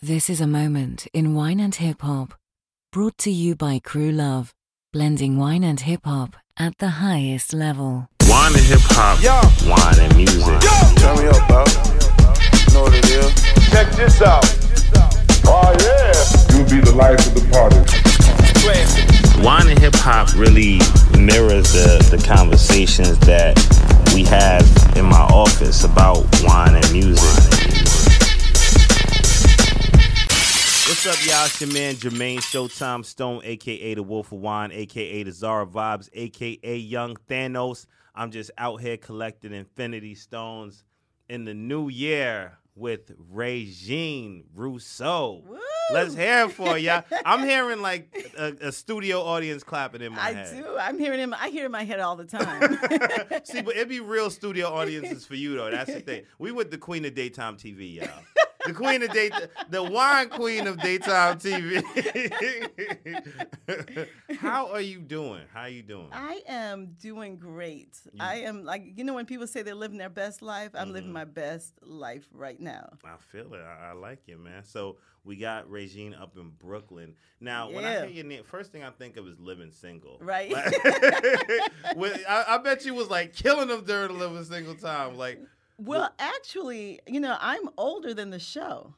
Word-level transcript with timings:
This 0.00 0.30
is 0.30 0.40
a 0.40 0.46
moment 0.46 1.08
in 1.12 1.34
wine 1.34 1.58
and 1.58 1.74
hip 1.74 2.02
hop, 2.02 2.34
brought 2.92 3.18
to 3.18 3.32
you 3.32 3.56
by 3.56 3.80
Crew 3.80 4.12
Love, 4.12 4.54
blending 4.92 5.36
wine 5.36 5.64
and 5.64 5.80
hip 5.80 6.02
hop 6.04 6.36
at 6.56 6.78
the 6.78 7.02
highest 7.02 7.52
level. 7.52 8.06
Wine 8.28 8.52
and 8.52 8.62
hip 8.62 8.78
hop, 8.82 9.18
Yo. 9.20 9.34
wine 9.68 9.98
and 9.98 10.16
music. 10.16 10.44
Turn 11.02 11.18
me 11.18 11.26
up, 11.26 11.48
bro. 11.48 11.64
Know 12.72 12.82
what 12.86 12.94
it 12.94 13.10
is. 13.10 13.34
Check 13.72 13.90
this 13.96 14.22
out. 14.22 14.44
Oh, 15.50 15.74
yeah. 15.82 16.54
You'll 16.54 16.70
be 16.70 16.78
the 16.80 16.94
life 16.94 17.18
of 17.26 17.34
the 17.34 17.42
party. 17.50 17.82
Wine 19.42 19.66
and 19.66 19.78
hip 19.80 19.96
hop 19.96 20.32
really 20.36 20.78
mirrors 21.18 21.72
the, 21.72 21.98
the 22.16 22.22
conversations 22.24 23.18
that 23.26 23.58
we 24.14 24.22
have 24.22 24.62
in 24.96 25.06
my 25.06 25.22
office 25.34 25.82
about 25.82 26.24
wine 26.44 26.76
and 26.76 26.92
music. 26.92 27.87
What's 30.98 31.20
up, 31.20 31.26
y'all? 31.28 31.46
It's 31.46 31.60
your 31.60 31.72
man 31.72 31.94
Jermaine 31.94 32.38
Showtime 32.38 33.04
Stone, 33.04 33.42
aka 33.44 33.94
the 33.94 34.02
Wolf 34.02 34.32
of 34.32 34.40
Wine, 34.40 34.72
aka 34.72 35.22
the 35.22 35.30
Zara 35.30 35.64
Vibes, 35.64 36.08
aka 36.12 36.76
Young 36.76 37.14
Thanos. 37.30 37.86
I'm 38.16 38.32
just 38.32 38.50
out 38.58 38.80
here 38.80 38.96
collecting 38.96 39.52
Infinity 39.52 40.16
Stones 40.16 40.82
in 41.28 41.44
the 41.44 41.54
new 41.54 41.88
year 41.88 42.58
with 42.74 43.12
Regine 43.30 44.42
Rousseau. 44.52 45.44
Let's 45.92 46.16
hear 46.16 46.46
it 46.46 46.50
for 46.50 46.76
y'all. 46.76 47.04
I'm 47.24 47.46
hearing 47.46 47.80
like 47.80 48.32
a, 48.36 48.54
a 48.60 48.72
studio 48.72 49.22
audience 49.22 49.62
clapping 49.62 50.02
in 50.02 50.14
my 50.14 50.20
I 50.20 50.32
head. 50.32 50.52
I 50.52 50.60
do. 50.60 50.78
I'm 50.78 50.98
hearing 50.98 51.20
him. 51.20 51.32
I 51.32 51.50
hear 51.50 51.66
in 51.66 51.70
my 51.70 51.84
head 51.84 52.00
all 52.00 52.16
the 52.16 52.24
time. 52.24 52.76
See, 53.44 53.62
but 53.62 53.76
it'd 53.76 53.88
be 53.88 54.00
real 54.00 54.30
studio 54.30 54.66
audiences 54.74 55.24
for 55.24 55.36
you 55.36 55.54
though. 55.54 55.70
That's 55.70 55.94
the 55.94 56.00
thing. 56.00 56.24
We 56.40 56.50
with 56.50 56.72
the 56.72 56.78
queen 56.78 57.04
of 57.04 57.14
daytime 57.14 57.56
TV, 57.56 57.94
y'all. 57.94 58.08
The 58.68 58.74
queen 58.74 59.02
of 59.02 59.10
day, 59.12 59.30
the 59.70 59.82
wine 59.82 60.28
queen 60.28 60.66
of 60.66 60.78
daytime 60.80 61.38
TV. 61.38 61.82
How 64.40 64.68
are 64.72 64.80
you 64.80 64.98
doing? 65.00 65.42
How 65.52 65.62
are 65.62 65.68
you 65.68 65.82
doing? 65.82 66.08
I 66.12 66.42
am 66.46 66.94
doing 67.00 67.36
great. 67.38 67.98
I 68.20 68.36
am 68.40 68.64
like 68.64 68.92
you 68.96 69.04
know 69.04 69.14
when 69.14 69.24
people 69.26 69.46
say 69.46 69.62
they're 69.62 69.74
living 69.74 69.96
their 69.98 70.10
best 70.10 70.42
life, 70.42 70.70
I'm 70.74 70.88
Mm-hmm. 70.88 70.92
living 70.94 71.12
my 71.12 71.24
best 71.24 71.74
life 71.82 72.26
right 72.32 72.58
now. 72.60 72.90
I 73.04 73.16
feel 73.32 73.52
it. 73.54 73.60
I, 73.60 73.90
I 73.90 73.92
like 73.92 74.20
it, 74.28 74.38
man. 74.38 74.64
So 74.64 74.96
we 75.24 75.36
got 75.36 75.68
Regine 75.70 76.14
up 76.14 76.36
in 76.36 76.50
Brooklyn. 76.50 77.14
Now, 77.40 77.70
when 77.70 77.84
I 77.84 77.92
Yeah. 77.94 78.00
hear 78.06 78.10
your 78.16 78.24
name, 78.24 78.44
first 78.44 78.72
thing 78.72 78.82
I 78.84 78.90
think 78.90 79.16
of 79.16 79.26
is 79.26 79.38
living 79.38 79.70
single. 79.72 80.18
Right. 80.20 80.50
With- 81.96 82.24
I, 82.28 82.44
I 82.48 82.58
bet 82.58 82.84
you 82.86 82.94
was 82.94 83.08
like 83.10 83.34
killing 83.34 83.68
them 83.68 83.84
during 83.84 84.08
the 84.08 84.14
living 84.14 84.44
single 84.44 84.74
time. 84.74 85.16
Like, 85.16 85.40
Well, 85.78 86.12
actually, 86.18 87.00
you 87.06 87.20
know, 87.20 87.36
I'm 87.40 87.68
older 87.76 88.12
than 88.12 88.30
the 88.30 88.38
show. 88.38 88.94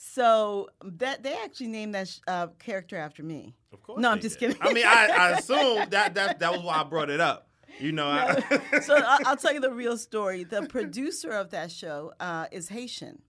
So 0.00 0.68
that 0.84 1.24
they 1.24 1.36
actually 1.42 1.66
named 1.68 1.94
that 1.96 2.06
sh- 2.06 2.20
uh, 2.28 2.48
character 2.60 2.96
after 2.96 3.24
me. 3.24 3.56
of 3.72 3.82
course. 3.82 4.00
No, 4.00 4.10
I'm 4.10 4.20
just 4.20 4.38
did. 4.38 4.56
kidding. 4.56 4.62
I 4.62 4.72
mean, 4.72 4.86
I, 4.86 5.08
I 5.08 5.30
assume 5.38 5.90
that 5.90 6.14
that 6.14 6.38
that 6.38 6.52
was 6.52 6.62
why 6.62 6.80
I 6.80 6.84
brought 6.84 7.10
it 7.10 7.20
up. 7.20 7.48
You 7.80 7.92
know, 7.92 8.06
I, 8.06 8.80
so 8.80 8.94
I'll 9.06 9.36
tell 9.36 9.52
you 9.52 9.60
the 9.60 9.72
real 9.72 9.96
story. 9.96 10.44
The 10.44 10.62
producer 10.68 11.30
of 11.32 11.50
that 11.50 11.72
show 11.72 12.12
uh, 12.20 12.46
is 12.52 12.68
Haitian, 12.68 13.22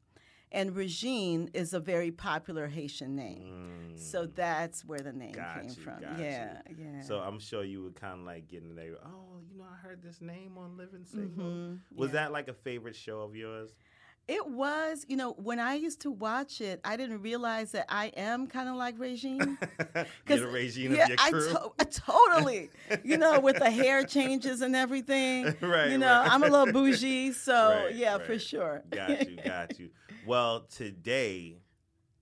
and 0.51 0.75
Regine 0.75 1.49
is 1.53 1.73
a 1.73 1.79
very 1.79 2.11
popular 2.11 2.67
Haitian 2.67 3.15
name. 3.15 3.93
So 3.95 4.25
that's 4.25 4.85
where 4.85 4.99
the 4.99 5.11
name 5.13 5.33
Mm. 5.33 5.35
Got 5.35 5.55
came 5.61 5.69
you, 5.69 5.75
from. 5.75 6.01
got 6.01 6.17
you. 6.19 6.23
yeah, 6.25 6.61
yeah. 6.77 7.01
So 7.01 7.19
I'm 7.19 7.39
sure 7.39 7.63
you 7.63 7.83
were 7.83 7.91
kind 7.91 8.19
of 8.21 8.25
like 8.25 8.47
getting 8.47 8.75
there. 8.75 8.93
Oh, 9.05 9.41
you 9.51 9.57
know, 9.57 9.65
I 9.71 9.75
heard 9.75 10.01
this 10.01 10.21
name 10.21 10.57
on 10.57 10.77
Living 10.77 11.03
Single. 11.05 11.43
Mhm, 11.45 11.79
Was 11.95 12.09
yeah. 12.09 12.13
that 12.13 12.31
like 12.31 12.47
a 12.47 12.53
favorite 12.53 12.95
show 12.95 13.21
of 13.21 13.35
yours? 13.35 13.71
It 14.27 14.47
was, 14.47 15.07
you 15.09 15.17
know, 15.17 15.31
when 15.33 15.59
I 15.59 15.73
used 15.73 16.01
to 16.01 16.11
watch 16.11 16.61
it, 16.61 16.79
I 16.85 16.97
didn't 16.97 17.23
realize 17.23 17.71
that 17.71 17.87
I 17.89 18.07
am 18.15 18.45
kind 18.45 18.69
of 18.69 18.75
like 18.75 18.99
Regine. 18.99 19.57
You're 20.27 20.37
the 20.37 20.47
Regine 20.47 20.91
yeah, 20.93 21.03
of 21.05 21.09
your 21.09 21.17
I 21.19 21.31
crew. 21.31 21.49
to- 21.51 21.71
I 21.79 21.83
totally, 21.85 22.69
you 23.03 23.17
know, 23.17 23.39
with 23.39 23.57
the 23.57 23.71
hair 23.81 24.03
changes 24.03 24.61
and 24.61 24.75
everything. 24.75 25.45
Right, 25.61 25.89
You 25.89 25.97
know, 25.97 26.07
right. 26.21 26.31
I'm 26.31 26.43
a 26.43 26.47
little 26.47 26.71
bougie, 26.71 27.31
so 27.31 27.81
Right, 27.85 27.95
yeah, 27.95 28.19
for 28.19 28.37
sure. 28.37 28.83
got 28.91 29.27
you, 29.27 29.37
got 29.43 29.79
you. 29.79 29.89
Well, 30.29 30.67
today, 30.69 31.57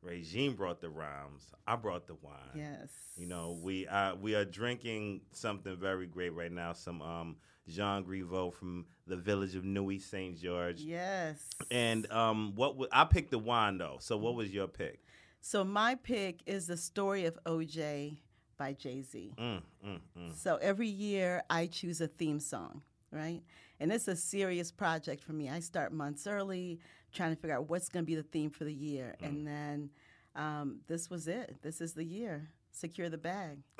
Regine 0.02 0.54
brought 0.54 0.80
the 0.80 0.90
rhymes. 0.90 1.52
I 1.68 1.76
brought 1.76 2.08
the 2.08 2.16
wine. 2.16 2.36
yes. 2.56 2.90
You 3.18 3.26
know, 3.26 3.60
we 3.62 3.86
uh, 3.86 4.16
we 4.16 4.34
are 4.34 4.46
drinking 4.46 5.22
something 5.34 5.76
very 5.76 6.06
great 6.08 6.30
right 6.34 6.52
now. 6.52 6.72
Some 6.72 7.02
um, 7.02 7.36
Jean 7.68 8.04
Grivot 8.04 8.54
from 8.54 8.86
the 9.08 9.18
village 9.18 9.56
of 9.56 9.66
Nuits-Saint-Georges. 9.66 10.86
Yes. 10.86 11.50
And 11.70 12.10
um, 12.10 12.54
what 12.56 12.70
w- 12.76 12.90
I 12.94 13.04
picked 13.04 13.32
the 13.32 13.40
wine 13.40 13.78
though. 13.78 13.98
So 14.00 14.16
what 14.16 14.36
was 14.36 14.54
your 14.54 14.68
pick? 14.68 15.02
So 15.42 15.66
my 15.66 15.96
pick 15.96 16.40
is 16.46 16.68
the 16.68 16.78
story 16.78 17.26
of 17.26 17.38
OJ 17.46 18.20
by 18.58 18.72
Jay 18.72 19.02
Z. 19.02 19.34
Mm, 19.38 19.62
mm, 19.86 20.00
mm. 20.18 20.34
So 20.34 20.56
every 20.62 20.88
year 20.88 21.44
I 21.50 21.66
choose 21.68 22.00
a 22.00 22.08
theme 22.08 22.40
song, 22.40 22.84
right? 23.12 23.42
And 23.80 23.92
it's 23.92 24.08
a 24.08 24.16
serious 24.16 24.72
project 24.72 25.24
for 25.24 25.34
me. 25.34 25.50
I 25.50 25.60
start 25.60 25.92
months 25.92 26.26
early 26.26 26.80
trying 27.14 27.36
to 27.36 27.42
figure 27.42 27.56
out 27.56 27.70
what's 27.70 27.90
going 27.90 28.04
to 28.04 28.08
be 28.08 28.16
the 28.16 28.24
theme 28.24 28.50
for 28.50 28.64
the 28.64 28.74
year. 28.74 29.16
Mm. 29.22 29.28
And 29.28 29.48
then 29.48 29.90
um, 30.36 30.80
this 30.88 31.10
was 31.10 31.28
it. 31.28 31.58
This 31.62 31.82
is 31.82 31.94
the 31.94 32.04
year. 32.04 32.50
Secure 32.72 33.10
the 33.10 33.18
bag. 33.18 33.64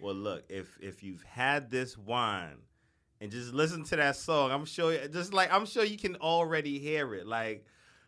well, 0.00 0.14
look, 0.14 0.44
if 0.50 0.76
if 0.80 1.02
you've 1.02 1.22
had 1.22 1.70
this 1.70 1.96
wine 1.96 2.58
and 3.20 3.30
just 3.30 3.54
listen 3.54 3.82
to 3.84 3.96
that 3.96 4.16
song, 4.16 4.50
I'm 4.50 4.66
sure 4.66 4.94
just 5.08 5.32
like 5.32 5.50
I'm 5.52 5.64
sure 5.64 5.84
you 5.84 5.96
can 5.96 6.16
already 6.16 6.78
hear 6.78 7.14
it. 7.14 7.26
Like, 7.26 7.64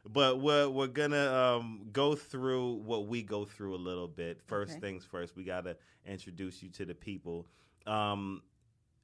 but 0.06 0.40
we're 0.40 0.68
we're 0.68 0.88
gonna 0.88 1.32
um, 1.32 1.86
go 1.92 2.14
through 2.14 2.74
what 2.84 3.06
we 3.06 3.22
go 3.22 3.46
through 3.46 3.74
a 3.74 3.78
little 3.78 4.08
bit. 4.08 4.42
First 4.46 4.72
Okay. 4.72 4.80
things 4.80 5.04
first, 5.06 5.34
we 5.34 5.44
gotta 5.44 5.76
introduce 6.04 6.62
you 6.62 6.68
to 6.70 6.84
the 6.84 6.94
people. 6.94 7.46
Um, 7.86 8.42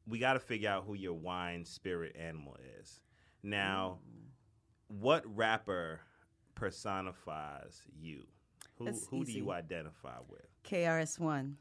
we 0.07 0.19
gotta 0.19 0.41
figure 0.41 0.69
out 0.69 0.85
who 0.87 0.93
your 0.95 1.15
wine 1.15 1.65
spirit 1.65 2.17
animal 2.19 2.57
is. 2.81 3.01
Now, 3.43 3.99
what 4.89 5.25
rapper 5.35 6.01
personifies 6.55 7.83
you? 8.01 8.25
Who 8.79 8.87
That's 8.87 9.07
who 9.07 9.25
do 9.25 9.33
you 9.33 9.51
identify 9.53 10.19
with? 10.29 10.47
KRS1. 10.65 11.55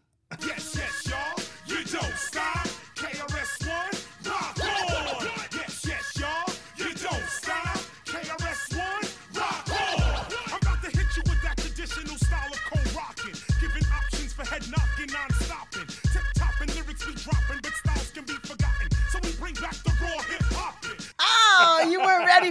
Yes, 0.45 0.75
yes, 0.75 1.07
y'all. 1.07 1.45
You 1.67 1.83
don't 1.85 2.15
stop. 2.15 2.67
KRS-One, 2.95 4.31
rock 4.31 4.55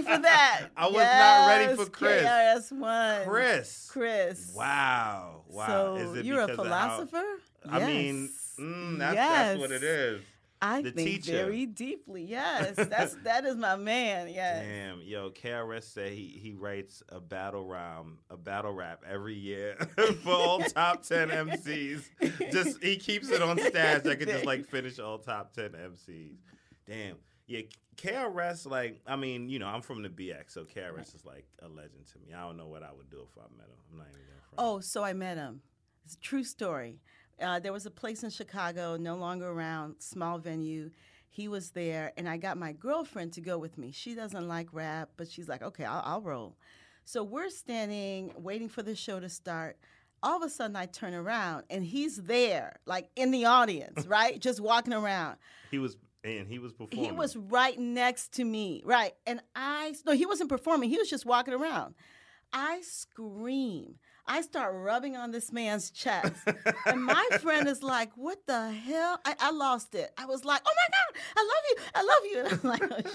ready 0.05 0.15
for 0.17 0.21
that. 0.23 0.61
I 0.77 0.87
was 0.87 0.95
not 1.03 1.47
ready 1.47 1.75
for 1.75 1.85
Chris. 1.89 2.23
KRS1. 2.23 3.25
Chris. 3.25 3.89
Chris. 3.91 4.53
Wow. 4.55 5.43
Wow. 5.47 5.67
So 5.67 5.95
Is 5.97 6.17
it 6.19 6.25
you're 6.25 6.41
a 6.41 6.43
of 6.45 6.49
how- 6.51 6.55
philosopher? 6.55 7.23
I 7.69 7.85
mean, 7.85 8.29
mm, 8.59 8.97
that's, 8.97 9.15
that's 9.15 9.59
what 9.59 9.71
it 9.71 9.83
is. 9.83 10.21
I 10.61 10.81
the 10.81 10.91
think 10.91 11.07
teacher. 11.23 11.31
very 11.37 11.65
deeply. 11.65 12.23
Yes, 12.23 12.75
that's 12.75 13.15
that 13.23 13.45
is 13.45 13.55
my 13.55 13.77
man. 13.77 14.27
Yes. 14.27 14.65
Damn, 14.65 15.01
yo, 15.01 15.29
KRS 15.29 15.83
said 15.83 16.11
he, 16.11 16.37
he 16.41 16.53
writes 16.53 17.01
a 17.07 17.21
battle 17.21 17.65
rhyme, 17.65 18.17
a 18.29 18.35
battle 18.35 18.73
rap 18.73 19.03
every 19.09 19.35
year 19.35 19.75
for 20.23 20.31
all 20.33 20.59
top 20.59 21.03
ten 21.03 21.29
MCs. 21.29 22.03
Just 22.51 22.83
he 22.83 22.97
keeps 22.97 23.29
it 23.29 23.41
on 23.41 23.57
stage. 23.57 24.05
I 24.05 24.15
could 24.15 24.27
just 24.27 24.43
like 24.45 24.65
finish 24.65 24.99
all 24.99 25.17
top 25.19 25.53
ten 25.53 25.69
MCs. 25.69 26.35
Damn, 26.85 27.15
yeah, 27.49 27.61
KRS. 27.97 28.69
Like, 28.69 29.01
I 29.07 29.15
mean, 29.15 29.49
you 29.49 29.59
know, 29.59 29.67
I'm 29.67 29.81
from 29.81 30.03
the 30.03 30.09
BX, 30.09 30.51
so 30.51 30.63
KRS 30.63 31.15
is 31.15 31.25
like 31.25 31.45
a 31.61 31.67
legend 31.67 32.05
to 32.13 32.19
me. 32.19 32.33
I 32.33 32.41
don't 32.41 32.57
know 32.57 32.67
what 32.67 32.83
I 32.83 32.91
would 32.95 33.09
do 33.09 33.25
if 33.29 33.37
I 33.37 33.47
met 33.57 33.67
him. 33.67 33.75
I'm 33.91 33.97
not 33.97 34.07
even 34.09 34.21
gonna 34.21 34.41
front. 34.41 34.59
Oh, 34.59 34.79
so 34.79 35.03
I 35.03 35.13
met 35.13 35.37
him. 35.37 35.61
It's 36.05 36.13
a 36.13 36.19
true 36.19 36.43
story. 36.43 37.01
Uh, 37.41 37.59
there 37.59 37.73
was 37.73 37.85
a 37.85 37.91
place 37.91 38.23
in 38.23 38.29
Chicago, 38.29 38.97
no 38.97 39.15
longer 39.15 39.49
around, 39.49 39.95
small 39.99 40.37
venue. 40.37 40.91
He 41.29 41.47
was 41.47 41.71
there, 41.71 42.13
and 42.17 42.29
I 42.29 42.37
got 42.37 42.57
my 42.57 42.73
girlfriend 42.73 43.33
to 43.33 43.41
go 43.41 43.57
with 43.57 43.77
me. 43.77 43.91
She 43.91 44.13
doesn't 44.13 44.47
like 44.47 44.67
rap, 44.71 45.09
but 45.17 45.29
she's 45.29 45.49
like, 45.49 45.63
okay, 45.63 45.85
I'll, 45.85 46.03
I'll 46.05 46.21
roll. 46.21 46.55
So 47.05 47.23
we're 47.23 47.49
standing, 47.49 48.31
waiting 48.37 48.69
for 48.69 48.83
the 48.83 48.95
show 48.95 49.19
to 49.19 49.29
start. 49.29 49.77
All 50.21 50.37
of 50.37 50.43
a 50.43 50.49
sudden, 50.49 50.75
I 50.75 50.85
turn 50.85 51.13
around, 51.13 51.63
and 51.69 51.83
he's 51.83 52.17
there, 52.17 52.79
like 52.85 53.09
in 53.15 53.31
the 53.31 53.45
audience, 53.45 54.05
right? 54.07 54.39
Just 54.39 54.59
walking 54.59 54.93
around. 54.93 55.37
He 55.71 55.79
was 55.79 55.97
and 56.23 56.47
he 56.47 56.59
was 56.59 56.73
performing. 56.73 57.05
He 57.05 57.11
was 57.11 57.35
right 57.35 57.77
next 57.79 58.33
to 58.33 58.43
me, 58.43 58.81
right? 58.85 59.13
And 59.25 59.41
I 59.55 59.93
no, 60.05 60.13
he 60.13 60.25
wasn't 60.25 60.49
performing. 60.49 60.89
He 60.89 60.97
was 60.97 61.09
just 61.09 61.25
walking 61.25 61.53
around. 61.53 61.95
I 62.51 62.81
scream. 62.81 63.95
I 64.25 64.41
start 64.41 64.73
rubbing 64.75 65.15
on 65.15 65.31
this 65.31 65.51
man's 65.51 65.89
chest, 65.89 66.33
and 66.85 67.03
my 67.03 67.27
friend 67.41 67.67
is 67.67 67.81
like, 67.81 68.11
"What 68.15 68.45
the 68.45 68.69
hell?" 68.71 69.19
I, 69.25 69.35
I 69.39 69.51
lost 69.51 69.95
it. 69.95 70.11
I 70.17 70.25
was 70.25 70.45
like, 70.45 70.61
"Oh 70.65 70.73
my 70.75 70.97
god, 70.97 71.21
I 71.37 71.41
love 71.43 71.63
you, 71.69 71.75
I 71.95 72.01
love 72.03 72.25
you." 72.31 72.39
And 72.45 72.59
I'm 72.63 72.69
like, 72.69 73.05
"Oh 73.05 73.11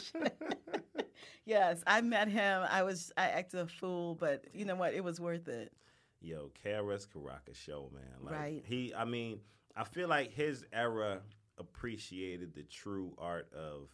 shit." 0.96 1.08
yes, 1.44 1.82
I 1.86 2.00
met 2.00 2.28
him. 2.28 2.64
I 2.68 2.82
was 2.82 3.12
I 3.16 3.28
acted 3.28 3.60
a 3.60 3.66
fool, 3.66 4.16
but 4.16 4.44
you 4.52 4.64
know 4.64 4.74
what? 4.74 4.94
It 4.94 5.04
was 5.04 5.20
worth 5.20 5.46
it. 5.46 5.72
Yo, 6.20 6.50
KRS 6.64 7.06
Caracas 7.12 7.58
show, 7.58 7.90
man. 7.92 8.02
Like, 8.22 8.34
Right. 8.34 8.62
He, 8.66 8.94
I 8.96 9.04
mean, 9.04 9.40
I 9.76 9.84
feel 9.84 10.08
like 10.08 10.32
his 10.32 10.64
era 10.72 11.20
appreciated 11.58 12.54
the 12.54 12.62
true 12.64 13.14
art 13.18 13.48
of 13.52 13.88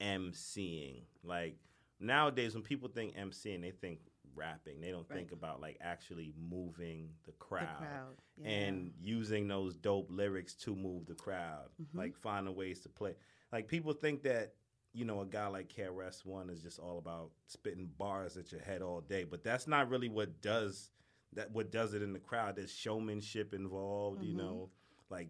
emceeing. 0.00 1.02
Like 1.22 1.56
nowadays, 2.00 2.54
when 2.54 2.62
people 2.62 2.88
think 2.88 3.16
emceeing, 3.16 3.60
they 3.62 3.70
think 3.70 4.00
rapping. 4.34 4.80
They 4.80 4.90
don't 4.90 5.08
think 5.08 5.32
about 5.32 5.60
like 5.60 5.78
actually 5.80 6.32
moving 6.38 7.10
the 7.26 7.32
crowd, 7.32 7.78
crowd, 7.78 8.16
yeah. 8.36 8.48
and 8.48 8.92
using 9.00 9.48
those 9.48 9.76
dope 9.76 10.08
lyrics 10.10 10.54
to 10.56 10.74
move 10.76 11.06
the 11.06 11.14
crowd. 11.14 11.68
Mm-hmm. 11.82 11.98
Like 11.98 12.16
finding 12.16 12.54
ways 12.54 12.80
to 12.80 12.88
play. 12.88 13.14
Like 13.52 13.68
people 13.68 13.92
think 13.92 14.22
that. 14.22 14.54
You 14.94 15.04
know, 15.04 15.20
a 15.20 15.26
guy 15.26 15.46
like 15.48 15.68
KRS 15.72 16.24
One 16.24 16.48
is 16.48 16.62
just 16.62 16.78
all 16.78 16.96
about 16.98 17.30
spitting 17.46 17.90
bars 17.98 18.38
at 18.38 18.50
your 18.50 18.62
head 18.62 18.80
all 18.80 19.02
day, 19.02 19.22
but 19.22 19.44
that's 19.44 19.68
not 19.68 19.90
really 19.90 20.08
what 20.08 20.40
does 20.40 20.90
that 21.34 21.52
what 21.52 21.70
does 21.70 21.92
it 21.92 22.02
in 22.02 22.14
the 22.14 22.18
crowd. 22.18 22.56
There's 22.56 22.72
showmanship 22.72 23.52
involved, 23.52 24.22
you 24.24 24.30
Mm-hmm. 24.30 24.38
know, 24.38 24.70
like 25.10 25.28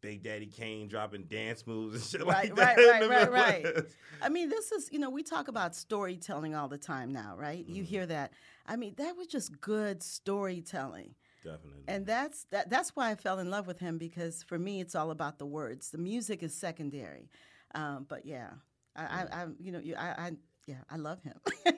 Big 0.00 0.22
Daddy 0.22 0.46
Kane 0.46 0.88
dropping 0.88 1.24
dance 1.24 1.66
moves 1.66 1.94
and 1.94 2.04
shit 2.22 2.26
Right, 2.26 2.54
like 2.56 2.56
that. 2.56 2.76
right, 2.78 3.08
right, 3.08 3.30
right, 3.30 3.64
right. 3.64 3.84
I 4.22 4.28
mean, 4.28 4.48
this 4.48 4.72
is, 4.72 4.88
you 4.92 4.98
know, 4.98 5.10
we 5.10 5.22
talk 5.22 5.48
about 5.48 5.74
storytelling 5.74 6.54
all 6.54 6.68
the 6.68 6.78
time 6.78 7.12
now, 7.12 7.34
right? 7.36 7.64
Mm-hmm. 7.64 7.74
You 7.74 7.82
hear 7.82 8.06
that. 8.06 8.32
I 8.66 8.76
mean, 8.76 8.94
that 8.96 9.16
was 9.16 9.26
just 9.26 9.60
good 9.60 10.02
storytelling. 10.02 11.14
Definitely. 11.42 11.84
And 11.88 12.04
that's 12.06 12.44
that, 12.50 12.68
that's 12.68 12.90
why 12.94 13.10
I 13.10 13.14
fell 13.14 13.38
in 13.38 13.50
love 13.50 13.66
with 13.66 13.78
him 13.78 13.96
because 13.98 14.42
for 14.42 14.58
me 14.58 14.80
it's 14.80 14.94
all 14.94 15.10
about 15.10 15.38
the 15.38 15.46
words. 15.46 15.90
The 15.90 15.98
music 15.98 16.42
is 16.42 16.54
secondary. 16.54 17.30
Um, 17.74 18.04
but 18.08 18.26
yeah, 18.26 18.50
I, 18.94 19.02
I, 19.02 19.26
I 19.32 19.46
you 19.58 19.72
know, 19.72 19.80
I, 19.98 20.08
I 20.08 20.32
yeah, 20.66 20.82
I 20.90 20.96
love 20.96 21.22
him. 21.22 21.40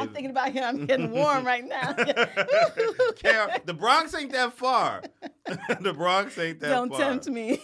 I'm 0.00 0.12
thinking 0.12 0.30
about 0.30 0.52
him. 0.52 0.64
I'm 0.64 0.86
getting 0.86 1.10
warm 1.10 1.44
right 1.46 1.64
now. 1.64 1.92
K- 3.16 3.46
the 3.64 3.74
Bronx 3.74 4.14
ain't 4.14 4.32
that 4.32 4.52
far. 4.54 5.02
the 5.80 5.92
Bronx 5.92 6.38
ain't 6.38 6.60
that 6.60 6.70
far. 6.70 6.86
Don't 6.86 6.98
tempt 6.98 7.28
me. 7.28 7.60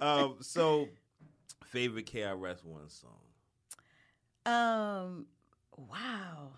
um, 0.00 0.36
so, 0.40 0.88
favorite 1.66 2.06
KRS 2.06 2.64
One 2.64 2.88
song? 2.88 3.10
Um, 4.44 5.26
wow. 5.76 6.52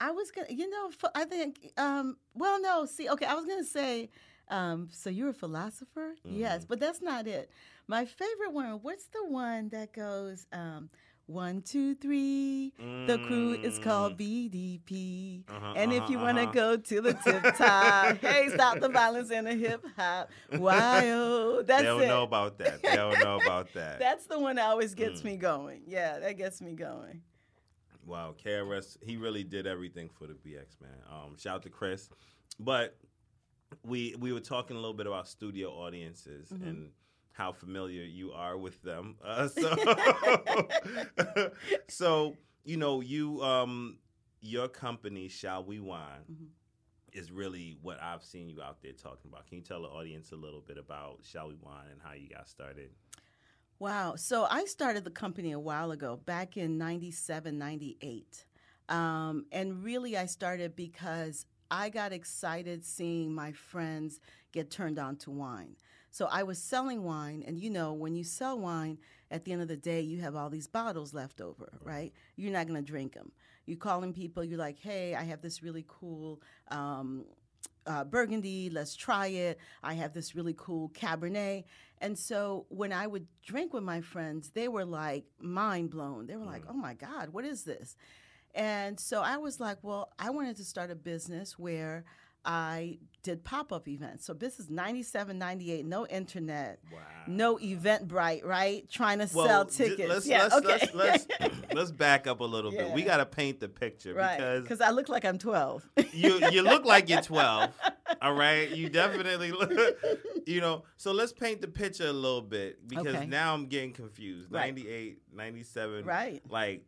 I 0.00 0.12
was 0.12 0.30
gonna, 0.30 0.46
you 0.50 0.70
know, 0.70 0.90
I 1.14 1.24
think, 1.24 1.72
um, 1.76 2.16
well, 2.34 2.60
no, 2.60 2.86
see, 2.86 3.08
okay, 3.10 3.26
I 3.26 3.34
was 3.34 3.46
gonna 3.46 3.64
say, 3.64 4.10
um, 4.48 4.88
so 4.92 5.10
you're 5.10 5.30
a 5.30 5.34
philosopher? 5.34 6.14
Yes, 6.24 6.64
but 6.64 6.78
that's 6.80 7.02
not 7.02 7.26
it. 7.26 7.50
My 7.88 8.04
favorite 8.04 8.52
one, 8.52 8.80
what's 8.82 9.06
the 9.06 9.24
one 9.26 9.70
that 9.70 9.92
goes, 9.92 10.46
um, 10.52 10.90
one, 11.28 11.60
two, 11.60 11.94
three. 11.94 12.72
The 13.06 13.18
crew 13.18 13.52
is 13.62 13.78
called 13.78 14.16
BDP. 14.16 15.44
Uh-huh, 15.48 15.74
and 15.76 15.92
if 15.92 16.02
uh-huh, 16.04 16.12
you 16.12 16.18
want 16.18 16.38
to 16.38 16.44
uh-huh. 16.44 16.52
go 16.52 16.76
to 16.78 17.00
the 17.02 17.12
tip 17.12 17.42
top, 17.56 18.16
hey, 18.18 18.48
stop 18.48 18.80
the 18.80 18.88
violence 18.88 19.30
in 19.30 19.44
the 19.44 19.54
hip 19.54 19.84
hop. 19.96 20.30
Wow, 20.54 21.60
that's 21.66 21.82
they 21.82 21.86
don't 21.86 22.02
it. 22.02 22.06
know 22.08 22.22
about 22.22 22.58
that. 22.58 22.82
They 22.88 22.96
don't 22.96 23.18
know 23.22 23.38
about 23.40 23.72
that. 23.74 23.98
That's 23.98 24.26
the 24.26 24.38
one 24.38 24.56
that 24.56 24.64
always 24.66 24.94
gets 24.94 25.20
Mm. 25.20 25.24
me 25.24 25.36
going. 25.36 25.82
Yeah, 25.86 26.18
that 26.18 26.38
gets 26.38 26.62
me 26.62 26.72
going. 26.72 27.20
Wow, 28.06 28.34
KRS, 28.42 28.96
he 29.02 29.18
really 29.18 29.44
did 29.44 29.66
everything 29.66 30.08
for 30.08 30.26
the 30.26 30.32
BX 30.32 30.80
man. 30.80 30.90
Um, 31.10 31.36
shout 31.36 31.56
out 31.56 31.62
to 31.64 31.68
Chris, 31.70 32.08
but 32.58 32.96
we 33.84 34.14
we 34.18 34.32
were 34.32 34.40
talking 34.40 34.76
a 34.76 34.80
little 34.80 34.94
bit 34.94 35.06
about 35.06 35.28
studio 35.28 35.68
audiences 35.72 36.48
Mm-hmm. 36.48 36.66
and 36.68 36.90
how 37.38 37.52
familiar 37.52 38.02
you 38.02 38.32
are 38.32 38.58
with 38.58 38.82
them. 38.82 39.14
Uh, 39.24 39.46
so, 39.46 39.76
so 41.88 42.36
you 42.64 42.76
know, 42.76 43.00
you 43.00 43.42
um, 43.42 43.98
your 44.40 44.68
company, 44.68 45.28
Shall 45.28 45.64
We 45.64 45.78
Wine, 45.80 46.24
Mm-hmm. 46.30 46.44
is 47.12 47.30
really 47.32 47.78
what 47.80 48.02
I've 48.02 48.22
seen 48.24 48.48
you 48.50 48.60
out 48.60 48.82
there 48.82 48.92
talking 48.92 49.30
about. 49.30 49.46
Can 49.46 49.58
you 49.58 49.64
tell 49.64 49.82
the 49.82 49.88
audience 49.88 50.32
a 50.32 50.36
little 50.36 50.60
bit 50.60 50.76
about 50.78 51.20
Shall 51.22 51.48
We 51.48 51.54
Wine 51.62 51.86
and 51.92 52.00
how 52.02 52.12
you 52.12 52.28
got 52.28 52.48
started? 52.48 52.90
Wow. 53.78 54.16
So 54.16 54.44
I 54.50 54.64
started 54.64 55.04
the 55.04 55.10
company 55.10 55.52
a 55.52 55.60
while 55.60 55.92
ago, 55.92 56.16
back 56.16 56.56
in 56.56 56.76
97, 56.76 57.56
98. 57.56 58.44
Um, 58.88 59.46
and 59.52 59.84
really, 59.84 60.16
I 60.16 60.26
started 60.26 60.74
because 60.74 61.46
I 61.70 61.88
got 61.88 62.12
excited 62.12 62.84
seeing 62.84 63.32
my 63.34 63.52
friends 63.52 64.18
get 64.52 64.70
turned 64.70 64.98
on 64.98 65.16
to 65.18 65.30
wine. 65.30 65.76
So 66.10 66.26
I 66.30 66.42
was 66.42 66.58
selling 66.58 67.04
wine, 67.04 67.44
and 67.46 67.58
you 67.58 67.70
know, 67.70 67.92
when 67.92 68.14
you 68.14 68.24
sell 68.24 68.58
wine, 68.58 68.98
at 69.30 69.44
the 69.44 69.52
end 69.52 69.60
of 69.60 69.68
the 69.68 69.76
day, 69.76 70.00
you 70.00 70.20
have 70.22 70.34
all 70.34 70.48
these 70.48 70.66
bottles 70.66 71.12
left 71.12 71.40
over, 71.40 71.70
right? 71.82 72.12
You're 72.36 72.52
not 72.52 72.66
going 72.66 72.82
to 72.82 72.90
drink 72.90 73.12
them. 73.12 73.30
You're 73.66 73.76
calling 73.76 74.14
people, 74.14 74.42
you're 74.42 74.58
like, 74.58 74.78
hey, 74.78 75.14
I 75.14 75.24
have 75.24 75.42
this 75.42 75.62
really 75.62 75.84
cool 75.86 76.40
um, 76.68 77.26
uh, 77.88 78.04
Burgundy, 78.04 78.70
let's 78.70 78.94
try 78.94 79.28
it. 79.28 79.58
I 79.82 79.94
have 79.94 80.12
this 80.12 80.34
really 80.34 80.54
cool 80.56 80.90
Cabernet. 80.90 81.64
And 82.00 82.16
so 82.16 82.66
when 82.68 82.92
I 82.92 83.06
would 83.06 83.26
drink 83.42 83.72
with 83.72 83.82
my 83.82 84.02
friends, 84.02 84.50
they 84.50 84.68
were 84.68 84.84
like 84.84 85.24
mind 85.40 85.90
blown. 85.90 86.26
They 86.26 86.36
were 86.36 86.44
like, 86.44 86.64
oh 86.68 86.74
my 86.74 86.94
God, 86.94 87.30
what 87.30 87.44
is 87.44 87.64
this? 87.64 87.96
And 88.54 89.00
so 89.00 89.22
I 89.22 89.38
was 89.38 89.58
like, 89.58 89.78
well, 89.82 90.12
I 90.18 90.30
wanted 90.30 90.56
to 90.56 90.64
start 90.64 90.90
a 90.90 90.94
business 90.94 91.58
where 91.58 92.04
I 92.44 92.98
did 93.22 93.44
pop 93.44 93.72
up 93.72 93.88
events. 93.88 94.24
So 94.24 94.32
this 94.32 94.58
is 94.60 94.70
97, 94.70 95.38
98, 95.38 95.84
no 95.84 96.06
internet, 96.06 96.78
Wow. 96.90 96.98
no 97.26 97.56
Eventbrite, 97.56 98.44
right? 98.44 98.88
Trying 98.88 99.18
to 99.18 99.28
Well, 99.34 99.46
sell 99.46 99.64
tickets. 99.66 100.08
Let's, 100.08 100.26
yeah, 100.26 100.42
let's, 100.44 100.54
okay. 100.54 100.88
let's, 100.94 101.26
let's, 101.38 101.54
let's 101.74 101.90
back 101.90 102.26
up 102.26 102.40
a 102.40 102.44
little 102.44 102.70
bit. 102.70 102.90
We 102.92 103.02
got 103.02 103.18
to 103.18 103.26
paint 103.26 103.60
the 103.60 103.68
picture 103.68 104.14
right. 104.14 104.38
because 104.38 104.62
Because 104.62 104.80
I 104.80 104.90
look 104.90 105.08
like 105.08 105.24
I'm 105.24 105.36
12. 105.38 105.88
you 106.12 106.38
you 106.50 106.62
look 106.62 106.84
like 106.84 107.08
you're 107.08 107.20
12. 107.20 107.70
All 108.22 108.34
right, 108.34 108.70
you 108.70 108.88
definitely 108.88 109.52
look. 109.52 109.72
You 110.46 110.62
know, 110.62 110.84
so 110.96 111.12
let's 111.12 111.32
paint 111.34 111.60
the 111.60 111.68
picture 111.68 112.06
a 112.06 112.12
little 112.12 112.40
bit 112.40 112.88
because 112.88 113.14
Okay. 113.14 113.26
now 113.26 113.52
I'm 113.52 113.66
getting 113.66 113.92
confused. 113.92 114.50
Right. 114.50 114.74
98, 114.74 115.18
97. 115.34 116.04
Right. 116.06 116.40
Like 116.48 116.86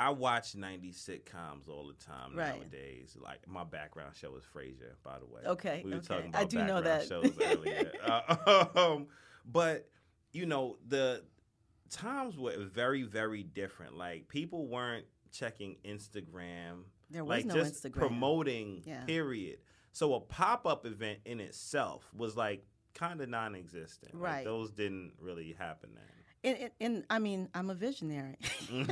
I 0.00 0.08
watch 0.10 0.54
90 0.54 0.92
sitcoms 0.92 1.68
all 1.68 1.86
the 1.86 2.04
time 2.04 2.34
Right. 2.34 2.56
nowadays. 2.56 3.16
Like 3.20 3.46
my 3.46 3.64
background 3.64 4.16
show 4.16 4.34
is 4.36 4.44
Frasier, 4.44 4.94
by 5.04 5.18
the 5.18 5.26
way. 5.26 5.42
Okay, 5.44 5.82
we 5.84 5.90
were 5.90 5.96
okay. 5.98 6.06
talking 6.06 6.34
I 6.34 6.38
about 6.40 6.50
do 6.50 6.64
know 6.64 6.80
that. 6.80 7.06
shows 7.06 7.32
earlier. 7.40 7.92
Uh, 8.02 8.64
um, 8.74 9.06
but 9.44 9.88
you 10.32 10.46
know 10.46 10.78
the 10.88 11.22
times 11.90 12.38
were 12.38 12.56
very 12.58 13.02
very 13.02 13.42
different. 13.42 13.96
Like 13.96 14.26
people 14.28 14.66
weren't 14.66 15.04
checking 15.32 15.76
Instagram. 15.84 16.84
There 17.10 17.22
was 17.24 17.44
like 17.44 17.46
no 17.46 17.54
just 17.54 17.84
Instagram. 17.84 17.92
promoting. 17.92 18.82
Yeah. 18.86 19.04
Period. 19.04 19.58
So 19.92 20.14
a 20.14 20.20
pop 20.20 20.66
up 20.66 20.86
event 20.86 21.18
in 21.26 21.40
itself 21.40 22.08
was 22.16 22.36
like 22.36 22.64
kind 22.94 23.20
of 23.20 23.28
non 23.28 23.54
existent. 23.54 24.14
Right. 24.14 24.44
those 24.44 24.70
didn't 24.70 25.12
really 25.20 25.54
happen 25.58 25.90
then. 25.94 26.04
And, 26.42 26.56
and, 26.58 26.70
and 26.80 27.04
I 27.10 27.18
mean, 27.18 27.48
I'm 27.54 27.70
a 27.70 27.74
visionary. 27.74 28.36
no, 28.70 28.86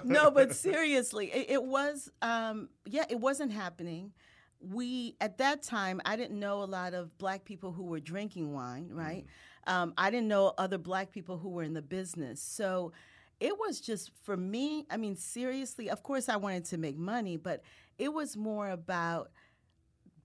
no, 0.04 0.30
but 0.30 0.54
seriously, 0.56 1.26
it, 1.26 1.50
it 1.50 1.62
was, 1.62 2.10
um, 2.22 2.68
yeah, 2.86 3.04
it 3.10 3.20
wasn't 3.20 3.52
happening. 3.52 4.12
We, 4.60 5.16
at 5.20 5.38
that 5.38 5.62
time, 5.62 6.00
I 6.06 6.16
didn't 6.16 6.40
know 6.40 6.62
a 6.62 6.64
lot 6.64 6.94
of 6.94 7.16
black 7.18 7.44
people 7.44 7.72
who 7.72 7.84
were 7.84 8.00
drinking 8.00 8.54
wine, 8.54 8.88
right? 8.92 9.26
Um, 9.66 9.92
I 9.98 10.10
didn't 10.10 10.28
know 10.28 10.54
other 10.56 10.78
black 10.78 11.10
people 11.10 11.36
who 11.36 11.50
were 11.50 11.62
in 11.62 11.74
the 11.74 11.82
business. 11.82 12.40
So 12.40 12.92
it 13.40 13.58
was 13.58 13.80
just, 13.80 14.10
for 14.22 14.36
me, 14.38 14.86
I 14.90 14.96
mean, 14.96 15.16
seriously, 15.16 15.90
of 15.90 16.02
course, 16.02 16.30
I 16.30 16.36
wanted 16.36 16.64
to 16.66 16.78
make 16.78 16.96
money, 16.96 17.36
but 17.36 17.62
it 17.98 18.12
was 18.12 18.36
more 18.36 18.70
about 18.70 19.30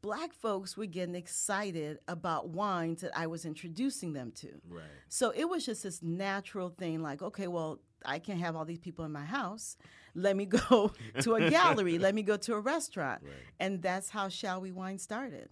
black 0.02 0.34
folks 0.34 0.78
were 0.78 0.86
getting 0.86 1.16
excited 1.16 2.00
about 2.08 2.50
wines 2.50 3.02
that 3.02 3.12
I 3.18 3.28
was 3.28 3.46
introducing 3.46 4.14
them 4.14 4.32
to. 4.38 4.50
Right. 4.70 4.84
So 5.08 5.32
it 5.36 5.46
was 5.46 5.66
just 5.66 5.84
this 5.84 6.02
natural 6.02 6.70
thing 6.70 7.02
like, 7.02 7.22
okay, 7.22 7.48
well, 7.48 7.80
I 8.06 8.20
can't 8.20 8.40
have 8.40 8.56
all 8.56 8.66
these 8.66 8.80
people 8.80 9.06
in 9.06 9.12
my 9.12 9.26
house. 9.26 9.78
Let 10.16 10.36
me 10.36 10.46
go 10.70 10.92
to 11.22 11.36
a 11.36 11.50
gallery. 11.50 11.98
Let 11.98 12.16
me 12.16 12.24
go 12.24 12.38
to 12.38 12.54
a 12.56 12.60
restaurant. 12.60 13.22
Right. 13.24 13.34
And 13.60 13.82
that's 13.82 14.10
how 14.10 14.30
Shall 14.30 14.62
We 14.62 14.72
Wine 14.72 14.98
started. 14.98 15.50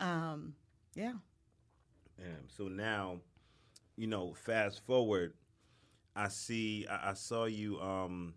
Um, 0.00 0.54
yeah. 0.94 1.12
Damn. 2.18 2.48
So 2.48 2.68
now, 2.68 3.20
you 3.96 4.06
know, 4.06 4.34
fast 4.34 4.84
forward, 4.84 5.34
I 6.14 6.28
see, 6.28 6.86
I, 6.90 7.10
I 7.10 7.14
saw 7.14 7.44
you 7.44 7.80
um 7.80 8.34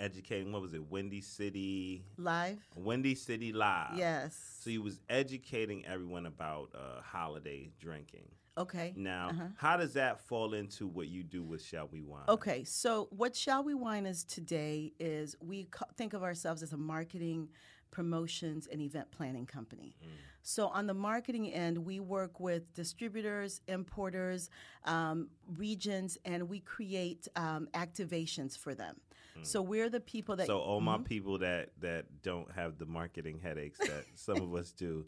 educating. 0.00 0.52
What 0.52 0.62
was 0.62 0.74
it? 0.74 0.90
Windy 0.90 1.20
City, 1.20 2.04
Live? 2.16 2.58
Windy 2.76 3.14
City 3.14 3.52
Live. 3.52 3.96
Yes. 3.96 4.38
So 4.60 4.70
you 4.70 4.82
was 4.82 5.00
educating 5.08 5.84
everyone 5.86 6.26
about 6.26 6.70
uh, 6.74 7.00
holiday 7.02 7.70
drinking. 7.80 8.28
Okay. 8.56 8.92
Now, 8.96 9.28
Uh-huh. 9.30 9.44
how 9.56 9.76
does 9.76 9.92
that 9.94 10.20
fall 10.20 10.54
into 10.54 10.86
what 10.88 11.06
you 11.08 11.22
do 11.22 11.42
with 11.44 11.62
Shall 11.62 11.88
We 11.92 12.02
Wine? 12.02 12.24
Okay, 12.28 12.64
so 12.64 13.06
what 13.10 13.36
Shall 13.36 13.62
We 13.62 13.74
Wine 13.74 14.04
is 14.04 14.24
today 14.24 14.92
is 14.98 15.36
we 15.40 15.68
think 15.96 16.12
of 16.12 16.24
ourselves 16.24 16.62
as 16.64 16.72
a 16.72 16.76
marketing, 16.76 17.50
promotions, 17.92 18.66
and 18.66 18.80
event 18.82 19.10
planning 19.12 19.46
company. 19.46 19.94
So 20.42 20.68
on 20.68 20.86
the 20.86 20.94
marketing 20.94 21.52
end, 21.52 21.78
we 21.78 22.00
work 22.00 22.40
with 22.40 22.72
distributors, 22.74 23.60
importers, 23.68 24.50
um, 24.84 25.28
regions, 25.56 26.18
and 26.24 26.48
we 26.48 26.58
create 26.60 27.28
um, 27.36 27.68
activations 27.74 28.56
for 28.58 28.74
them. 28.74 28.96
So 29.42 29.62
we're 29.62 29.88
the 29.88 30.00
people 30.00 30.36
that. 30.36 30.46
So 30.46 30.58
all 30.58 30.80
my 30.80 30.98
Mhm. 30.98 31.04
people 31.04 31.38
that 31.38 31.70
that 31.80 32.22
don't 32.22 32.50
have 32.52 32.78
the 32.78 32.86
marketing 32.86 33.38
headaches 33.40 33.78
that 33.78 34.04
some 34.14 34.40
of 34.40 34.54
us 34.54 34.72
do. 34.72 35.06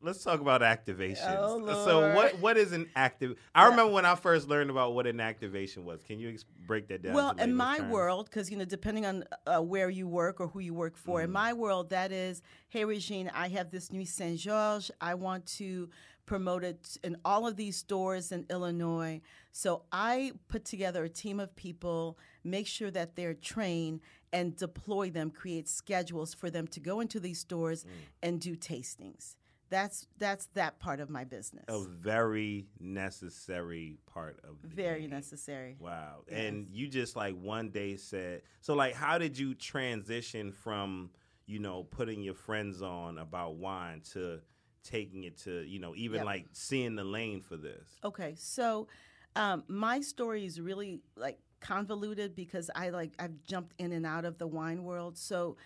Let's 0.00 0.22
talk 0.22 0.40
about 0.40 0.60
activations. 0.60 1.38
Oh, 1.40 1.74
so 1.84 2.14
what 2.14 2.38
what 2.38 2.56
is 2.56 2.70
an 2.72 2.88
active? 2.94 3.36
I 3.52 3.66
remember 3.68 3.92
when 3.92 4.04
I 4.04 4.14
first 4.14 4.46
learned 4.48 4.70
about 4.70 4.94
what 4.94 5.08
an 5.08 5.18
activation 5.20 5.84
was. 5.84 6.04
Can 6.04 6.20
you 6.20 6.28
ex- 6.30 6.44
break 6.44 6.86
that 6.88 7.02
down? 7.02 7.14
Well, 7.14 7.34
in 7.36 7.56
my 7.56 7.78
terms? 7.78 7.90
world, 7.92 8.26
because 8.26 8.48
you 8.48 8.56
know, 8.56 8.64
depending 8.64 9.06
on 9.06 9.24
uh, 9.46 9.60
where 9.60 9.90
you 9.90 10.06
work 10.06 10.40
or 10.40 10.46
who 10.46 10.60
you 10.60 10.72
work 10.72 10.96
for, 10.96 11.18
Mm-hmm. 11.18 11.24
in 11.24 11.30
my 11.32 11.52
world, 11.52 11.90
that 11.90 12.12
is, 12.12 12.42
hey, 12.68 12.84
Regine, 12.84 13.28
I 13.34 13.48
have 13.48 13.70
this 13.72 13.90
Nuits-Saint-Georges. 13.90 14.92
I 15.00 15.14
want 15.14 15.46
to 15.58 15.90
promote 16.28 16.62
it 16.62 16.98
in 17.02 17.16
all 17.24 17.46
of 17.46 17.56
these 17.56 17.76
stores 17.76 18.30
in 18.32 18.44
Illinois. 18.50 19.20
So 19.50 19.82
I 19.90 20.32
put 20.48 20.64
together 20.66 21.02
a 21.04 21.08
team 21.08 21.40
of 21.40 21.56
people, 21.56 22.18
make 22.44 22.66
sure 22.66 22.90
that 22.90 23.16
they're 23.16 23.34
trained, 23.34 24.00
and 24.30 24.54
deploy 24.54 25.08
them, 25.10 25.30
create 25.30 25.66
schedules 25.68 26.34
for 26.34 26.50
them 26.50 26.66
to 26.68 26.80
go 26.80 27.00
into 27.00 27.18
these 27.18 27.38
stores 27.40 27.84
Mm. 27.84 27.88
and 28.24 28.40
do 28.40 28.54
tastings. 28.56 29.36
That's 29.70 30.06
that's 30.18 30.46
that 30.54 30.78
part 30.80 31.00
of 31.00 31.08
my 31.10 31.24
business. 31.24 31.64
a 31.68 31.80
very 31.84 32.66
necessary 32.78 33.98
part 34.06 34.38
of 34.44 34.60
the 34.62 34.68
Very 34.68 35.02
game. 35.02 35.10
necessary. 35.10 35.76
Wow. 35.78 36.24
And 36.30 36.68
you 36.70 36.88
just 36.88 37.16
like 37.16 37.34
one 37.34 37.70
day 37.70 37.96
said, 37.96 38.42
so 38.60 38.74
like, 38.74 38.94
how 38.94 39.16
did 39.18 39.38
you 39.38 39.54
transition 39.54 40.52
from, 40.52 41.10
you 41.46 41.58
know, 41.58 41.84
putting 41.84 42.22
your 42.22 42.34
friends 42.34 42.82
on 42.82 43.18
about 43.18 43.56
wine 43.56 44.00
to 44.12 44.40
taking 44.88 45.24
it 45.24 45.36
to, 45.38 45.62
you 45.62 45.78
know, 45.78 45.94
even 45.96 46.16
Yep. 46.18 46.26
like 46.26 46.46
seeing 46.52 46.96
the 46.96 47.04
lane 47.04 47.40
for 47.40 47.56
this? 47.56 47.96
Okay, 48.02 48.34
so 48.36 48.88
um, 49.36 49.64
my 49.68 50.00
story 50.00 50.44
is 50.44 50.60
really 50.60 51.00
like 51.16 51.38
convoluted 51.60 52.34
because 52.34 52.70
I 52.74 52.90
like 52.90 53.12
I've 53.18 53.42
jumped 53.42 53.74
in 53.78 53.92
and 53.92 54.06
out 54.06 54.24
of 54.24 54.38
the 54.38 54.46
wine 54.46 54.84
world. 54.84 55.18
So 55.18 55.56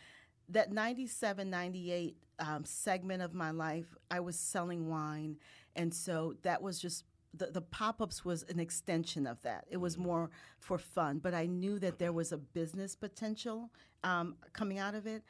that 0.49 0.73
97, 0.73 1.49
98 1.49 2.17
um, 2.39 2.65
segment 2.65 3.23
of 3.23 3.33
my 3.35 3.51
life, 3.51 3.95
I 4.11 4.21
was 4.21 4.39
selling 4.39 4.89
wine, 4.89 5.37
and 5.77 5.95
so 5.95 6.35
that 6.43 6.61
was 6.63 6.81
just 6.81 7.05
the, 7.35 7.47
the 7.47 7.63
pop-ups 7.63 8.25
was 8.27 8.43
an 8.51 8.61
extension 8.61 9.27
of 9.27 9.41
that. 9.43 9.65
It 9.71 9.79
was 9.79 9.97
more 9.97 10.29
for 10.59 10.77
fun, 10.77 11.19
but 11.19 11.33
I 11.33 11.47
knew 11.47 11.79
that 11.79 11.99
there 11.99 12.13
was 12.13 12.33
a 12.33 12.37
business 12.37 12.95
potential 12.95 13.71
um, 14.05 14.37
coming 14.53 14.79
out 14.79 14.95
of 14.95 15.07
it. 15.07 15.23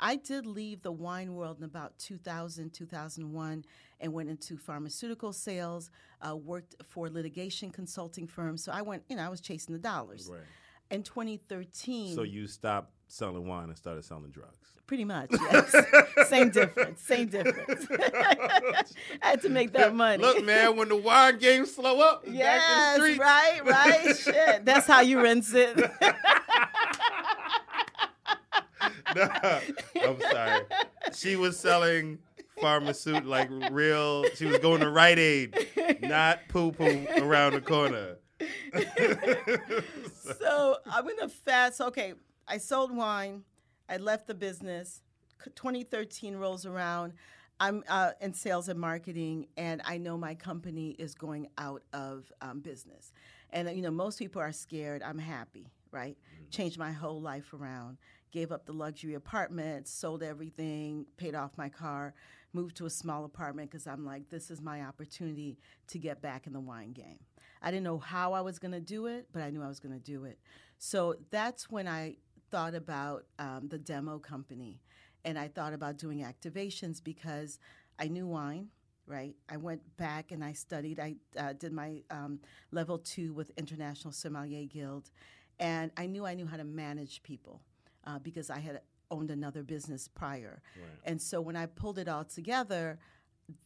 I 0.00 0.16
did 0.16 0.46
leave 0.46 0.82
the 0.82 0.92
wine 0.92 1.34
world 1.34 1.58
in 1.58 1.64
about 1.64 1.98
2000, 1.98 2.72
2001, 2.72 3.64
and 4.00 4.12
went 4.12 4.28
into 4.28 4.56
pharmaceutical 4.56 5.32
sales, 5.32 5.90
uh, 6.26 6.36
worked 6.36 6.76
for 6.84 7.08
litigation 7.10 7.70
consulting 7.70 8.26
firms. 8.26 8.62
So 8.62 8.72
I 8.72 8.82
went, 8.82 9.02
you 9.08 9.16
know, 9.16 9.22
I 9.22 9.28
was 9.28 9.40
chasing 9.40 9.72
the 9.72 9.80
dollars. 9.80 10.28
Right. 10.30 10.40
In 10.90 11.02
2013, 11.02 12.14
So 12.14 12.22
you 12.22 12.46
stopped 12.46 12.92
selling 13.08 13.46
wine 13.46 13.68
and 13.68 13.76
started 13.76 14.04
selling 14.04 14.30
drugs. 14.30 14.72
pretty 14.86 15.04
much, 15.04 15.28
yes. 15.32 15.74
same 16.28 16.48
difference, 16.48 17.02
same 17.02 17.28
difference. 17.28 17.86
I 17.90 18.84
had 19.20 19.42
to 19.42 19.50
make 19.50 19.72
that 19.72 19.94
money. 19.94 20.22
Look, 20.22 20.42
man, 20.44 20.76
when 20.76 20.88
the 20.88 20.96
wine 20.96 21.38
game 21.38 21.66
slow 21.66 22.00
up, 22.00 22.22
it's 22.24 22.32
back 22.38 22.96
in 22.96 23.02
the 23.02 23.08
Yes, 23.10 23.18
right, 23.18 23.60
right. 23.66 24.16
Shit, 24.16 24.64
that's 24.64 24.86
how 24.86 25.00
you 25.02 25.20
rinse 25.20 25.52
it. 25.52 25.78
I'm 30.02 30.20
sorry. 30.20 30.64
She 31.14 31.36
was 31.36 31.58
selling 31.58 32.18
pharmaceutical, 32.60 33.30
like 33.30 33.50
real. 33.70 34.24
She 34.34 34.46
was 34.46 34.58
going 34.58 34.80
to 34.80 34.90
Rite 34.90 35.18
Aid, 35.18 35.56
not 36.02 36.40
poo 36.48 36.72
poo 36.72 37.06
around 37.16 37.54
the 37.54 37.60
corner. 37.60 38.16
so 40.38 40.76
I'm 40.86 41.06
gonna 41.06 41.28
fast. 41.28 41.80
Okay, 41.80 42.14
I 42.46 42.58
sold 42.58 42.94
wine. 42.94 43.44
I 43.88 43.96
left 43.96 44.26
the 44.26 44.34
business. 44.34 45.02
2013 45.54 46.36
rolls 46.36 46.66
around. 46.66 47.14
I'm 47.60 47.82
uh, 47.88 48.12
in 48.20 48.34
sales 48.34 48.68
and 48.68 48.78
marketing, 48.78 49.48
and 49.56 49.82
I 49.84 49.98
know 49.98 50.16
my 50.16 50.34
company 50.34 50.90
is 50.90 51.14
going 51.14 51.48
out 51.58 51.82
of 51.92 52.30
um, 52.40 52.60
business. 52.60 53.12
And 53.50 53.68
you 53.74 53.82
know, 53.82 53.90
most 53.90 54.18
people 54.18 54.40
are 54.40 54.52
scared. 54.52 55.02
I'm 55.02 55.18
happy, 55.18 55.72
right? 55.90 56.16
Changed 56.50 56.78
my 56.78 56.92
whole 56.92 57.20
life 57.20 57.52
around. 57.52 57.98
Gave 58.30 58.52
up 58.52 58.66
the 58.66 58.72
luxury 58.72 59.14
apartment, 59.14 59.88
sold 59.88 60.22
everything, 60.22 61.06
paid 61.16 61.34
off 61.34 61.56
my 61.56 61.68
car, 61.68 62.14
moved 62.52 62.76
to 62.76 62.86
a 62.86 62.90
small 62.90 63.24
apartment 63.24 63.70
because 63.70 63.86
I'm 63.86 64.04
like, 64.04 64.28
this 64.28 64.50
is 64.50 64.60
my 64.60 64.82
opportunity 64.82 65.58
to 65.88 65.98
get 65.98 66.20
back 66.20 66.46
in 66.46 66.52
the 66.52 66.60
wine 66.60 66.92
game. 66.92 67.18
I 67.62 67.70
didn't 67.70 67.84
know 67.84 67.98
how 67.98 68.32
I 68.32 68.40
was 68.40 68.58
going 68.58 68.72
to 68.72 68.80
do 68.80 69.06
it, 69.06 69.28
but 69.32 69.42
I 69.42 69.50
knew 69.50 69.62
I 69.62 69.68
was 69.68 69.80
going 69.80 69.94
to 69.94 70.00
do 70.00 70.24
it. 70.24 70.38
So 70.78 71.16
that's 71.30 71.70
when 71.70 71.88
I 71.88 72.16
thought 72.50 72.74
about 72.74 73.24
um, 73.38 73.68
the 73.68 73.78
demo 73.78 74.18
company. 74.18 74.80
And 75.24 75.38
I 75.38 75.48
thought 75.48 75.72
about 75.72 75.98
doing 75.98 76.20
activations 76.20 77.02
because 77.02 77.58
I 77.98 78.08
knew 78.08 78.26
wine, 78.26 78.68
right? 79.06 79.34
I 79.48 79.56
went 79.56 79.82
back 79.96 80.30
and 80.32 80.44
I 80.44 80.52
studied. 80.52 81.00
I 81.00 81.16
uh, 81.36 81.54
did 81.54 81.72
my 81.72 82.02
um, 82.10 82.40
level 82.70 82.98
two 82.98 83.32
with 83.34 83.50
International 83.56 84.12
Sommelier 84.12 84.66
Guild. 84.66 85.10
And 85.58 85.90
I 85.96 86.06
knew 86.06 86.24
I 86.24 86.34
knew 86.34 86.46
how 86.46 86.56
to 86.56 86.64
manage 86.64 87.22
people 87.24 87.60
uh, 88.08 88.18
because 88.18 88.50
I 88.50 88.58
had 88.58 88.80
owned 89.10 89.30
another 89.30 89.62
business 89.62 90.08
prior. 90.08 90.62
And 91.04 91.20
so 91.20 91.40
when 91.40 91.56
I 91.56 91.66
pulled 91.66 91.98
it 91.98 92.08
all 92.08 92.24
together, 92.24 92.98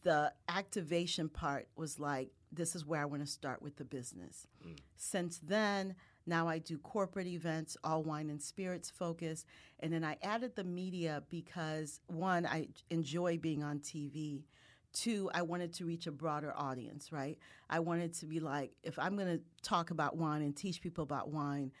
the 0.03 0.31
activation 0.47 1.29
part 1.29 1.67
was 1.75 1.99
like, 1.99 2.29
this 2.51 2.75
is 2.75 2.85
where 2.85 3.01
I 3.01 3.05
want 3.05 3.23
to 3.25 3.31
start 3.31 3.61
with 3.61 3.75
the 3.77 3.85
business. 3.85 4.47
Since 4.95 5.39
then, 5.39 5.95
now 6.25 6.47
I 6.47 6.59
do 6.59 6.77
corporate 6.77 7.27
events, 7.27 7.75
all 7.83 8.03
wine 8.03 8.29
and 8.29 8.41
spirits 8.41 8.89
focus. 8.89 9.45
And 9.79 9.91
then 9.91 10.03
I 10.05 10.17
added 10.21 10.55
the 10.55 10.63
media 10.63 11.23
because 11.29 11.99
one, 12.07 12.45
I 12.45 12.67
enjoy 12.89 13.37
being 13.39 13.63
on 13.63 13.79
TV. 13.79 14.43
Two, 14.93 15.29
I 15.33 15.41
wanted 15.41 15.73
to 15.73 15.85
reach 15.85 16.05
a 16.07 16.11
broader 16.11 16.53
audience, 16.55 17.11
right? 17.11 17.37
I 17.69 17.79
wanted 17.79 18.13
to 18.19 18.27
be 18.27 18.39
like, 18.39 18.71
if 18.83 18.99
I'm 18.99 19.17
going 19.17 19.39
to 19.39 19.43
talk 19.63 19.91
about 19.91 20.15
wine 20.15 20.43
and 20.43 20.55
teach 20.55 20.81
people 20.81 21.03
about 21.03 21.29
wine, 21.29 21.71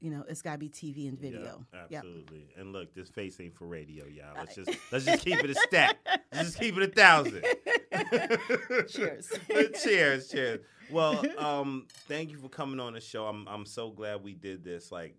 you 0.00 0.10
know, 0.10 0.24
it's 0.28 0.42
got 0.42 0.52
to 0.52 0.58
be 0.58 0.68
TV 0.68 1.08
and 1.08 1.18
video. 1.18 1.64
Yep. 1.72 2.04
absolutely. 2.04 2.48
And 2.56 2.72
look, 2.72 2.94
this 2.94 3.08
face 3.08 3.40
ain't 3.40 3.54
for 3.54 3.66
radio, 3.66 4.04
y'all. 4.06 4.34
Let's 4.36 4.54
just 4.54 4.70
let's 4.92 5.04
just 5.04 5.24
keep 5.24 5.42
it 5.42 5.50
a 5.50 5.54
stack. 5.54 5.96
Let's 6.32 6.48
just 6.48 6.60
keep 6.60 6.76
it 6.76 6.82
a 6.82 6.92
thousand. 6.92 7.42
Cheers. 8.88 9.32
cheers, 9.82 10.28
cheers. 10.28 10.60
Well, 10.90 11.24
um, 11.38 11.86
thank 12.08 12.30
you 12.30 12.38
for 12.38 12.48
coming 12.48 12.78
on 12.78 12.92
the 12.92 13.00
show. 13.00 13.26
I'm 13.26 13.48
I'm 13.48 13.66
so 13.66 13.90
glad 13.90 14.22
we 14.22 14.34
did 14.34 14.62
this. 14.62 14.92
Like, 14.92 15.16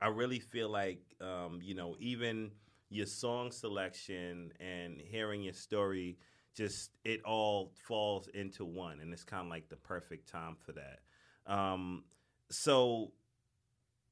I 0.00 0.08
really 0.08 0.40
feel 0.40 0.68
like 0.68 1.02
um, 1.20 1.60
you 1.62 1.74
know, 1.74 1.96
even 2.00 2.50
your 2.88 3.06
song 3.06 3.52
selection 3.52 4.52
and 4.60 5.00
hearing 5.00 5.42
your 5.42 5.52
story, 5.52 6.18
just 6.56 6.90
it 7.04 7.22
all 7.24 7.72
falls 7.86 8.28
into 8.28 8.64
one, 8.64 9.00
and 9.00 9.12
it's 9.12 9.24
kind 9.24 9.44
of 9.44 9.50
like 9.50 9.68
the 9.68 9.76
perfect 9.76 10.28
time 10.28 10.56
for 10.64 10.72
that. 10.72 11.00
Um, 11.46 12.04
so, 12.50 13.12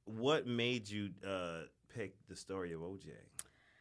what 0.08 0.46
made 0.46 0.88
you 0.88 1.10
uh, 1.26 1.62
pick 1.94 2.14
the 2.28 2.36
story 2.36 2.72
of 2.72 2.80
OJ? 2.80 3.06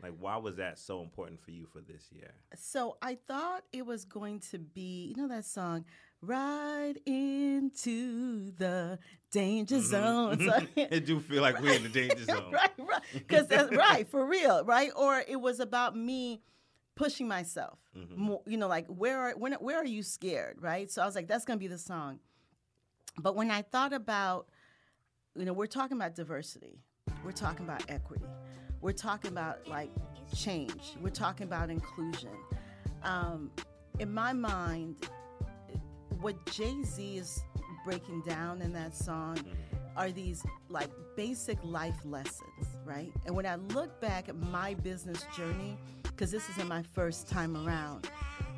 Like, 0.04 0.14
why 0.20 0.38
was 0.38 0.58
that 0.58 0.78
so 0.78 1.02
important 1.02 1.42
for 1.42 1.50
you 1.52 1.66
for 1.66 1.80
this 1.82 2.12
year? 2.12 2.32
So 2.56 2.98
I 3.02 3.18
thought 3.28 3.64
it 3.74 3.84
was 3.86 4.06
going 4.06 4.42
to 4.52 4.60
be, 4.60 5.14
you 5.16 5.22
know, 5.22 5.28
that 5.28 5.46
song, 5.46 5.86
Right 6.22 6.96
into 7.06 8.52
the 8.58 8.98
Danger 9.32 9.80
Zone. 9.82 10.40
So- 10.40 10.60
it 10.76 11.06
do 11.06 11.20
feel 11.20 11.42
like 11.42 11.60
we're 11.62 11.74
in 11.74 11.84
the 11.84 11.90
danger 11.90 12.24
zone. 12.26 12.52
right, 12.52 12.72
right. 12.80 13.02
Because 13.14 13.48
that's 13.48 13.76
right, 13.76 14.08
for 14.08 14.26
real, 14.26 14.64
right? 14.66 14.90
Or 14.96 15.24
it 15.28 15.40
was 15.40 15.60
about 15.60 15.96
me 15.96 16.42
pushing 16.96 17.28
myself. 17.28 17.78
Mhm. 17.96 18.18
More, 18.18 18.42
you 18.48 18.58
know, 18.58 18.68
like 18.68 18.88
where 18.88 19.20
are 19.20 19.32
when, 19.34 19.54
where 19.54 19.78
are 19.78 19.86
you 19.86 20.02
scared, 20.02 20.58
right? 20.60 20.90
So 20.92 21.02
I 21.04 21.06
was 21.06 21.14
like, 21.16 21.28
that's 21.28 21.46
gonna 21.46 21.60
be 21.60 21.68
the 21.68 21.78
song. 21.78 22.20
But 23.20 23.36
when 23.36 23.52
I 23.52 23.62
thought 23.62 23.94
about, 23.94 24.48
you 25.38 25.46
know, 25.46 25.53
we're 25.53 25.67
talking 25.67 25.98
about 25.98 26.15
diversity, 26.15 26.79
we're 27.24 27.32
talking 27.32 27.63
about 27.63 27.84
equity, 27.89 28.25
we're 28.82 28.91
talking 28.91 29.32
about 29.32 29.67
like 29.67 29.91
change, 30.36 30.96
we're 31.00 31.10
talking 31.10 31.46
about 31.46 31.70
inclusion. 31.70 32.32
Um, 33.03 33.51
in 34.00 34.12
my 34.12 34.34
mind, 34.34 34.96
what 36.22 36.44
Jay 36.48 36.82
Z 36.84 37.17
is 37.17 37.44
breaking 37.86 38.24
down 38.27 38.63
in 38.63 38.74
that 38.74 38.96
song 38.96 39.38
are 39.96 40.12
these 40.12 40.44
like 40.70 40.89
basic 41.15 41.60
life 41.63 42.00
lessons, 42.03 42.65
right? 42.84 43.12
And 43.27 43.36
when 43.36 43.46
I 43.46 43.56
look 43.56 44.01
back 44.01 44.29
at 44.29 44.36
my 44.36 44.74
business 44.74 45.24
journey, 45.36 45.77
because 46.01 46.32
this 46.32 46.50
isn't 46.50 46.67
my 46.67 46.82
first 46.82 47.29
time 47.29 47.56
around, 47.56 48.10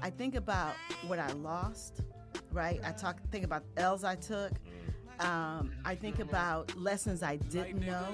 I 0.01 0.09
think 0.09 0.36
about 0.36 0.75
what 1.07 1.19
I 1.19 1.31
lost 1.33 2.01
right? 2.51 2.79
I 2.83 2.91
talk 2.91 3.19
think 3.31 3.45
about 3.45 3.63
L's 3.77 4.03
I 4.03 4.15
took. 4.15 4.51
Um, 5.20 5.72
I 5.84 5.96
think 5.96 6.20
about 6.20 6.76
lessons 6.78 7.24
I 7.24 7.36
didn't 7.36 7.86
know, 7.86 8.06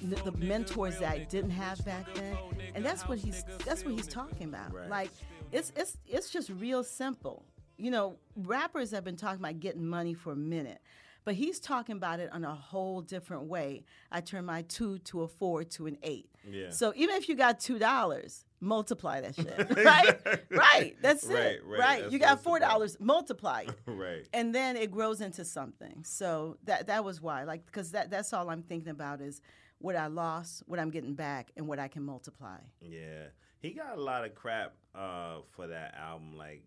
the 0.00 0.32
mentors 0.32 0.98
that 0.98 1.10
I 1.10 1.18
didn't 1.18 1.50
have 1.50 1.84
back 1.84 2.06
then, 2.14 2.36
and 2.74 2.84
that's 2.84 3.06
what 3.06 3.18
he's 3.18 3.44
that's 3.66 3.84
what 3.84 3.94
he's 3.94 4.06
talking 4.06 4.48
about. 4.48 4.72
Right. 4.72 4.88
Like 4.88 5.10
it's 5.50 5.72
it's 5.76 5.98
it's 6.06 6.30
just 6.30 6.48
real 6.50 6.82
simple. 6.82 7.44
You 7.76 7.90
know, 7.90 8.16
rappers 8.36 8.92
have 8.92 9.04
been 9.04 9.16
talking 9.16 9.40
about 9.40 9.60
getting 9.60 9.86
money 9.86 10.14
for 10.14 10.32
a 10.32 10.36
minute, 10.36 10.80
but 11.24 11.34
he's 11.34 11.60
talking 11.60 11.96
about 11.96 12.20
it 12.20 12.30
on 12.32 12.44
a 12.44 12.54
whole 12.54 13.00
different 13.00 13.44
way. 13.44 13.84
I 14.10 14.20
turn 14.20 14.44
my 14.44 14.62
two 14.62 14.98
to 15.00 15.22
a 15.22 15.28
four 15.28 15.64
to 15.64 15.86
an 15.86 15.98
eight. 16.02 16.28
Yeah. 16.50 16.70
So 16.70 16.92
even 16.96 17.14
if 17.16 17.28
you 17.28 17.34
got 17.36 17.60
two 17.60 17.78
dollars, 17.78 18.44
multiply 18.60 19.20
that 19.20 19.34
shit. 19.34 19.76
right? 19.84 20.20
right. 20.50 20.96
That's 21.00 21.24
Right, 21.24 21.36
it. 21.38 21.62
right. 21.64 21.78
Right. 21.78 21.96
That's- 21.96 22.12
you 22.12 22.18
got 22.18 22.42
four 22.42 22.58
dollars, 22.58 22.96
multiply 23.00 23.62
it. 23.62 23.74
right. 23.86 24.26
And 24.32 24.54
then 24.54 24.76
it 24.76 24.90
grows 24.90 25.20
into 25.20 25.44
something. 25.44 26.02
So 26.04 26.58
that 26.64 26.86
that 26.88 27.04
was 27.04 27.20
why. 27.20 27.44
Like 27.44 27.64
because 27.66 27.92
that 27.92 28.10
that's 28.10 28.32
all 28.32 28.50
I'm 28.50 28.62
thinking 28.62 28.90
about 28.90 29.20
is 29.20 29.40
what 29.78 29.96
I 29.96 30.06
lost, 30.06 30.62
what 30.66 30.78
I'm 30.78 30.90
getting 30.90 31.14
back, 31.14 31.50
and 31.56 31.66
what 31.66 31.78
I 31.80 31.88
can 31.88 32.02
multiply. 32.04 32.58
Yeah, 32.80 33.26
he 33.60 33.70
got 33.70 33.96
a 33.98 34.00
lot 34.00 34.24
of 34.24 34.34
crap 34.34 34.74
uh, 34.94 35.38
for 35.50 35.66
that 35.66 35.94
album. 35.98 36.36
Like, 36.36 36.62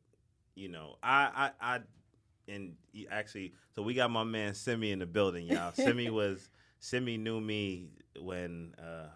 you 0.53 0.67
know, 0.67 0.95
I, 1.01 1.51
I, 1.61 1.75
I, 1.75 1.79
and 2.47 2.73
he 2.91 3.07
actually, 3.09 3.53
so 3.75 3.81
we 3.81 3.93
got 3.93 4.11
my 4.11 4.23
man 4.23 4.53
Simi 4.53 4.91
in 4.91 4.99
the 4.99 5.05
building, 5.05 5.47
y'all. 5.47 5.71
Simi 5.75 6.09
was, 6.09 6.49
Simi 6.79 7.17
knew 7.17 7.39
me 7.39 7.89
when, 8.19 8.73
uh, 8.79 9.07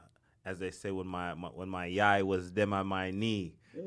as 0.45 0.59
they 0.59 0.71
say, 0.71 0.91
when 0.91 1.07
my, 1.07 1.33
my 1.33 1.49
when 1.49 1.69
my 1.69 1.85
yai 1.85 2.21
was 2.23 2.51
them 2.51 2.73
on 2.73 2.87
my 2.87 3.11
knee. 3.11 3.53
He's 3.75 3.85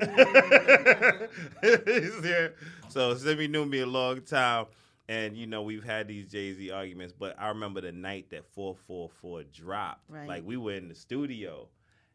there. 2.21 2.55
So 2.89 3.15
Simi 3.17 3.49
knew 3.49 3.65
me 3.67 3.81
a 3.81 3.87
long 3.87 4.21
time. 4.23 4.67
And 5.09 5.37
you 5.37 5.47
know 5.47 5.63
we've 5.63 5.83
had 5.83 6.07
these 6.07 6.31
Jay 6.31 6.53
Z 6.55 6.71
arguments, 6.71 7.13
but 7.13 7.35
I 7.39 7.49
remember 7.49 7.81
the 7.81 7.91
night 7.93 8.31
that 8.31 8.47
444 8.55 9.43
dropped. 9.53 10.09
Right. 10.09 10.29
Like 10.29 10.45
we 10.47 10.57
were 10.57 10.73
in 10.75 10.89
the 10.89 10.95
studio, 10.95 11.69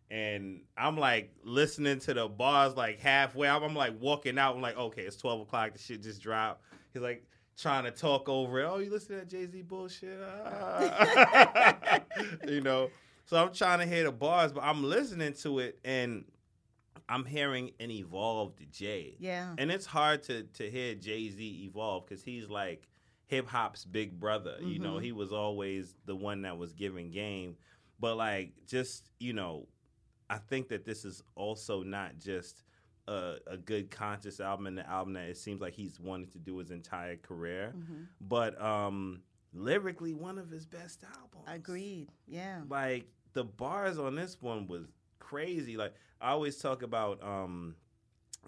and 0.09 0.61
I'm 0.77 0.97
like 0.97 1.31
listening 1.43 1.99
to 1.99 2.13
the 2.13 2.27
bars 2.27 2.75
like 2.75 2.99
halfway. 2.99 3.49
I'm, 3.49 3.61
I'm 3.61 3.75
like 3.75 3.99
walking 3.99 4.39
out. 4.39 4.55
I'm 4.55 4.61
like, 4.61 4.77
okay, 4.77 5.01
it's 5.01 5.17
12 5.17 5.41
o'clock. 5.41 5.73
The 5.73 5.79
shit 5.79 6.01
just 6.01 6.21
dropped. 6.21 6.63
He's 6.97 7.03
like 7.03 7.23
trying 7.57 7.83
to 7.83 7.91
talk 7.91 8.27
over 8.27 8.59
it. 8.59 8.65
Oh, 8.65 8.79
you 8.79 8.89
listen 8.89 9.09
to 9.09 9.15
that 9.17 9.29
Jay 9.29 9.45
Z 9.45 9.61
bullshit? 9.61 10.19
Ah. 10.45 12.01
you 12.47 12.61
know. 12.61 12.89
So 13.25 13.37
I'm 13.37 13.53
trying 13.53 13.79
to 13.79 13.85
hear 13.85 14.05
the 14.05 14.11
bars, 14.11 14.51
but 14.51 14.63
I'm 14.63 14.83
listening 14.83 15.33
to 15.41 15.59
it 15.59 15.77
and 15.85 16.25
I'm 17.07 17.23
hearing 17.25 17.71
an 17.79 17.91
evolved 17.91 18.61
Jay. 18.71 19.15
Yeah. 19.19 19.53
And 19.59 19.71
it's 19.71 19.85
hard 19.85 20.23
to 20.23 20.43
to 20.43 20.69
hear 20.71 20.95
Jay 20.95 21.29
Z 21.29 21.65
evolve 21.69 22.05
because 22.07 22.23
he's 22.23 22.49
like 22.49 22.87
hip 23.27 23.47
hop's 23.47 23.85
big 23.85 24.19
brother. 24.19 24.55
You 24.61 24.79
know, 24.79 24.93
Mhm. 24.95 25.03
he 25.03 25.11
was 25.11 25.31
always 25.31 25.93
the 26.05 26.15
one 26.15 26.41
that 26.43 26.57
was 26.57 26.73
giving 26.73 27.11
game. 27.11 27.57
But 27.99 28.15
like, 28.15 28.53
just 28.65 29.11
you 29.19 29.33
know, 29.33 29.67
I 30.29 30.37
think 30.39 30.69
that 30.69 30.83
this 30.85 31.05
is 31.05 31.21
also 31.35 31.83
not 31.83 32.17
just 32.17 32.63
a, 33.07 33.35
a 33.47 33.57
good 33.57 33.89
conscious 33.89 34.39
album 34.39 34.67
and 34.67 34.77
the 34.77 34.87
album 34.89 35.13
that 35.13 35.29
it 35.29 35.37
seems 35.37 35.61
like 35.61 35.73
he's 35.73 35.99
wanted 35.99 36.31
to 36.33 36.39
do 36.39 36.57
his 36.57 36.71
entire 36.71 37.15
career, 37.17 37.71
hmm 37.75 38.03
but 38.21 38.59
um 38.61 39.21
lyrically 39.53 40.13
one 40.13 40.37
of 40.37 40.49
his 40.49 40.65
best 40.65 41.03
albums. 41.03 41.45
Agreed. 41.47 42.09
Yeah. 42.27 42.61
Like 42.69 43.05
the 43.33 43.43
bars 43.43 43.97
on 43.97 44.15
this 44.15 44.41
one 44.41 44.67
was 44.67 44.87
crazy. 45.19 45.77
Like 45.77 45.93
I 46.21 46.31
always 46.31 46.57
talk 46.57 46.83
about 46.83 47.23
um 47.23 47.75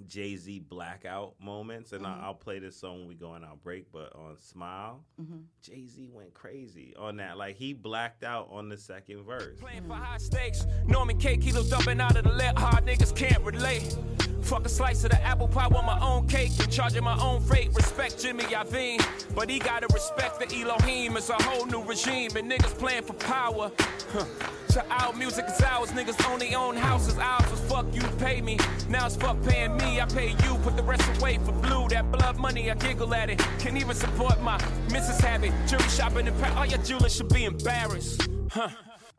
Jay 0.08 0.38
Z 0.38 0.60
blackout 0.60 1.34
moments, 1.42 1.92
and 1.92 2.06
Mhm. 2.06 2.22
I, 2.22 2.26
I'll 2.26 2.34
play 2.34 2.60
this 2.60 2.78
song 2.78 3.00
when 3.00 3.08
we 3.10 3.16
go 3.16 3.32
on 3.32 3.44
our 3.44 3.58
break. 3.58 3.92
But 3.92 4.16
on 4.16 4.38
Smile, 4.38 5.04
hmm 5.18 5.40
Jay 5.62 5.88
Z 5.88 6.10
went 6.14 6.34
crazy 6.34 6.94
on 6.98 7.18
that. 7.18 7.38
Like 7.38 7.56
he 7.58 7.74
blacked 7.74 8.24
out 8.24 8.48
on 8.52 8.70
the 8.70 8.78
second 8.78 9.24
verse. 9.24 9.60
Playing 9.60 9.88
for 9.88 9.94
high 9.96 10.18
stakes. 10.18 10.66
Norman 10.86 11.18
K. 11.18 11.36
Kilo 11.38 11.64
dumping 11.64 12.00
out 12.00 12.16
of 12.18 12.24
the 12.24 12.32
left. 12.32 12.60
Hard 12.60 12.86
niggas 12.86 13.14
can't 13.16 13.44
relate. 13.44 13.98
Fuck 14.50 14.66
a 14.66 14.70
slice 14.70 15.04
of 15.04 15.12
the 15.12 15.22
apple 15.22 15.48
pie 15.48 15.68
with 15.68 15.84
my 15.84 16.00
own 16.00 16.26
cake 16.28 16.50
and 16.60 16.72
charging 16.72 17.04
my 17.04 17.16
own 17.22 17.40
freight. 17.40 17.72
Respect 17.76 18.20
Jimmy 18.20 18.46
Iovine, 18.46 19.00
but 19.36 19.48
he 19.48 19.60
gotta 19.60 19.86
respect 19.94 20.40
the 20.40 20.48
Elohim. 20.60 21.16
It's 21.18 21.30
a 21.30 21.36
whole 21.44 21.68
new 21.68 21.84
regime 21.84 22.32
and 22.36 22.52
niggas 22.52 22.76
playing 22.80 23.04
for 23.04 23.14
power. 23.14 23.72
Huh. 24.12 24.26
So 24.70 24.82
our 24.90 25.14
music 25.14 25.46
is 25.48 25.62
ours. 25.62 25.92
Niggas 25.92 26.28
only 26.32 26.56
own 26.56 26.76
houses. 26.76 27.20
Ours 27.20 27.52
was 27.52 27.60
fuck 27.60 27.86
you 27.94 28.02
pay 28.18 28.42
me. 28.42 28.58
Now 28.90 29.06
it's 29.06 29.16
fuck 29.16 29.40
paying 29.44 29.78
me. 29.78 30.02
I 30.02 30.06
pay 30.06 30.30
you. 30.30 30.56
Put 30.64 30.76
the 30.76 30.82
rest 30.82 31.08
away 31.20 31.38
for 31.38 31.52
blue. 31.52 31.88
That 31.90 32.12
blood 32.12 32.38
money, 32.38 32.72
I 32.72 32.74
giggle 32.74 33.14
at 33.14 33.30
it. 33.30 33.38
Can't 33.60 33.78
even 33.78 33.96
support 33.96 34.42
my 34.42 34.60
missus 34.92 35.20
habit. 35.20 35.54
Jewelry 35.68 35.90
shopping 35.90 36.26
in 36.26 36.34
Paris. 36.40 36.56
All 36.56 36.66
your 36.66 36.80
jewelers 36.80 37.16
should 37.16 37.30
be 37.30 37.46
embarrassed. 37.46 38.28
Huh. 38.50 38.70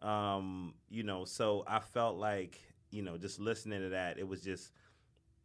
Um, 0.04 0.74
you 0.88 1.04
know, 1.04 1.24
so 1.24 1.62
I 1.68 1.78
felt 1.78 2.16
like 2.16 2.58
you 2.90 3.02
know 3.02 3.16
just 3.16 3.38
listening 3.38 3.82
to 3.82 3.90
that, 3.90 4.18
it 4.18 4.26
was 4.26 4.40
just 4.40 4.72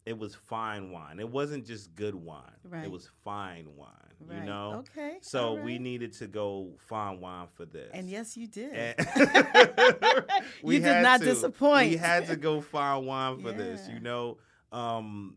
it 0.06 0.18
was 0.18 0.36
fine 0.36 0.92
wine. 0.92 1.20
It 1.20 1.30
wasn't 1.30 1.66
just 1.66 1.96
good 1.96 2.14
wine. 2.16 2.42
Right. 2.64 2.86
It 2.86 2.92
was 2.92 3.10
fine 3.24 3.68
wine. 3.76 3.90
Right. 4.20 4.38
You 4.40 4.44
know. 4.46 4.84
Okay. 4.98 5.18
So 5.22 5.50
all 5.50 5.58
we 5.58 5.78
needed 5.80 6.14
to 6.14 6.28
go 6.28 6.74
fine 6.88 7.20
wine 7.20 7.48
for 7.56 7.66
this. 7.66 7.90
And 7.94 8.10
yes, 8.10 8.38
you 8.38 8.48
did. 8.48 8.96
You 10.64 10.80
did 10.80 11.02
not 11.04 11.20
to. 11.20 11.26
disappoint. 11.26 11.92
We 11.92 11.98
had 11.98 12.28
to 12.28 12.36
go 12.36 12.62
find 12.62 13.06
wine 13.06 13.42
for 13.42 13.52
this. 13.52 13.88
You 13.92 14.00
know, 14.00 14.38
um, 14.72 15.36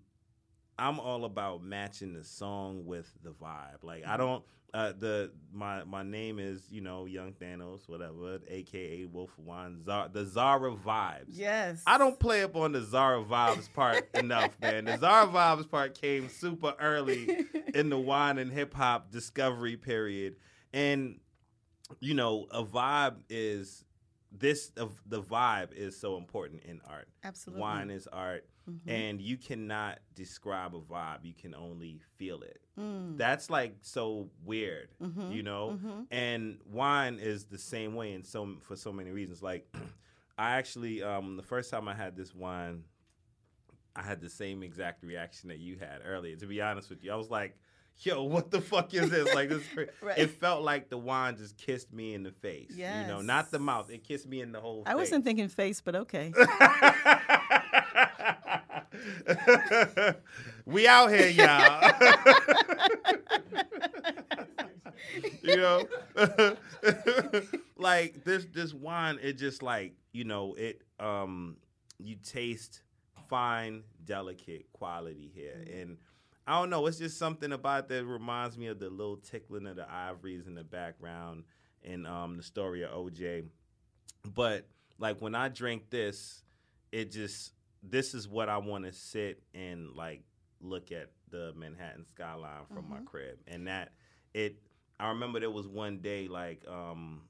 I'm 0.78 1.00
all 1.00 1.24
about 1.24 1.62
matching 1.62 2.12
the 2.14 2.24
song 2.24 2.84
with 2.86 3.10
the 3.22 3.30
vibe. 3.30 3.82
Like 3.82 4.02
Mm-hmm. 4.02 4.10
I 4.12 4.16
don't. 4.16 4.44
Uh, 4.74 4.92
the 4.98 5.30
my 5.50 5.82
my 5.84 6.02
name 6.02 6.38
is 6.38 6.62
you 6.70 6.82
know 6.82 7.06
Young 7.06 7.32
Thanos, 7.32 7.88
whatever, 7.88 8.38
aka 8.48 9.04
Wolf 9.06 9.30
of 9.38 9.44
Wine. 9.46 9.82
Zara, 9.82 10.10
the 10.12 10.26
Zara 10.26 10.72
vibes. 10.72 11.24
yes. 11.30 11.82
I 11.86 11.96
don't 11.96 12.18
play 12.20 12.42
up 12.42 12.54
on 12.54 12.72
the 12.72 12.82
Zara 12.82 13.24
vibes 13.24 13.72
part 13.72 14.08
enough, 14.14 14.50
man. 14.60 14.84
The 14.84 14.98
Zara 14.98 15.26
vibes 15.26 15.70
part 15.70 15.98
came 15.98 16.28
super 16.28 16.74
early 16.80 17.46
in 17.74 17.88
the 17.88 17.98
wine 17.98 18.36
and 18.36 18.52
hip 18.52 18.74
hop 18.74 19.10
discovery 19.10 19.76
period, 19.78 20.36
and 20.74 21.18
you 22.00 22.12
know, 22.12 22.46
a 22.50 22.62
vibe 22.62 23.16
is 23.30 23.84
this. 24.30 24.70
Of 24.76 25.00
the 25.06 25.22
vibe 25.22 25.72
is 25.72 25.98
so 25.98 26.18
important 26.18 26.64
in 26.64 26.82
art. 26.86 27.08
Absolutely. 27.24 27.62
Wine 27.62 27.90
is 27.90 28.06
art, 28.06 28.44
Mhm. 28.68 28.80
and 28.86 29.20
you 29.22 29.36
cannot 29.38 29.98
describe 30.14 30.74
a 30.74 30.80
vibe. 30.80 31.24
You 31.24 31.32
can 31.34 31.54
only 31.54 32.00
feel 32.16 32.42
it. 32.42 32.60
Mm. 32.78 33.16
That's 33.16 33.48
like 33.50 33.76
so 33.82 34.30
weird, 34.44 34.90
Mhm. 35.02 35.34
you 35.34 35.42
know. 35.42 35.78
Mhm. 35.82 36.06
And 36.10 36.60
wine 36.66 37.18
is 37.18 37.46
the 37.46 37.58
same 37.58 37.94
way 37.94 38.12
and 38.12 38.26
so 38.26 38.56
for 38.60 38.76
so 38.76 38.92
many 38.92 39.10
reasons. 39.10 39.42
Like, 39.42 39.66
I 40.38 40.56
actually, 40.56 41.02
um, 41.02 41.36
the 41.36 41.42
first 41.42 41.70
time 41.70 41.88
I 41.88 41.94
had 41.94 42.14
this 42.14 42.34
wine, 42.34 42.84
I 43.96 44.02
had 44.02 44.20
the 44.20 44.30
same 44.30 44.62
exact 44.62 45.02
reaction 45.02 45.48
that 45.48 45.58
you 45.58 45.76
had 45.76 46.02
earlier. 46.04 46.36
To 46.36 46.46
be 46.46 46.60
honest 46.62 46.88
with 46.90 47.02
you, 47.02 47.10
I 47.10 47.16
was 47.16 47.30
like, 47.30 47.58
"Yo, 48.02 48.22
what 48.22 48.52
the 48.52 48.60
fuck 48.60 48.94
is 48.94 49.10
this?" 49.10 49.34
Like 49.34 49.48
this. 49.48 49.62
Right. 50.00 50.16
It 50.18 50.30
felt 50.30 50.62
like 50.62 50.88
the 50.88 50.96
wine 50.98 51.36
just 51.36 51.56
kissed 51.56 51.92
me 51.92 52.14
in 52.14 52.22
the 52.22 52.30
face. 52.30 52.70
Yeah. 52.76 53.00
You 53.00 53.08
know, 53.08 53.20
not 53.22 53.50
the 53.50 53.58
mouth. 53.58 53.90
It 53.90 54.04
kissed 54.04 54.28
me 54.28 54.40
in 54.40 54.52
the 54.52 54.60
whole. 54.60 54.84
I 54.86 54.94
wasn't 54.94 55.24
thinking 55.24 55.48
face, 55.48 55.80
but 55.80 55.96
okay. 55.96 56.32
we 60.66 60.86
out 60.86 61.10
here, 61.10 61.28
y'all. 61.28 61.92
you 65.42 65.56
know, 65.56 65.86
like 67.76 68.24
this 68.24 68.46
this 68.52 68.74
wine, 68.74 69.18
it 69.22 69.34
just 69.34 69.62
like 69.62 69.94
you 70.12 70.24
know 70.24 70.54
it. 70.54 70.82
Um, 71.00 71.56
you 71.98 72.16
taste 72.16 72.82
fine, 73.28 73.82
delicate 74.04 74.66
quality 74.72 75.30
here, 75.34 75.64
and 75.80 75.98
I 76.46 76.58
don't 76.58 76.70
know. 76.70 76.86
It's 76.86 76.98
just 76.98 77.18
something 77.18 77.52
about 77.52 77.88
that 77.88 78.04
reminds 78.04 78.56
me 78.56 78.68
of 78.68 78.78
the 78.78 78.88
little 78.88 79.18
tickling 79.18 79.66
of 79.66 79.76
the 79.76 79.90
ivories 79.90 80.46
in 80.46 80.54
the 80.54 80.64
background 80.64 81.44
in 81.82 82.06
um, 82.06 82.36
the 82.38 82.42
story 82.42 82.84
of 82.84 82.90
OJ. 82.90 83.44
But 84.34 84.66
like 84.98 85.20
when 85.20 85.34
I 85.34 85.48
drink 85.48 85.90
this, 85.90 86.42
it 86.90 87.10
just 87.10 87.52
this 87.82 88.14
is 88.14 88.28
what 88.28 88.48
I 88.48 88.58
want 88.58 88.84
to 88.84 88.92
sit 88.92 89.42
and 89.54 89.90
like 89.94 90.22
look 90.60 90.90
at 90.92 91.10
the 91.30 91.52
Manhattan 91.56 92.04
skyline 92.06 92.66
from 92.72 92.88
my 92.88 92.98
crib, 93.04 93.38
and 93.46 93.66
that 93.68 93.92
it. 94.34 94.56
I 95.00 95.10
remember 95.10 95.38
there 95.38 95.50
was 95.50 95.68
one 95.68 95.98
day 95.98 96.26
like 96.26 96.64
um, 96.68 97.22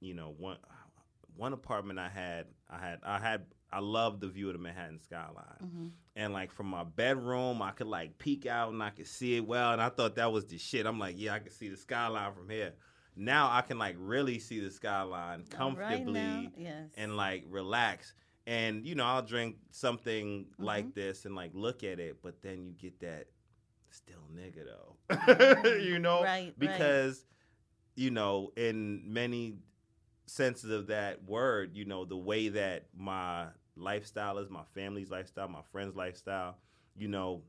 you 0.00 0.14
know 0.14 0.34
one 0.38 0.58
one 1.36 1.52
apartment 1.52 1.98
I 1.98 2.08
had 2.08 2.46
I 2.70 2.78
had 2.78 3.00
I 3.02 3.18
had 3.18 3.46
I 3.72 3.80
loved 3.80 4.20
the 4.20 4.28
view 4.28 4.46
of 4.48 4.52
the 4.52 4.58
Manhattan 4.60 5.00
skyline 5.00 5.58
Mhm. 5.62 5.90
and 6.14 6.32
like 6.32 6.52
from 6.52 6.66
my 6.68 6.84
bedroom 6.84 7.60
I 7.60 7.72
could 7.72 7.88
like 7.88 8.16
peek 8.18 8.46
out 8.46 8.72
and 8.72 8.80
I 8.82 8.90
could 8.90 9.08
see 9.08 9.36
it 9.36 9.46
well 9.46 9.72
and 9.72 9.82
I 9.82 9.88
thought 9.88 10.14
that 10.14 10.30
was 10.32 10.46
the 10.46 10.56
shit. 10.58 10.86
I'm 10.86 10.98
like, 11.00 11.16
yeah, 11.18 11.34
I 11.34 11.40
can 11.40 11.50
see 11.50 11.68
the 11.68 11.76
skyline 11.76 12.32
from 12.32 12.48
here. 12.48 12.74
Now 13.16 13.50
I 13.50 13.62
can 13.62 13.78
like 13.78 13.96
really 13.98 14.38
see 14.38 14.60
the 14.60 14.70
skyline 14.70 15.44
comfortably 15.50 16.12
now, 16.12 16.44
yes. 16.56 16.90
and 16.96 17.16
like 17.16 17.44
relax. 17.48 18.14
And 18.46 18.86
you 18.86 18.94
know, 18.94 19.04
I'll 19.04 19.22
drink 19.22 19.56
something 19.70 20.46
Mm-hmm. 20.60 20.64
like 20.64 20.94
this 20.94 21.24
and 21.24 21.34
like 21.34 21.50
look 21.54 21.82
at 21.84 21.98
it, 22.00 22.22
but 22.22 22.42
then 22.42 22.64
you 22.64 22.72
get 22.72 23.00
that 23.00 23.26
still 23.90 24.28
nigga 24.34 24.64
though. 24.66 25.74
you 25.82 25.98
know, 25.98 26.22
Right, 26.22 26.54
right. 26.58 26.58
because 26.58 27.24
you 27.96 28.10
know, 28.10 28.52
in 28.56 29.02
many 29.12 29.56
senses 30.26 30.70
of 30.70 30.88
that 30.88 31.24
word, 31.24 31.76
you 31.76 31.84
know, 31.84 32.04
the 32.04 32.16
way 32.16 32.48
that 32.48 32.86
my 32.96 33.46
lifestyle 33.76 34.38
is, 34.38 34.50
my 34.50 34.64
family's 34.74 35.10
lifestyle, 35.10 35.48
my 35.48 35.62
friends' 35.72 35.96
lifestyle, 35.96 36.56
you 36.96 37.08
know, 37.08 37.42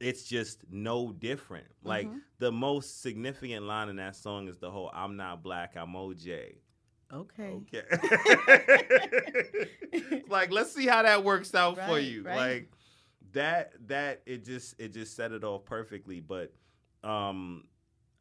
it's 0.00 0.24
just 0.24 0.64
no 0.70 1.12
different. 1.12 1.66
Like 1.82 2.06
Mm-hmm. 2.06 2.18
the 2.38 2.52
most 2.52 3.02
significant 3.02 3.66
line 3.66 3.88
in 3.88 3.96
that 3.96 4.16
song 4.16 4.48
is 4.48 4.58
the 4.58 4.70
whole 4.70 4.90
"I'm 4.94 5.16
not 5.16 5.42
black, 5.42 5.74
I'm 5.76 5.94
OJ." 5.94 6.56
Okay. 7.12 7.60
Okay. 7.72 7.82
like, 10.28 10.50
let's 10.52 10.72
see 10.74 10.86
how 10.86 11.02
that 11.02 11.24
works 11.24 11.54
out 11.54 11.78
for 11.86 11.98
you. 11.98 12.22
right. 12.22 12.36
Like 12.36 12.70
that 13.32 13.72
that 13.88 14.22
it 14.26 14.44
just 14.44 14.74
it 14.80 14.92
just 14.92 15.14
set 15.16 15.32
it 15.32 15.44
off 15.44 15.64
perfectly. 15.64 16.20
But 16.20 16.52
um 17.04 17.64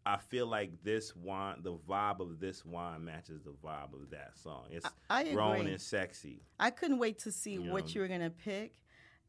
I 0.05 0.17
feel 0.17 0.45
like 0.45 0.83
this 0.83 1.15
wine 1.15 1.57
the 1.63 1.73
vibe 1.73 2.19
of 2.19 2.39
this 2.39 2.63
wine 2.65 3.03
matches 3.05 3.41
the 3.43 3.51
vibe 3.63 3.93
of 3.93 4.09
that 4.11 4.37
song. 4.37 4.65
It's 4.69 4.85
I- 5.09 5.21
I 5.21 5.33
grown 5.33 5.55
agree. 5.61 5.71
and 5.71 5.81
sexy. 5.81 6.41
I 6.59 6.69
couldn't 6.69 6.99
wait 6.99 7.19
to 7.19 7.31
see 7.31 7.53
You 7.53 7.71
what 7.71 7.85
know. 7.85 7.91
you 7.93 8.01
were 8.01 8.07
gonna 8.07 8.29
pick, 8.29 8.73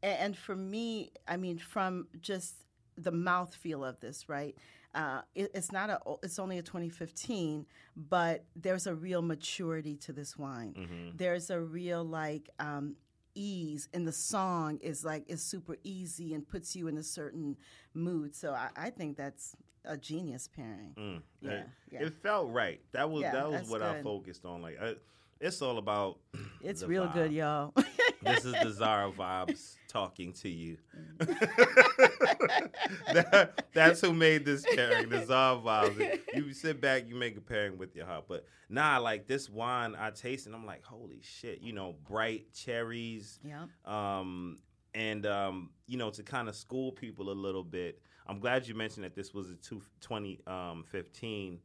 A- 0.03 0.05
and, 0.21 0.37
for 0.37 0.55
me, 0.55 1.11
I 1.27 1.37
mean, 1.37 1.57
from 1.57 2.07
just 2.21 2.55
the 2.95 3.11
mouth 3.11 3.55
feel 3.55 3.83
of 3.83 3.99
this, 3.99 4.29
right? 4.29 4.55
Uh, 4.97 5.21
it, 5.35 5.51
it's 5.53 5.71
not 5.71 5.91
a. 5.91 5.99
It's 6.23 6.39
only 6.39 6.57
a 6.57 6.63
2015, 6.63 7.67
but 7.95 8.43
there's 8.55 8.87
a 8.87 8.95
real 8.95 9.21
maturity 9.21 9.95
to 9.97 10.11
this 10.11 10.35
wine. 10.39 10.73
Mm-hmm. 10.75 11.17
There's 11.17 11.51
a 11.51 11.59
real 11.59 12.03
like 12.03 12.49
um, 12.57 12.95
ease, 13.35 13.89
and 13.93 14.07
the 14.07 14.11
song 14.11 14.79
is 14.81 15.05
like 15.05 15.25
is 15.27 15.43
super 15.43 15.77
easy 15.83 16.33
and 16.33 16.47
puts 16.47 16.75
you 16.75 16.87
in 16.87 16.97
a 16.97 17.03
certain 17.03 17.55
mood. 17.93 18.35
So 18.35 18.53
I, 18.53 18.69
I 18.75 18.89
think 18.89 19.17
that's 19.17 19.55
a 19.85 19.97
genius 19.97 20.47
pairing. 20.47 20.95
Mm. 20.97 21.21
Yeah, 21.41 21.51
It, 21.51 21.67
yeah. 21.91 21.99
it 22.01 22.13
felt 22.23 22.51
right. 22.51 22.81
That 22.93 23.11
was 23.11 23.21
Yeah, 23.21 23.33
that 23.33 23.51
was 23.51 23.69
what 23.69 23.83
I 23.83 24.01
focused 24.01 24.45
on. 24.45 24.63
Like 24.63 24.81
I, 24.81 24.95
it's 25.39 25.61
all 25.61 25.77
about 25.77 26.17
It's 26.61 26.83
real 26.83 27.07
good, 27.13 27.31
y'all. 27.31 27.73
This 28.23 28.43
is 28.45 28.53
the 28.53 28.71
Zara 28.71 29.11
vibes 29.11 29.75
talking 29.87 30.33
to 30.33 30.49
you. 30.49 30.77
Mm. 31.19 32.69
That- 33.13 33.65
that's 33.73 34.01
who 34.01 34.11
made 34.13 34.43
this 34.43 34.65
pairing, 34.75 35.09
the 35.09 35.23
Zara 35.25 35.57
vibes. 35.57 36.19
You 36.33 36.51
sit 36.53 36.81
back, 36.81 37.07
you 37.07 37.15
make 37.15 37.37
a 37.37 37.41
pairing 37.41 37.77
with 37.77 37.95
your 37.95 38.05
heart. 38.05 38.25
But 38.27 38.45
nah, 38.69 38.97
like 38.97 39.27
this 39.27 39.49
wine 39.49 39.95
I 39.97 40.09
taste 40.09 40.45
and 40.47 40.55
I'm 40.55 40.65
like, 40.65 40.83
holy 40.83 41.21
shit, 41.21 41.61
you 41.61 41.73
know, 41.73 41.95
bright 42.09 42.51
cherries. 42.53 43.39
yeah. 43.43 43.65
Um, 43.85 44.59
and 44.93 45.25
um, 45.25 45.69
you 45.85 45.97
know, 45.97 46.09
to 46.09 46.23
kind 46.23 46.49
of 46.49 46.55
school 46.55 46.91
people 46.91 47.29
a 47.29 47.33
little 47.33 47.63
bit. 47.63 48.01
I'm 48.25 48.39
glad 48.39 48.67
you 48.67 48.73
mentioned 48.75 49.05
that 49.05 49.15
this 49.15 49.33
was 49.33 49.51
a 49.51 49.55
two, 49.55 49.81
2015. 50.01 51.59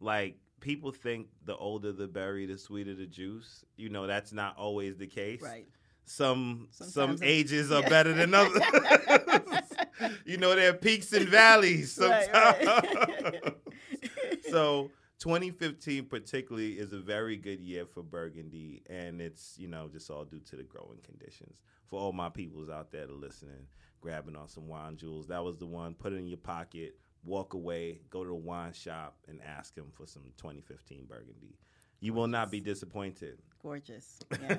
Like 0.00 0.36
people 0.64 0.90
think 0.92 1.28
the 1.44 1.54
older 1.56 1.92
the 1.92 2.08
berry, 2.08 2.46
the 2.46 2.56
sweeter 2.58 2.94
the 2.94 3.06
juice. 3.06 3.64
You 3.76 3.90
know, 3.90 4.06
that's 4.06 4.32
not 4.32 4.56
always 4.56 4.96
the 4.96 5.06
case 5.06 5.42
Right. 5.42 5.68
some 6.06 6.68
some 6.70 6.88
Sometimes 6.88 7.20
it- 7.22 7.26
ages 7.26 7.70
are 7.70 7.82
yeah. 7.82 7.88
better 7.88 8.12
than 8.14 8.32
others. 8.42 8.62
you 10.24 10.38
know, 10.38 10.54
there 10.56 10.70
are 10.70 10.74
peaks 10.74 11.12
and 11.12 11.28
valleys 11.28 11.92
sometimes. 11.92 12.28
right. 12.66 13.54
so 14.50 14.90
2015 15.18 16.06
particularly 16.06 16.72
is 16.72 16.92
a 16.92 16.98
very 16.98 17.36
good 17.36 17.60
year 17.60 17.86
for 17.86 18.02
Burgundy, 18.02 18.82
and 18.88 19.20
it's 19.20 19.56
you 19.58 19.68
know 19.68 19.88
just 19.88 20.10
all 20.10 20.24
due 20.24 20.40
to 20.40 20.56
the 20.56 20.62
growing 20.64 20.98
conditions. 21.04 21.58
For 21.86 22.00
all 22.00 22.12
my 22.12 22.28
peoples 22.30 22.70
out 22.70 22.90
there 22.90 23.06
to 23.06 23.12
listening, 23.14 23.66
grabbing 24.00 24.36
on 24.36 24.48
some 24.48 24.68
wine 24.68 24.96
jewels, 24.96 25.28
that 25.28 25.44
was 25.44 25.58
the 25.58 25.66
one. 25.66 25.94
Put 25.94 26.12
it 26.12 26.16
in 26.16 26.26
your 26.26 26.38
pocket, 26.38 26.96
walk 27.24 27.54
away, 27.54 28.00
go 28.10 28.22
to 28.22 28.28
the 28.28 28.34
wine 28.34 28.72
shop, 28.72 29.16
and 29.28 29.40
ask 29.42 29.74
them 29.74 29.90
for 29.92 30.06
some 30.06 30.22
2015 30.36 31.06
Burgundy. 31.06 31.56
You 32.00 32.12
will 32.12 32.26
not 32.26 32.50
be 32.50 32.60
disappointed. 32.60 33.38
Gorgeous. 33.62 34.20
Yeah. 34.42 34.58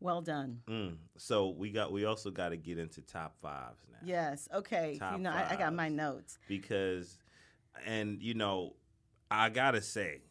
well 0.00 0.22
done. 0.22 0.60
Mm. 0.66 0.96
So 1.16 1.50
we 1.50 1.70
got 1.70 1.92
we 1.92 2.04
also 2.04 2.30
got 2.30 2.48
to 2.48 2.56
get 2.56 2.78
into 2.78 3.02
top 3.02 3.36
fives 3.40 3.84
now. 3.90 3.98
Yes. 4.02 4.48
Okay. 4.52 4.96
Top 4.98 5.16
you 5.16 5.22
know, 5.22 5.30
I, 5.30 5.50
I 5.50 5.56
got 5.56 5.74
my 5.74 5.88
notes. 5.88 6.38
Because 6.48 7.18
and 7.86 8.20
you 8.22 8.34
know, 8.34 8.74
I 9.30 9.50
gotta 9.50 9.82
say, 9.82 10.22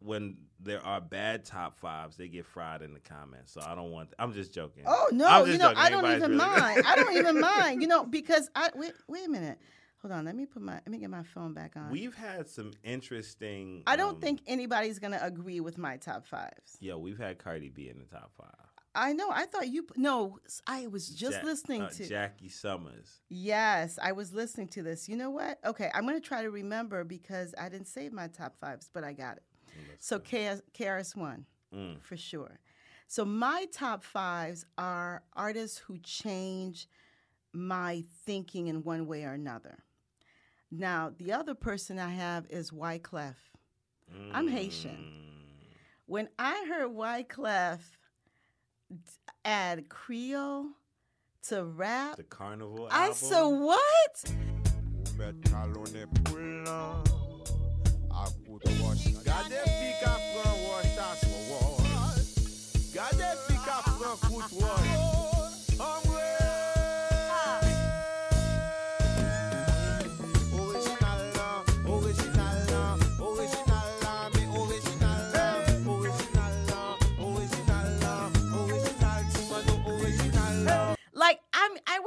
when 0.00 0.36
there 0.60 0.84
are 0.84 1.00
bad 1.00 1.44
top 1.44 1.78
fives, 1.80 2.16
they 2.16 2.28
get 2.28 2.46
fried 2.46 2.82
in 2.82 2.92
the 2.92 3.00
comments. 3.00 3.52
So 3.52 3.60
I 3.66 3.74
don't 3.74 3.90
want 3.90 4.10
I'm 4.18 4.32
just 4.32 4.52
joking. 4.54 4.84
Oh 4.86 5.08
no, 5.12 5.44
you 5.44 5.58
know, 5.58 5.70
joking. 5.70 5.78
I 5.78 5.90
don't 5.90 6.04
Everybody's 6.04 6.16
even 6.18 6.38
really 6.38 6.60
mind. 6.60 6.82
I 6.86 6.96
don't 6.96 7.16
even 7.16 7.40
mind. 7.56 7.82
You 7.82 7.88
know, 7.88 8.04
because 8.04 8.50
I 8.54 8.70
wait 8.74 8.92
wait 9.08 9.26
a 9.26 9.30
minute. 9.30 9.58
Hold 10.02 10.12
on, 10.12 10.24
let 10.26 10.36
me 10.36 10.46
put 10.46 10.62
my 10.62 10.74
let 10.74 10.88
me 10.88 10.98
get 10.98 11.10
my 11.10 11.24
phone 11.24 11.52
back 11.54 11.72
on. 11.76 11.90
We've 11.90 12.14
had 12.14 12.48
some 12.48 12.70
interesting 12.84 13.82
I 13.86 13.96
don't 13.96 14.14
um, 14.16 14.20
think 14.20 14.40
anybody's 14.46 14.98
gonna 14.98 15.18
agree 15.20 15.60
with 15.60 15.76
my 15.76 15.96
top 15.96 16.26
fives. 16.26 16.76
Yeah, 16.80 16.94
we've 16.94 17.18
had 17.18 17.38
Cardi 17.38 17.68
B 17.68 17.88
in 17.88 17.98
the 17.98 18.04
top 18.04 18.30
five. 18.36 18.54
I 18.94 19.12
know. 19.12 19.28
I 19.30 19.46
thought 19.46 19.68
you. 19.68 19.86
No, 19.96 20.38
I 20.66 20.86
was 20.86 21.08
just 21.08 21.38
Ja- 21.42 21.44
listening 21.44 21.82
uh, 21.82 21.90
to. 21.90 22.08
Jackie 22.08 22.48
Summers. 22.48 23.20
Yes, 23.28 23.98
I 24.02 24.12
was 24.12 24.32
listening 24.32 24.68
to 24.68 24.82
this. 24.82 25.08
You 25.08 25.16
know 25.16 25.30
what? 25.30 25.58
Okay, 25.64 25.90
I'm 25.94 26.06
gonna 26.06 26.20
try 26.20 26.42
to 26.42 26.50
remember 26.50 27.04
because 27.04 27.54
I 27.58 27.68
didn't 27.68 27.88
save 27.88 28.12
my 28.12 28.28
top 28.28 28.56
fives, 28.60 28.88
but 28.92 29.04
I 29.04 29.12
got 29.12 29.36
it. 29.36 29.42
So 30.00 30.18
KS, 30.18 30.62
KRS 30.74 31.14
One 31.16 31.46
Mm. 31.74 32.00
for 32.02 32.16
sure. 32.16 32.60
So 33.08 33.24
my 33.24 33.66
top 33.72 34.02
fives 34.04 34.64
are 34.78 35.22
artists 35.34 35.78
who 35.78 35.98
change 35.98 36.88
my 37.52 38.04
thinking 38.24 38.68
in 38.68 38.82
one 38.82 39.06
way 39.06 39.24
or 39.24 39.32
another. 39.32 39.84
Now 40.70 41.12
the 41.16 41.32
other 41.32 41.54
person 41.54 41.98
I 41.98 42.10
have 42.10 42.46
is 42.50 42.70
Wyclef. 42.70 43.34
I'm 44.32 44.48
Haitian. 44.48 44.90
Mm. 44.96 45.12
When 46.06 46.28
I 46.38 46.64
heard 46.68 46.88
Wyclef 46.90 47.80
add 49.44 49.88
Creole 49.88 50.68
to 51.48 51.64
rap, 51.64 52.16
The 52.16 52.22
Carnival 52.24 52.88
I 52.90 53.04
album. 53.08 53.14
said, 53.14 53.42
"What? 53.42 54.24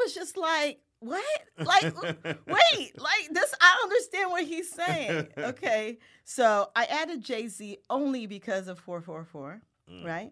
Was 0.04 0.14
just 0.14 0.38
like, 0.38 0.80
what? 1.00 1.24
Like 1.58 1.94
wait, 2.26 3.00
like 3.00 3.30
this 3.32 3.54
I 3.60 3.80
understand 3.84 4.30
what 4.32 4.44
he's 4.44 4.70
saying. 4.72 5.28
Okay. 5.38 5.98
So 6.24 6.70
I 6.76 6.86
added 6.86 7.22
Jay-Z 7.24 7.78
only 7.90 8.28
because 8.28 8.68
of 8.68 8.80
444, 8.80 9.62
right? 10.06 10.32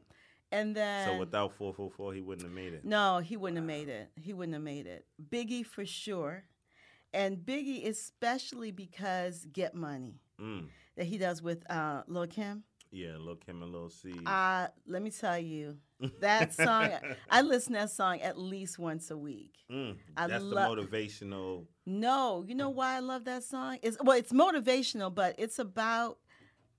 And 0.51 0.75
then 0.75 1.07
Mm. 1.07 1.13
So 1.13 1.19
without 1.19 1.53
444, 1.53 2.13
he 2.13 2.21
wouldn't 2.21 2.45
have 2.47 2.55
made 2.55 2.73
it. 2.73 2.85
No, 2.85 3.19
he 3.19 3.35
wouldn't 3.37 3.57
have 3.57 3.65
made 3.65 3.89
it. 3.89 4.09
He 4.15 4.33
wouldn't 4.33 4.53
have 4.53 4.63
made 4.63 4.87
it. 4.87 5.05
Biggie 5.31 5.65
for 5.65 5.85
sure. 5.85 6.43
And 7.13 7.37
Biggie 7.37 7.87
especially 7.87 8.71
because 8.71 9.45
Get 9.51 9.73
Money 9.75 10.21
Mm. 10.39 10.67
that 10.95 11.05
he 11.05 11.17
does 11.17 11.41
with 11.41 11.69
uh 11.69 12.03
Lil 12.07 12.27
Kim. 12.27 12.63
Yeah, 12.91 13.17
Lil 13.19 13.35
Kim 13.35 13.61
and 13.61 13.71
Lil 13.71 13.89
Cease. 13.89 14.15
Uh, 14.25 14.67
let 14.87 15.01
me 15.03 15.11
tell 15.11 15.37
you, 15.37 15.77
that 16.21 16.53
song 16.53 16.89
I 17.29 17.41
listen 17.41 17.73
to 17.73 17.79
that 17.79 17.91
song 17.91 18.21
at 18.21 18.37
least 18.37 18.79
once 18.79 19.11
a 19.11 19.17
week. 19.17 19.53
Mm, 19.71 19.97
I 20.17 20.27
that's 20.27 20.43
lo- 20.43 20.75
the 20.75 20.81
motivational. 20.81 21.65
No, 21.85 22.43
you 22.47 22.55
know 22.55 22.69
why 22.69 22.95
I 22.95 22.99
love 22.99 23.25
that 23.25 23.43
song? 23.43 23.77
It's 23.83 23.97
well, 24.01 24.17
it's 24.17 24.31
motivational, 24.31 25.13
but 25.13 25.35
it's 25.37 25.59
about 25.59 26.17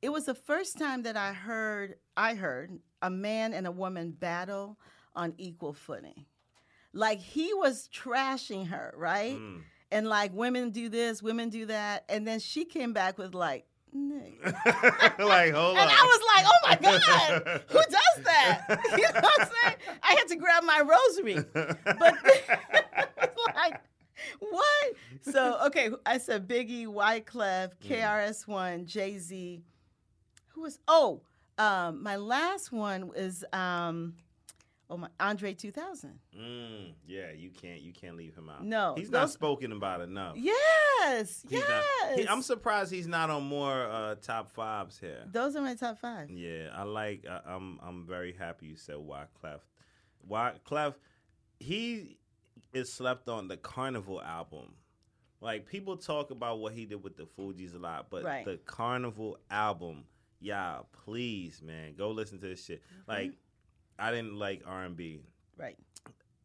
it 0.03 0.11
was 0.11 0.27
the 0.27 0.35
first 0.35 0.79
time 0.79 1.03
that 1.03 1.17
I 1.17 1.33
heard 1.33 1.97
I 2.17 2.35
heard 2.35 2.79
a 3.03 3.11
man 3.11 3.53
and 3.53 3.67
a 3.67 3.73
woman 3.73 4.11
battle 4.11 4.79
on 5.15 5.35
equal 5.39 5.73
footing. 5.73 6.27
Like 6.93 7.21
he 7.21 7.55
was 7.55 7.89
trashing 7.95 8.69
her, 8.69 8.93
right? 8.97 9.37
Mm. 9.39 9.63
And 9.93 10.09
like 10.09 10.33
women 10.35 10.71
do 10.71 10.89
this, 10.89 11.23
women 11.23 11.51
do 11.51 11.67
that, 11.67 12.05
and 12.09 12.27
then 12.27 12.41
she 12.41 12.65
came 12.65 12.93
back 12.93 13.19
with 13.19 13.35
like 13.35 13.67
nigga. 13.97 14.45
like, 15.19 15.53
hold 15.55 15.77
And 15.77 15.91
on. 15.91 15.97
I 15.97 16.05
was 16.05 16.21
like, 16.37 16.47
oh 16.47 16.59
my 16.65 16.77
God, 17.45 17.63
who 17.69 17.79
does 17.79 18.25
that? 18.25 18.81
You 18.93 19.03
know 19.03 19.21
what 19.21 19.41
I'm 19.41 19.49
saying? 19.63 19.77
I 20.03 20.13
had 20.15 20.29
to 20.29 20.37
grab 20.37 20.65
my 20.65 20.81
rosary. 20.81 21.45
But 21.53 22.17
like, 23.55 23.81
what? 24.39 24.93
So, 25.23 25.59
okay, 25.67 25.91
I 26.07 26.19
said 26.19 26.49
Biggie, 26.49 26.87
Wyclef, 26.87 27.71
KRS1, 27.85 28.87
Jay 28.87 29.19
Z. 29.19 29.63
Who 30.49 30.63
was, 30.63 30.79
oh, 30.89 31.23
um, 31.59 32.03
my 32.03 32.17
last 32.17 32.73
one 32.73 33.11
is, 33.15 33.45
um, 33.53 34.15
Oh 34.93 34.97
my, 34.97 35.09
Andre 35.21 35.55
2000. 35.55 36.19
Mm, 36.37 36.93
yeah, 37.07 37.31
you 37.31 37.51
can't 37.51 37.81
you 37.81 37.93
can't 37.93 38.17
leave 38.17 38.35
him 38.35 38.49
out. 38.49 38.65
No, 38.65 38.95
he's 38.99 39.09
not 39.11 39.31
spoken 39.31 39.71
about 39.71 40.01
enough. 40.01 40.35
Yes, 40.37 41.43
He's 41.49 41.61
yes. 41.61 41.69
not- 41.69 42.19
he- 42.19 42.29
I'm 42.29 42.43
surprised 42.43 42.91
he's 42.93 43.07
not 43.07 43.31
on 43.31 43.45
more 43.45 43.85
uh, 43.89 44.17
top 44.17 44.51
fives 44.51 44.99
here. 44.99 45.23
Those 45.31 45.55
are 45.55 45.63
my 45.63 45.77
top 45.77 45.99
five. 45.99 46.29
Yeah, 46.31 46.71
I 46.75 46.83
like. 46.83 47.25
I, 47.31 47.41
I'm 47.47 47.79
I'm 47.83 48.05
very 48.05 48.33
happy 48.33 48.67
you 48.67 48.77
said 48.77 48.97
Wyclef. 48.97 49.61
Wyclef, 50.29 50.95
he 51.59 52.17
is 52.73 52.93
slept 52.93 53.29
on 53.29 53.49
the 53.49 53.57
Carnival 53.57 54.21
album. 54.21 54.75
Like 55.41 55.67
people 55.67 55.97
talk 55.97 56.31
about 56.31 56.59
what 56.59 56.73
he 56.75 56.85
did 56.85 57.03
with 57.03 57.17
the 57.17 57.25
Fugees 57.39 57.75
a 57.75 57.79
lot, 57.79 58.09
but 58.11 58.25
Right. 58.25 58.45
the 58.45 58.59
Carnival 58.67 59.39
album, 59.51 60.05
yeah, 60.41 60.81
please, 61.05 61.63
man, 61.63 61.95
go 61.97 62.11
listen 62.11 62.39
to 62.41 62.47
this 62.49 62.65
shit. 62.65 62.83
Mm-hmm. 62.83 63.11
Like, 63.11 63.33
I 64.01 64.11
didn't 64.11 64.35
like 64.35 64.63
R 64.67 64.85
and 64.85 64.97
B. 64.97 65.21
Right. 65.57 65.77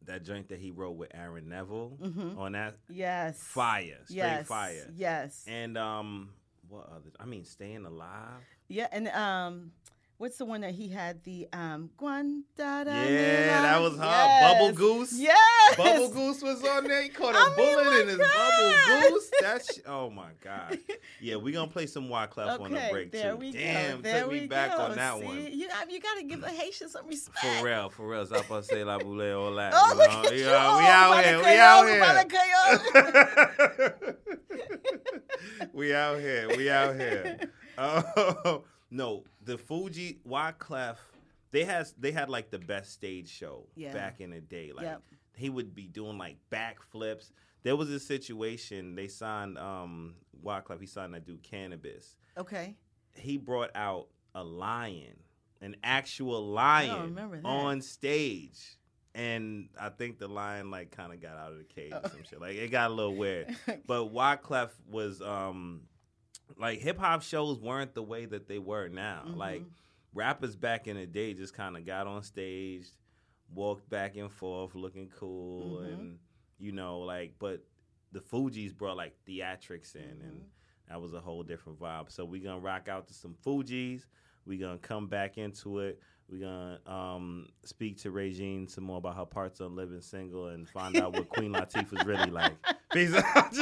That 0.04 0.24
joint 0.24 0.48
that 0.50 0.60
he 0.60 0.70
wrote 0.70 0.92
with 0.96 1.10
Aaron 1.14 1.48
Neville 1.48 1.98
Mhm. 2.00 2.38
on 2.38 2.52
that 2.52 2.76
Yes. 2.88 3.42
fire, 3.42 3.98
straight 4.04 4.16
yes. 4.18 4.46
fire. 4.46 4.92
Yes. 4.94 5.44
And 5.48 5.76
um, 5.76 6.30
what 6.68 6.88
other? 6.90 7.10
I 7.18 7.24
mean, 7.24 7.44
Staying 7.44 7.84
Alive. 7.86 8.40
yeah, 8.68 8.86
and 8.92 9.08
um, 9.08 9.72
what's 10.18 10.36
the 10.38 10.44
one 10.44 10.60
that 10.62 10.72
he 10.72 10.88
had 10.88 11.22
the 11.24 11.46
um, 11.52 11.90
Guan 11.98 12.42
da 12.56 12.84
da 12.84 13.02
Yeah, 13.02 13.62
that 13.62 13.80
was 13.80 13.96
hard. 13.98 14.58
Bubble 14.58 14.72
Goose. 14.72 15.12
Yes. 15.18 15.76
Bubble 15.76 16.08
Goose 16.10 16.42
was 16.42 16.62
on 16.64 16.84
there. 16.84 17.02
He 17.02 17.08
caught 17.08 17.34
a 17.34 17.38
I 17.38 17.52
bullet 17.56 18.00
in 18.02 18.08
his 18.08 18.16
God. 18.16 18.30
Bubble 18.34 19.10
Goose. 19.10 19.30
That's 19.40 19.80
oh 19.86 20.10
my 20.10 20.30
god. 20.42 20.78
Yeah, 21.20 21.36
we're 21.36 21.52
gonna 21.54 21.70
play 21.70 21.86
some 21.86 22.08
Wyclef 22.08 22.60
on 22.60 22.72
the 22.72 22.88
break 22.90 23.12
there 23.12 23.32
too. 23.32 23.36
we 23.38 23.52
Damn, 23.52 23.96
go. 23.96 24.02
There 24.02 24.20
took 24.22 24.32
me 24.32 24.40
we 24.40 24.46
back 24.46 24.76
go. 24.76 24.82
on 24.84 24.96
that 24.96 25.18
See, 25.18 25.24
one. 25.24 25.36
You, 25.52 25.68
got- 25.68 25.90
you 25.90 26.00
got 26.00 26.16
to 26.18 26.24
give 26.24 26.40
the 26.40 26.48
Haitians 26.48 26.92
some 26.92 27.06
respect. 27.06 27.38
For 27.58 27.64
real, 27.64 27.88
for 27.90 28.08
real. 28.08 28.26
Zapa 28.26 28.64
say 28.64 28.82
la 28.84 28.98
boule, 28.98 29.32
all 29.34 29.54
that. 29.54 29.72
Oh, 29.74 29.92
you 29.92 29.98
look 29.98 30.10
know? 30.10 30.24
at 30.24 30.36
you. 30.36 30.44
We 30.44 30.52
out 30.52 31.24
here. 31.24 31.38
We 31.38 31.58
out 31.58 31.86
here. 31.86 32.04
we 35.72 35.94
out 35.94 36.18
here. 36.20 36.48
We 36.56 36.70
out 36.70 36.94
here. 36.96 37.38
Oh 37.78 38.64
no, 38.90 39.24
the 39.42 39.56
Fugee 39.56 40.18
Wyclef. 40.26 40.96
They 41.52 41.64
has 41.64 41.94
they 41.98 42.12
had 42.12 42.28
like 42.28 42.50
the 42.50 42.58
best 42.58 42.92
stage 42.92 43.28
show 43.28 43.66
Yeah. 43.76 43.92
back 43.92 44.20
in 44.20 44.30
the 44.30 44.40
day. 44.40 44.72
Like 44.74 44.84
Yep. 44.84 45.02
he 45.36 45.48
would 45.50 45.74
be 45.74 45.86
doing 45.86 46.18
like 46.18 46.36
backflips. 46.50 47.30
There 47.62 47.76
was 47.76 47.90
a 47.90 48.00
situation 48.00 48.94
they 48.94 49.08
signed 49.08 49.56
um 49.58 50.16
Wyclef. 50.44 50.80
He 50.80 50.86
signed 50.86 51.14
that 51.14 51.24
dude 51.24 51.42
Canibus. 51.42 52.14
Okay. 52.36 52.76
He 53.14 53.38
brought 53.38 53.70
out 53.74 54.08
a 54.34 54.44
lion, 54.44 55.16
an 55.62 55.76
actual 55.82 56.46
lion 56.46 57.16
on 57.44 57.80
stage. 57.80 58.76
And 59.14 59.70
I 59.80 59.88
think 59.88 60.18
the 60.18 60.28
lion 60.28 60.70
like 60.70 60.90
kind 60.90 61.10
of 61.12 61.22
got 61.22 61.38
out 61.38 61.52
of 61.52 61.58
the 61.58 61.64
cage 61.64 61.92
Oh. 61.94 62.00
or 62.04 62.08
some 62.10 62.22
shit. 62.28 62.40
Like 62.40 62.56
it 62.56 62.70
got 62.70 62.90
a 62.90 62.94
little 62.94 63.16
weird. 63.16 63.56
But 63.86 64.12
Wyclef 64.12 64.70
was 64.90 65.22
um 65.22 65.82
like 66.58 66.80
hip 66.80 66.98
hop 66.98 67.22
shows 67.22 67.60
weren't 67.60 67.94
the 67.94 68.02
way 68.02 68.26
that 68.26 68.48
they 68.48 68.58
were 68.58 68.88
now. 68.88 69.22
Mm-hmm. 69.26 69.38
Like 69.38 69.62
rappers 70.14 70.56
back 70.56 70.86
in 70.86 70.96
the 70.96 71.06
day 71.06 71.34
just 71.34 71.54
kind 71.54 71.76
of 71.76 71.84
got 71.84 72.06
on 72.06 72.22
stage, 72.22 72.86
walked 73.52 73.88
back 73.88 74.16
and 74.16 74.30
forth 74.30 74.74
looking 74.74 75.08
cool 75.18 75.78
Mhm. 75.80 75.92
and 75.94 76.18
you 76.58 76.72
know 76.72 77.00
like 77.00 77.34
but 77.38 77.62
the 78.12 78.20
Fugees 78.20 78.74
brought 78.74 78.96
like 78.96 79.14
theatrics 79.28 79.94
in 79.94 80.02
and 80.02 80.20
Mm-hmm. 80.22 80.88
that 80.88 81.00
was 81.00 81.12
a 81.14 81.20
whole 81.20 81.42
different 81.42 81.78
vibe. 81.80 82.10
So 82.10 82.24
we're 82.24 82.42
gonna 82.42 82.60
rock 82.60 82.88
out 82.88 83.08
to 83.08 83.14
some 83.14 83.34
Fugees. 83.44 84.06
We're 84.46 84.60
gonna 84.60 84.78
come 84.78 85.08
back 85.08 85.38
into 85.38 85.80
it. 85.80 86.00
We're 86.28 86.40
gonna 86.40 86.80
um, 86.86 87.48
speak 87.64 87.98
to 88.02 88.10
Regine 88.10 88.66
some 88.68 88.84
more 88.84 88.98
about 88.98 89.16
her 89.16 89.24
parts 89.26 89.60
on 89.60 89.76
Living 89.76 90.00
Single 90.00 90.48
and 90.48 90.68
find 90.68 90.96
out 90.96 91.12
what 91.12 91.28
Queen 91.28 91.52
Latifah's 91.54 92.04
really 92.06 92.30
like. 92.30 92.54
Peace 92.96 93.12
out. 93.12 93.52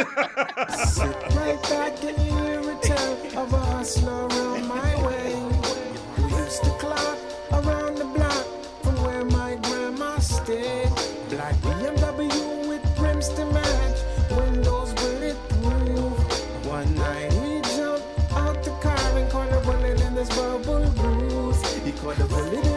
Right 1.34 1.60
back 1.62 2.04
in 2.04 2.14
the 2.14 2.62
return 2.70 3.36
of 3.36 3.52
a 3.52 3.58
hustler 3.58 4.28
around 4.28 4.68
my 4.68 5.04
way. 5.04 5.34
We 6.18 6.36
used 6.36 6.62
to 6.62 6.70
clock 6.78 7.18
around 7.50 7.96
the 7.96 8.04
block 8.04 8.46
from 8.84 8.94
where 9.02 9.24
my 9.24 9.56
grandma 9.56 10.20
stayed. 10.20 10.88
Black 11.30 11.56
BMW 11.66 12.68
with 12.68 13.00
rims 13.00 13.28
to 13.30 13.44
match, 13.46 13.98
windows 14.30 14.94
bulletproof. 14.94 16.16
One 16.66 16.94
night 16.94 17.32
we 17.32 17.60
jumped 17.74 18.06
out 18.34 18.62
the 18.62 18.70
car 18.80 19.18
and 19.18 19.28
caught 19.32 19.52
a 19.52 19.58
bullet 19.66 20.00
in 20.00 20.12
his 20.12 20.28
bubble 20.28 20.88
goose. 20.90 21.74
He 21.84 21.90
caught 21.90 22.20
a 22.20 22.24
bullet 22.26 22.73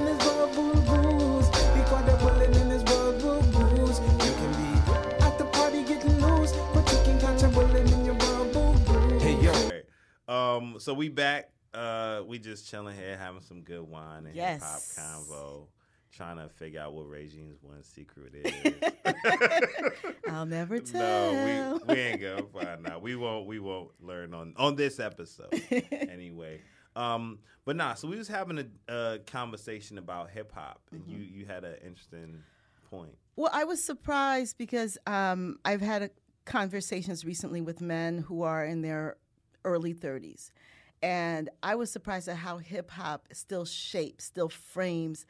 um, 10.37 10.75
so 10.79 10.93
we 10.93 11.09
back. 11.09 11.49
Uh, 11.73 12.21
we 12.25 12.39
just 12.39 12.69
chilling 12.69 12.95
here, 12.95 13.17
having 13.17 13.41
some 13.41 13.61
good 13.61 13.81
wine 13.81 14.25
and 14.25 14.35
hip 14.35 14.61
hop 14.61 14.79
convo, 14.79 15.67
trying 16.11 16.37
to 16.37 16.49
figure 16.49 16.79
out 16.79 16.93
what 16.93 17.07
Regine's 17.07 17.61
one 17.61 17.83
secret 17.83 18.33
is. 18.33 18.73
I'll 20.29 20.45
never 20.45 20.79
tell. 20.79 21.33
no, 21.33 21.79
we, 21.87 21.93
we 21.93 21.99
ain't 22.01 22.21
gonna 22.21 22.43
find 22.43 22.87
out. 22.87 23.01
We 23.01 23.15
won't. 23.15 23.47
We 23.47 23.59
won't 23.59 23.91
learn 24.01 24.33
on 24.33 24.53
on 24.57 24.75
this 24.75 24.99
episode 24.99 25.53
anyway. 25.91 26.61
Um, 26.95 27.39
but 27.65 27.75
nah. 27.75 27.93
So 27.93 28.07
we 28.07 28.17
was 28.17 28.27
having 28.27 28.59
a, 28.59 28.93
a 28.93 29.19
conversation 29.19 29.97
about 29.97 30.29
hip 30.31 30.51
hop, 30.53 30.81
and 30.91 31.03
you 31.07 31.17
Mm-hmm. 31.19 31.39
you 31.39 31.45
had 31.45 31.63
an 31.63 31.75
interesting 31.85 32.41
point. 32.89 33.15
Well, 33.35 33.51
I 33.53 33.65
was 33.65 33.83
surprised 33.83 34.57
because 34.57 34.97
um, 35.05 35.59
I've 35.63 35.81
had 35.81 36.01
a, 36.03 36.09
conversations 36.45 37.23
recently 37.25 37.61
with 37.61 37.81
men 37.81 38.19
who 38.19 38.41
are 38.41 38.65
in 38.65 38.81
their 38.81 39.17
early 39.67 39.93
30s. 39.93 40.51
And 41.03 41.49
I 41.61 41.75
was 41.75 41.91
surprised 41.91 42.27
at 42.27 42.37
how 42.37 42.57
hip 42.57 42.89
hop 42.89 43.27
still 43.31 43.65
shapes, 43.65 44.23
still 44.25 44.49
frames 44.49 45.25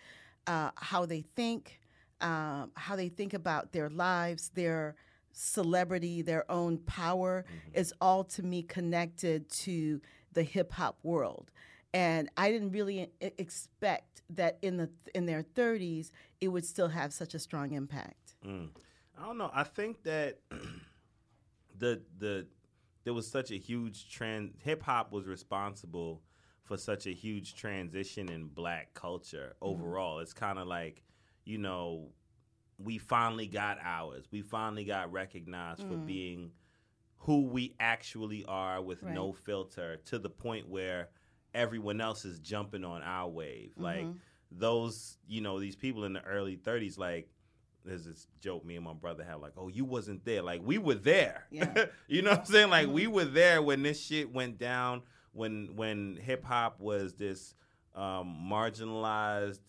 uh, 0.46 0.72
how 0.76 1.06
they 1.06 1.22
think, 1.36 1.80
um, 2.22 2.72
how 2.76 2.96
they 2.96 3.10
think 3.10 3.34
about 3.34 3.74
their 3.74 3.90
lives, 3.90 4.50
their 4.56 4.96
celebrity, 5.34 6.22
their 6.22 6.50
own 6.50 6.78
power 6.80 7.46
is 7.74 7.94
all 8.02 8.24
to 8.24 8.44
me 8.44 8.64
connected 8.64 9.50
to 9.50 10.02
the 10.34 10.44
hip 10.44 10.72
hop 10.72 10.98
world. 11.04 11.52
And 11.94 12.30
I 12.38 12.52
didn't 12.52 12.72
really 12.72 13.12
expect 13.20 14.22
that 14.30 14.58
in 14.62 14.78
the 14.78 14.90
in 15.16 15.26
their 15.26 15.44
30s 15.44 16.12
it 16.42 16.50
would 16.50 16.66
still 16.66 16.90
have 16.90 17.14
such 17.14 17.34
a 17.34 17.40
strong 17.40 17.72
impact. 17.72 18.36
Mm. 18.46 18.70
I 19.20 19.26
don't 19.26 19.38
know. 19.38 19.52
I 19.54 19.64
think 19.64 20.04
that 20.04 20.40
the 21.78 22.02
the 22.18 22.48
there 23.08 23.14
was 23.14 23.26
such 23.26 23.52
a 23.52 23.58
huge 23.58 24.12
trend. 24.12 24.52
Hip 24.66 24.84
hop 24.84 25.14
was 25.14 25.28
responsible 25.28 26.22
for 26.66 26.76
such 26.76 27.08
a 27.08 27.12
huge 27.12 27.56
transition 27.56 28.28
in 28.28 28.48
black 28.48 28.94
culture 28.94 29.54
mm-hmm. 29.56 29.82
overall. 29.82 30.20
It's 30.20 30.34
kind 30.34 30.60
of 30.60 30.68
like, 30.68 31.04
you 31.46 31.58
know, 31.58 32.10
we 32.78 32.98
finally 32.98 33.48
got 33.48 33.78
ours. 33.82 34.26
We 34.30 34.42
finally 34.42 34.84
got 34.84 35.10
recognized 35.10 35.84
for 35.84 35.94
mm-hmm. 35.94 36.06
being 36.06 36.52
who 37.20 37.46
we 37.46 37.76
actually 37.80 38.44
are 38.44 38.82
with 38.82 39.02
no 39.04 39.32
filter 39.32 40.02
to 40.08 40.20
the 40.20 40.30
point 40.30 40.68
where 40.68 41.08
everyone 41.54 42.02
else 42.02 42.26
is 42.26 42.40
jumping 42.40 42.84
on 42.84 43.04
our 43.04 43.30
wave. 43.30 43.72
Like 43.78 44.02
mm-hmm. 44.02 44.18
those, 44.52 45.18
you 45.30 45.40
know, 45.40 45.62
these 45.62 45.78
people 45.78 46.04
in 46.04 46.12
the 46.12 46.26
early 46.26 46.58
30s, 46.58 46.98
like, 46.98 47.30
there's 47.88 48.06
this 48.06 48.28
joke 48.42 48.66
me 48.66 48.76
and 48.76 48.86
my 48.86 48.94
brother 48.94 49.24
have, 49.24 49.42
like, 49.42 49.54
oh, 49.58 49.68
you 49.68 49.86
wasn't 49.86 50.24
there. 50.26 50.42
Like, 50.42 50.62
we 50.64 50.78
were 50.78 50.96
there. 50.96 51.46
Yeah. 51.52 51.86
you 52.08 52.22
know 52.22 52.32
what 52.32 52.40
I'm 52.42 52.46
saying? 52.46 52.70
Like, 52.70 52.88
we 52.90 53.08
were 53.08 53.26
there 53.26 53.62
when 53.62 53.84
this 53.84 54.00
shit 54.00 54.34
went 54.34 54.58
down, 54.58 55.04
when 55.32 55.76
when 55.76 56.18
hip 56.22 56.44
hop 56.44 56.80
was 56.80 57.14
this 57.14 57.54
um, 57.96 58.48
marginalized 58.52 59.60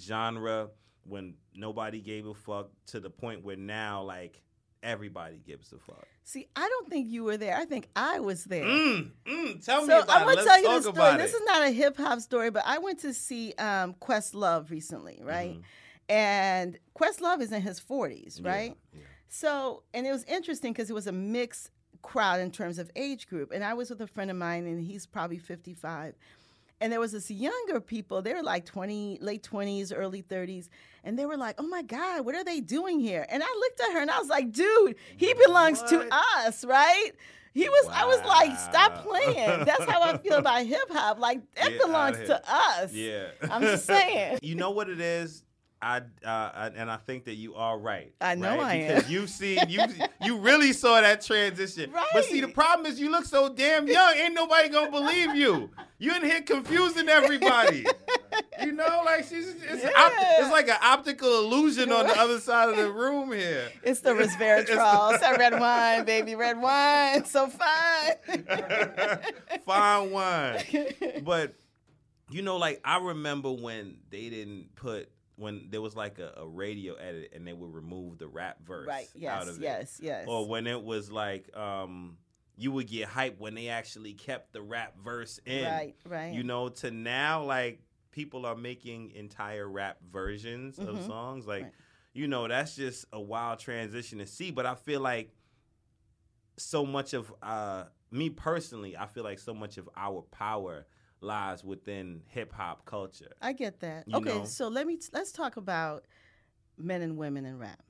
genre, 0.00 0.68
when 1.04 1.34
nobody 1.54 2.00
gave 2.00 2.26
a 2.26 2.34
fuck, 2.34 2.70
to 2.86 3.00
the 3.00 3.10
point 3.10 3.44
where 3.44 3.56
now, 3.56 4.02
like, 4.02 4.42
everybody 4.82 5.40
gives 5.44 5.72
a 5.72 5.78
fuck. 5.78 6.06
See, 6.24 6.46
I 6.54 6.68
don't 6.68 6.88
think 6.88 7.08
you 7.08 7.24
were 7.24 7.36
there. 7.36 7.56
I 7.56 7.64
think 7.64 7.88
I 7.96 8.20
was 8.20 8.44
there. 8.44 8.64
Mm, 8.64 9.10
mm, 9.26 9.64
tell 9.64 9.82
me 9.82 9.88
So 9.88 10.00
about 10.00 10.20
I'm 10.20 10.26
gonna 10.26 10.44
tell 10.44 10.60
you 10.60 10.80
the 10.82 10.92
story. 10.92 11.16
This 11.16 11.34
is 11.34 11.42
not 11.44 11.66
a 11.66 11.70
hip 11.70 11.96
hop 11.96 12.20
story, 12.20 12.50
but 12.50 12.64
I 12.66 12.78
went 12.78 13.00
to 13.00 13.14
see 13.14 13.54
um, 13.54 13.94
Questlove 13.94 14.70
recently, 14.70 15.20
right? 15.22 15.52
Mm-hmm. 15.52 15.60
And 16.08 16.78
Questlove 16.98 17.40
is 17.40 17.52
in 17.52 17.62
his 17.62 17.80
40s, 17.80 18.44
right? 18.44 18.76
yeah. 18.94 19.00
So, 19.28 19.82
and 19.92 20.06
it 20.06 20.10
was 20.10 20.24
interesting 20.24 20.72
because 20.72 20.88
it 20.88 20.94
was 20.94 21.06
a 21.06 21.12
mixed 21.12 21.70
crowd 22.02 22.40
in 22.40 22.50
terms 22.50 22.78
of 22.78 22.90
age 22.96 23.28
group. 23.28 23.52
And 23.52 23.62
I 23.62 23.74
was 23.74 23.90
with 23.90 24.00
a 24.00 24.06
friend 24.06 24.30
of 24.30 24.36
mine, 24.36 24.66
and 24.66 24.82
he's 24.82 25.06
probably 25.06 25.38
55. 25.38 26.14
And 26.80 26.92
there 26.92 27.00
was 27.00 27.12
this 27.12 27.30
younger 27.30 27.80
people, 27.80 28.22
they 28.22 28.32
were 28.32 28.42
like 28.42 28.64
20, 28.64 29.18
late 29.20 29.42
20s, 29.42 29.92
early 29.94 30.22
30s. 30.22 30.68
And 31.02 31.18
they 31.18 31.26
were 31.26 31.36
like, 31.36 31.56
oh 31.58 31.66
my 31.66 31.82
God, 31.82 32.24
what 32.24 32.34
are 32.34 32.44
they 32.44 32.60
doing 32.60 33.00
here? 33.00 33.26
And 33.28 33.42
I 33.42 33.46
looked 33.46 33.80
at 33.80 33.92
her 33.92 34.00
and 34.00 34.10
I 34.10 34.18
was 34.18 34.28
like, 34.28 34.52
dude, 34.52 34.94
he 35.16 35.34
belongs 35.34 35.82
to 35.82 36.08
us, 36.12 36.64
right? 36.64 37.10
He 37.52 37.68
was, 37.68 37.88
I 37.92 38.04
was 38.04 38.24
like, 38.24 38.56
stop 38.58 39.04
playing. 39.04 39.64
That's 39.64 39.84
how 39.84 40.02
I 40.02 40.18
feel 40.18 40.34
about 40.38 40.64
hip 40.64 40.88
hop. 40.90 41.18
Like, 41.18 41.40
that 41.56 41.70
Get 41.70 41.80
belongs 41.80 42.18
to 42.18 42.40
us. 42.46 42.92
Yeah. 42.92 43.30
I'm 43.50 43.62
just 43.62 43.84
saying. 43.84 44.38
you 44.42 44.54
know 44.54 44.70
what 44.70 44.88
it 44.88 45.00
is? 45.00 45.42
I, 45.80 46.02
uh, 46.24 46.70
and 46.74 46.90
I 46.90 46.96
think 46.96 47.24
that 47.26 47.34
you 47.34 47.54
are 47.54 47.78
right. 47.78 48.12
I 48.20 48.34
know 48.34 48.56
right? 48.58 48.60
I 48.60 48.74
am. 48.74 48.94
because 48.96 49.10
you 49.10 49.26
see 49.28 49.60
you 49.68 49.80
you 50.24 50.38
really 50.38 50.72
saw 50.72 51.00
that 51.00 51.20
transition. 51.22 51.92
Right. 51.92 52.04
But 52.12 52.24
see, 52.24 52.40
the 52.40 52.48
problem 52.48 52.86
is 52.86 52.98
you 52.98 53.10
look 53.10 53.24
so 53.26 53.48
damn 53.48 53.86
young. 53.86 54.14
Ain't 54.16 54.34
nobody 54.34 54.68
gonna 54.70 54.90
believe 54.90 55.36
you. 55.36 55.70
You 55.98 56.16
in 56.16 56.24
here 56.24 56.42
confusing 56.42 57.08
everybody. 57.08 57.84
You 58.60 58.72
know, 58.72 59.02
like 59.04 59.20
she's 59.24 59.48
it's, 59.48 59.84
op- 59.84 60.12
it's 60.16 60.50
like 60.50 60.68
an 60.68 60.78
optical 60.82 61.44
illusion 61.44 61.92
on 61.92 62.08
the 62.08 62.18
other 62.18 62.40
side 62.40 62.68
of 62.68 62.76
the 62.76 62.90
room 63.02 63.30
here. 63.30 63.70
It's 63.84 64.00
the 64.00 64.10
resveratrol. 64.10 65.12
It's 65.12 65.20
that 65.20 65.38
red 65.38 65.58
wine, 65.60 66.04
baby, 66.04 66.34
red 66.34 66.60
wine. 66.60 67.24
So 67.24 67.46
fine. 67.46 68.14
Fine 69.64 70.10
wine. 70.10 70.64
But 71.22 71.54
you 72.30 72.42
know, 72.42 72.56
like 72.56 72.80
I 72.84 72.98
remember 72.98 73.52
when 73.52 73.98
they 74.10 74.28
didn't 74.28 74.74
put 74.74 75.08
when 75.38 75.68
there 75.70 75.80
was 75.80 75.94
like 75.96 76.18
a, 76.18 76.32
a 76.38 76.46
radio 76.46 76.94
edit 76.94 77.32
and 77.34 77.46
they 77.46 77.52
would 77.52 77.72
remove 77.72 78.18
the 78.18 78.26
rap 78.28 78.56
verse 78.66 78.86
right. 78.88 79.08
Yes. 79.14 79.32
out 79.42 79.48
of 79.48 79.56
it. 79.56 79.62
Yes. 79.62 79.98
Yes. 80.02 80.26
Or 80.28 80.46
when 80.46 80.66
it 80.66 80.82
was 80.82 81.10
like 81.10 81.56
um 81.56 82.18
you 82.56 82.72
would 82.72 82.88
get 82.88 83.06
hype 83.08 83.38
when 83.38 83.54
they 83.54 83.68
actually 83.68 84.14
kept 84.14 84.52
the 84.52 84.60
rap 84.60 84.94
verse 84.98 85.38
in. 85.46 85.64
Right. 85.64 85.94
Right. 86.04 86.32
You 86.34 86.42
know, 86.42 86.68
to 86.68 86.90
now 86.90 87.44
like 87.44 87.80
people 88.10 88.44
are 88.46 88.56
making 88.56 89.12
entire 89.12 89.68
rap 89.68 89.98
versions 90.10 90.76
of 90.80 90.96
Mhm. 90.96 91.06
songs. 91.06 91.46
Like, 91.46 91.62
Right. 91.64 91.72
you 92.14 92.26
know, 92.26 92.48
that's 92.48 92.74
just 92.74 93.04
a 93.12 93.20
wild 93.20 93.60
transition 93.60 94.18
to 94.18 94.26
see. 94.26 94.50
But 94.50 94.66
I 94.66 94.74
feel 94.74 95.00
like 95.00 95.30
so 96.56 96.84
much 96.84 97.14
of 97.14 97.32
uh 97.42 97.84
me 98.10 98.30
personally, 98.30 98.96
I 98.96 99.06
feel 99.06 99.22
like 99.24 99.38
so 99.38 99.54
much 99.54 99.78
of 99.78 99.88
our 99.96 100.22
power 100.22 100.86
lies 101.20 101.64
within 101.64 102.22
hip 102.28 102.52
hop 102.52 102.84
culture. 102.84 103.32
I 103.40 103.52
get 103.52 103.80
that. 103.80 104.04
You 104.06 104.16
okay, 104.16 104.38
know? 104.38 104.44
so 104.44 104.68
let 104.68 104.86
me 104.86 104.98
let's 105.12 105.32
talk 105.32 105.56
about 105.56 106.04
men 106.76 107.02
and 107.02 107.16
women 107.16 107.44
in 107.44 107.58
rap. 107.58 107.82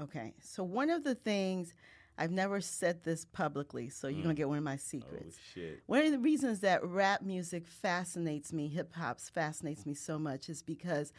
Okay, 0.00 0.34
so 0.40 0.62
one 0.62 0.90
of 0.90 1.02
the 1.02 1.14
things 1.14 1.74
I've 2.16 2.30
never 2.30 2.60
said 2.60 3.04
this 3.04 3.24
publicly, 3.24 3.88
so 3.88 4.08
you're 4.08 4.22
gonna 4.22 4.34
mm. 4.34 4.38
get 4.38 4.48
one 4.48 4.58
of 4.58 4.64
my 4.64 4.74
Oh 4.74 4.78
secrets. 4.78 5.38
shit. 5.54 5.82
One 5.86 6.04
of 6.04 6.10
the 6.10 6.18
reasons 6.18 6.60
that 6.60 6.84
rap 6.84 7.22
music 7.22 7.66
fascinates 7.66 8.52
me, 8.52 8.68
hip 8.68 8.94
hop 8.94 9.20
fascinates 9.20 9.86
me 9.86 9.94
so 9.94 10.18
much, 10.18 10.48
is 10.48 10.62
because 10.62 11.12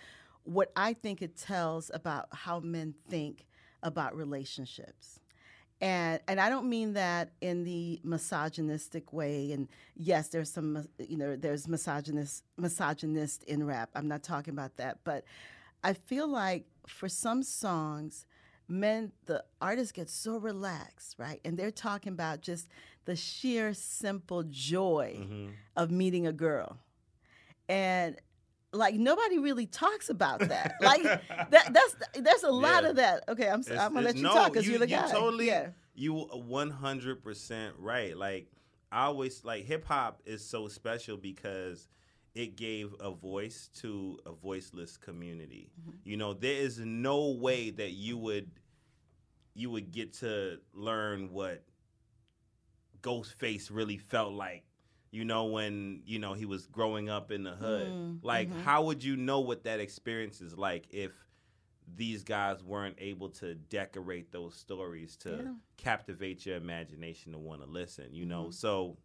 what 0.44 0.72
I 0.76 0.94
think 0.94 1.22
it 1.22 1.38
tells 1.38 1.90
about 1.94 2.28
how 2.34 2.60
men 2.60 2.96
think 3.10 3.46
about 3.82 4.16
relationships. 4.16 5.20
And 5.82 6.20
and 6.28 6.42
I 6.42 6.50
don't 6.50 6.68
mean 6.70 6.94
that 6.94 7.32
in 7.40 7.64
the 7.64 8.02
misogynistic 8.04 9.14
way. 9.14 9.52
And 9.54 9.70
yes, 9.96 10.28
there's 10.28 10.52
some 10.52 10.88
you 10.98 11.18
know 11.18 11.36
there's 11.38 11.68
misogynist 11.68 12.44
misogynist 12.58 13.44
in 13.44 13.66
rap. 13.66 13.90
I'm 13.96 14.08
not 14.08 14.22
talking 14.24 14.54
about 14.54 14.76
that, 14.78 15.00
but 15.06 15.24
I 15.84 15.94
feel 15.94 16.28
like 16.28 16.66
for 16.86 17.08
some 17.08 17.44
songs, 17.44 18.26
men 18.68 19.14
the 19.26 19.46
artists 19.62 19.94
get 19.94 20.10
so 20.10 20.38
relaxed, 20.38 21.16
right? 21.18 21.40
And 21.46 21.58
they're 21.58 21.72
talking 21.72 22.12
about 22.12 22.42
just 22.42 22.68
the 23.06 23.16
sheer 23.16 23.74
simple 23.74 24.44
joy 24.44 25.16
Mhm. 25.22 25.52
of 25.78 25.92
meeting 25.92 26.28
a 26.28 26.34
girl. 26.34 26.78
And 27.70 28.18
like 28.72 28.96
nobody 28.96 29.40
really 29.40 29.66
talks 29.66 30.10
about 30.10 30.40
that. 30.40 30.76
Like 30.82 31.04
that 31.04 31.74
that's 31.74 31.96
there's 32.16 32.44
a 32.44 32.52
lot 32.52 32.84
Yeah. 32.84 32.90
of 32.90 32.96
that. 32.98 33.24
Okay, 33.30 33.50
I'm, 33.50 33.62
It's- 33.62 33.80
I'm 33.80 33.94
gonna 33.94 34.06
let 34.06 34.16
you 34.16 34.24
no, 34.24 34.34
talk 34.34 34.52
because 34.54 34.66
you, 34.66 34.72
you're 34.74 34.80
the 34.80 34.90
you 34.90 34.96
guy. 34.96 35.12
Totally, 35.12 35.48
yeah. 35.48 35.70
you 35.96 36.14
one 36.14 36.70
hundred 36.70 37.24
percent 37.24 37.76
right. 37.78 38.16
Like 38.16 38.48
I 38.92 39.06
always 39.06 39.44
like 39.44 39.66
hip 39.66 39.86
hop 39.86 40.22
is 40.26 40.44
so 40.44 40.68
special 40.68 41.18
because 41.18 41.88
it 42.36 42.56
gave 42.56 42.94
a 43.00 43.12
voice 43.12 43.70
to 43.82 44.18
a 44.26 44.32
voiceless 44.32 44.98
community. 44.98 45.72
Mm-hmm. 45.82 45.92
You 46.06 46.18
know, 46.18 46.34
there 46.34 46.54
is 46.54 46.80
no 46.80 47.32
way 47.32 47.72
that 47.72 47.92
you 47.92 48.18
would 48.18 48.52
you 49.56 49.70
would 49.72 49.92
get 49.92 50.14
to 50.20 50.60
learn 50.74 51.32
what 51.34 51.64
Ghostface 53.02 53.70
really 53.72 53.98
felt 53.98 54.34
like. 54.34 54.64
You 55.12 55.26
know, 55.26 55.46
when 55.46 56.02
you 56.06 56.20
know 56.20 56.34
he 56.34 56.46
was 56.46 56.68
growing 56.68 57.10
up 57.10 57.32
in 57.32 57.44
the 57.44 57.56
hood. 57.56 57.94
Mm, 57.94 58.20
like, 58.22 58.50
mhm. 58.50 58.62
how 58.64 58.84
would 58.84 59.04
you 59.04 59.16
know 59.18 59.40
what 59.40 59.64
that 59.64 59.80
experience 59.80 60.42
is 60.42 60.58
like 60.58 60.88
if 60.92 61.12
these 61.96 62.24
guys 62.24 62.64
weren't 62.64 62.96
able 63.00 63.30
to 63.30 63.56
decorate 63.56 64.32
those 64.32 64.54
stories 64.56 65.16
to 65.18 65.30
Yeah. 65.30 65.54
captivate 65.78 66.46
your 66.46 66.58
imagination 66.58 67.32
to 67.32 67.40
want 67.40 67.62
to 67.62 67.68
listen? 67.68 68.14
You 68.14 68.26
know, 68.26 68.46
Mhm. 68.46 68.54
so 68.54 68.98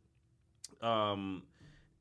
um, 0.82 1.44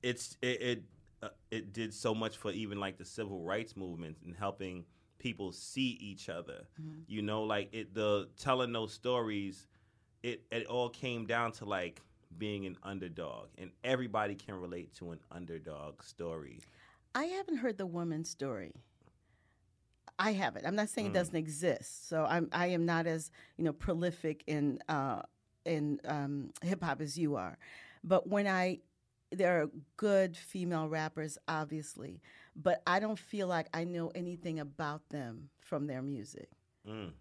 it's 0.01 0.37
it 0.41 0.61
it, 0.61 0.83
uh, 1.21 1.29
it 1.51 1.73
did 1.73 1.93
so 1.93 2.13
much 2.13 2.37
for 2.37 2.51
even 2.51 2.79
like 2.79 2.97
the 2.97 3.05
civil 3.05 3.41
rights 3.43 3.75
movement 3.77 4.17
and 4.25 4.35
helping 4.35 4.85
people 5.19 5.51
see 5.51 5.91
each 6.01 6.27
other. 6.29 6.67
Mhm. 6.81 7.03
You 7.07 7.21
know, 7.21 7.43
like 7.43 7.69
it 7.73 7.93
the 7.93 8.29
telling 8.37 8.71
those 8.73 8.93
stories. 8.93 9.67
It 10.23 10.45
it 10.51 10.67
all 10.67 10.89
came 10.89 11.25
down 11.25 11.51
to 11.53 11.65
like 11.65 12.01
being 12.37 12.65
an 12.65 12.77
underdog, 12.83 13.47
and 13.57 13.71
everybody 13.83 14.35
can 14.35 14.55
relate 14.55 14.93
to 14.95 15.11
an 15.11 15.19
underdog 15.31 16.01
story. 16.03 16.59
I 17.15 17.25
haven't 17.25 17.57
heard 17.57 17.77
the 17.77 17.85
woman's 17.85 18.29
story. 18.29 18.73
I 20.19 20.33
haven't. 20.33 20.65
I'm 20.65 20.75
not 20.75 20.89
saying 20.89 21.07
Mm. 21.07 21.11
it 21.11 21.13
doesn't 21.13 21.35
exist. 21.35 22.07
So 22.07 22.25
I'm 22.25 22.49
I 22.51 22.67
am 22.67 22.85
not 22.85 23.07
as 23.07 23.31
you 23.57 23.63
know 23.65 23.73
prolific 23.73 24.43
in 24.47 24.79
uh, 24.87 25.23
in 25.65 25.99
um, 26.05 26.51
hip 26.61 26.83
hop 26.83 27.01
as 27.01 27.17
you 27.17 27.35
are. 27.35 27.57
But 28.03 28.27
when 28.27 28.47
I 28.47 28.79
there 29.31 29.63
are 29.63 29.69
good 29.97 30.37
female 30.37 30.87
rappers, 30.87 31.39
obviously, 31.47 32.21
but 32.55 32.83
I 32.85 32.99
don't 32.99 33.17
feel 33.17 33.47
like 33.47 33.67
I 33.73 33.83
know 33.83 34.11
anything 34.13 34.59
about 34.59 35.09
them 35.09 35.49
from 35.59 35.87
their 35.87 36.03
music. 36.03 36.49
Mm. 36.87 37.13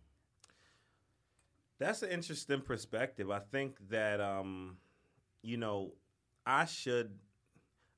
That's 1.79 2.03
an 2.03 2.11
interesting 2.11 2.61
perspective. 2.61 3.31
I 3.31 3.41
think 3.41 3.77
that 3.89 4.21
um, 4.21 4.77
you 5.43 5.57
know, 5.57 5.95
I 6.47 6.65
should 6.65 7.19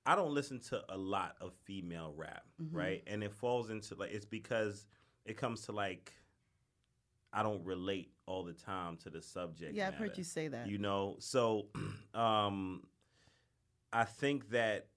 I 0.06 0.14
don't 0.16 0.34
listen 0.34 0.60
to 0.68 0.82
a 0.90 0.98
lot 0.98 1.36
of 1.40 1.54
female 1.64 2.12
rap, 2.14 2.44
Mhm. 2.60 2.68
right? 2.74 3.02
And 3.06 3.22
it 3.24 3.32
falls 3.32 3.70
into 3.70 3.94
like 3.94 4.10
it's 4.12 4.26
because 4.26 4.86
it 5.24 5.36
comes 5.36 5.62
to 5.62 5.72
like 5.72 6.12
I 7.32 7.42
don't 7.42 7.64
relate 7.64 8.12
all 8.26 8.44
the 8.44 8.52
time 8.52 8.96
to 8.98 9.10
the 9.10 9.20
subject. 9.22 9.74
yeah, 9.74 9.88
I've 9.88 9.94
heard 9.96 10.16
you 10.16 10.24
say 10.24 10.48
that. 10.48 10.68
You 10.68 10.78
know, 10.78 11.16
so 11.20 11.66
um 12.14 12.86
I 13.92 14.04
think 14.04 14.50
that 14.50 14.88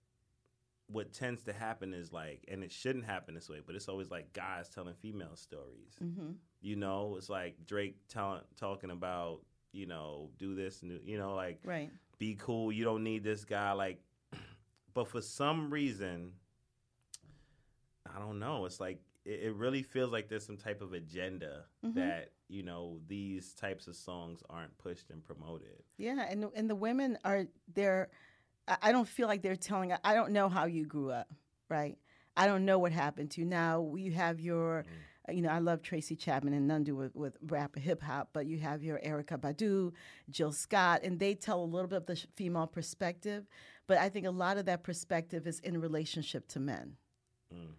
what 0.88 1.12
tends 1.14 1.44
to 1.44 1.54
happen 1.54 1.94
is 1.94 2.12
like 2.14 2.46
and 2.48 2.64
it 2.64 2.72
shouldn't 2.72 3.06
happen 3.06 3.34
this 3.36 3.50
way, 3.50 3.62
but 3.66 3.76
it's 3.76 3.90
always 3.90 4.10
like 4.10 4.34
guys 4.34 4.70
telling 4.70 4.94
female 4.96 5.36
stories. 5.36 5.96
hmm 6.00 6.32
You 6.62 6.76
know, 6.76 7.16
it's 7.18 7.30
like 7.30 7.66
Drake 7.66 7.98
telling 8.08 8.42
talking 8.56 8.90
about, 8.92 9.42
you 9.72 9.86
know, 9.86 10.32
do 10.38 10.56
this 10.56 10.82
and 10.82 10.92
do- 10.92 11.02
you 11.12 11.18
know, 11.18 11.36
like 11.36 11.60
Right. 11.64 11.92
Be 12.17 12.36
cool. 12.39 12.71
You 12.71 12.84
don't 12.84 13.03
need 13.03 13.23
this 13.23 13.45
guy. 13.45 13.71
Like, 13.73 13.99
but 14.93 15.08
for 15.08 15.21
some 15.21 15.69
reason, 15.69 16.34
I 18.13 18.19
don't 18.19 18.39
know. 18.39 18.65
It's 18.65 18.80
like 18.80 18.99
it, 19.25 19.41
it 19.43 19.56
really 19.56 19.84
feels 19.84 20.12
like 20.12 20.30
there's 20.30 20.45
some 20.45 20.58
type 20.58 20.82
of 20.82 20.93
agenda 20.93 21.65
Mhm. 21.86 21.95
that 21.95 22.32
you 22.47 22.63
know 22.63 22.99
these 23.08 23.53
types 23.53 23.88
of 23.88 23.95
songs 23.95 24.41
aren't 24.49 24.77
pushed 24.77 25.10
and 25.10 25.23
promoted. 25.23 25.84
Yeah, 25.97 26.25
and 26.30 26.45
and 26.56 26.69
the 26.69 26.75
women 26.75 27.17
are 27.23 27.45
they're. 27.73 28.10
I 28.67 28.77
I 28.84 28.91
don't 28.91 29.08
feel 29.08 29.27
like 29.27 29.41
they're 29.41 29.56
telling. 29.56 29.93
I 30.03 30.13
don't 30.13 30.32
know 30.32 30.49
how 30.49 30.65
you 30.65 30.86
grew 30.86 31.12
up, 31.12 31.27
right? 31.69 31.97
I 32.36 32.45
don't 32.45 32.65
know 32.65 32.77
what 32.80 32.91
happened 32.91 33.32
to 33.32 33.41
you. 33.41 33.47
Now 33.47 33.95
you 33.95 34.12
have 34.12 34.39
your, 34.39 34.84
Mm. 34.84 34.88
You 35.30 35.42
know, 35.42 35.50
I 35.50 35.60
love 35.60 35.82
Tracy 35.82 36.16
Chapman 36.16 36.54
and 36.54 36.68
none 36.68 36.84
do 36.84 36.96
with, 36.96 37.16
with 37.16 37.38
rap 37.48 37.78
hip 37.78 38.02
hop, 38.02 38.30
but 38.32 38.46
you 38.46 38.60
have 38.60 38.82
your 38.84 39.00
Erykah 39.00 39.40
Badu, 39.40 39.92
Jill 40.30 40.52
Scott, 40.54 41.02
and 41.04 41.20
they 41.20 41.34
tell 41.36 41.62
a 41.62 41.66
little 41.66 41.88
bit 41.88 41.98
of 41.98 42.06
the 42.06 42.16
female 42.36 42.68
perspective. 42.68 43.46
But 43.88 43.98
I 43.98 44.08
think 44.10 44.26
a 44.26 44.32
lot 44.32 44.58
of 44.58 44.66
that 44.66 44.84
perspective 44.84 45.46
is 45.46 45.60
in 45.60 45.82
relationship 45.82 46.48
to 46.50 46.60
men. 46.60 46.94
Mm. 47.54 47.72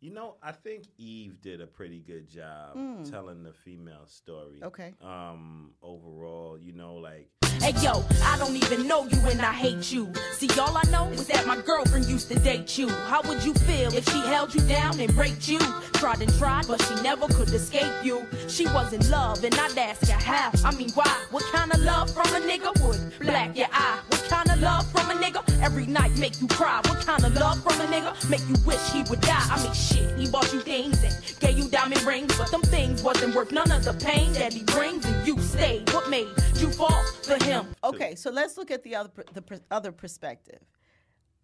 You 0.00 0.10
know, 0.12 0.34
I 0.42 0.52
think 0.52 0.84
Eve 0.98 1.40
did 1.40 1.60
a 1.60 1.66
pretty 1.66 2.00
good 2.00 2.28
job 2.28 2.76
Mm. 2.76 3.08
telling 3.10 3.42
the 3.44 3.52
female 3.52 4.06
story. 4.06 4.60
Okay. 4.62 4.94
Um, 5.00 5.72
overall, 5.82 6.58
you 6.58 6.72
know, 6.72 6.94
like 6.96 7.28
Hey 7.60 7.74
yo, 7.80 8.04
I 8.24 8.36
don't 8.38 8.56
even 8.56 8.86
know 8.86 9.06
you 9.06 9.18
and 9.28 9.40
I 9.42 9.52
hate 9.52 9.92
you. 9.92 10.12
See, 10.32 10.48
all 10.58 10.76
I 10.76 10.82
know 10.90 11.08
is 11.12 11.26
that 11.28 11.46
my 11.46 11.56
girlfriend 11.60 12.06
used 12.06 12.28
to 12.28 12.38
date 12.38 12.78
you. 12.78 12.88
How 12.88 13.22
would 13.22 13.42
you 13.44 13.54
feel 13.54 13.94
if 13.94 14.08
she 14.08 14.20
held 14.20 14.54
you 14.54 14.60
down 14.62 14.98
and 15.00 15.14
raped 15.16 15.48
you? 15.48 15.58
Tried 15.94 16.22
and 16.22 16.32
tried, 16.38 16.66
but 16.66 16.82
she 16.82 16.94
never 17.02 17.26
could 17.28 17.48
escape 17.48 17.92
you. 18.02 18.26
She 18.48 18.66
was 18.66 18.92
in 18.92 19.08
love, 19.10 19.44
and 19.44 19.54
I'd 19.54 19.78
ask 19.78 20.08
her 20.08 20.18
how. 20.18 20.50
I 20.64 20.74
mean, 20.74 20.90
why? 20.90 21.24
What 21.30 21.44
kind 21.52 21.72
of 21.72 21.80
love 21.80 22.10
from 22.12 22.26
a 22.34 22.40
nigga 22.40 22.72
would 22.84 23.18
black 23.20 23.56
your 23.56 23.68
eye? 23.72 24.11
What 24.22 24.30
kind 24.46 24.50
of 24.50 24.62
love 24.62 24.90
from 24.92 25.10
a 25.10 25.14
nigga 25.20 25.42
every 25.62 25.84
night 25.86 26.16
make 26.16 26.40
you 26.40 26.46
cry? 26.46 26.80
What 26.86 27.04
kind 27.04 27.24
of 27.24 27.34
love 27.34 27.60
from 27.62 27.80
a 27.80 27.84
nigga 27.86 28.30
make 28.30 28.40
you 28.48 28.54
wish 28.64 28.80
he 28.92 29.02
would 29.10 29.20
die? 29.20 29.46
I 29.50 29.60
mean, 29.62 29.72
shit, 29.72 30.16
he 30.16 30.28
bought 30.30 30.50
you 30.52 30.60
things 30.60 31.02
and 31.02 31.12
gave 31.40 31.58
you 31.58 31.68
diamond 31.68 32.02
rings, 32.04 32.36
but 32.38 32.50
them 32.52 32.62
things 32.62 33.02
wasn't 33.02 33.34
worth 33.34 33.50
none 33.50 33.70
of 33.72 33.82
the 33.84 33.92
pain 33.94 34.32
that 34.34 34.52
he 34.52 34.62
brings, 34.62 35.04
and 35.04 35.26
you 35.26 35.38
stayed. 35.40 35.90
What 35.92 36.08
made 36.08 36.28
you 36.56 36.70
fall 36.70 37.02
for 37.24 37.42
him? 37.44 37.66
Okay, 37.82 38.14
so 38.14 38.30
let's 38.30 38.56
look 38.56 38.70
at 38.70 38.84
the 38.84 38.94
other 38.94 39.10
the 39.34 39.42
per- 39.42 39.60
other 39.72 39.90
perspective. 39.90 40.60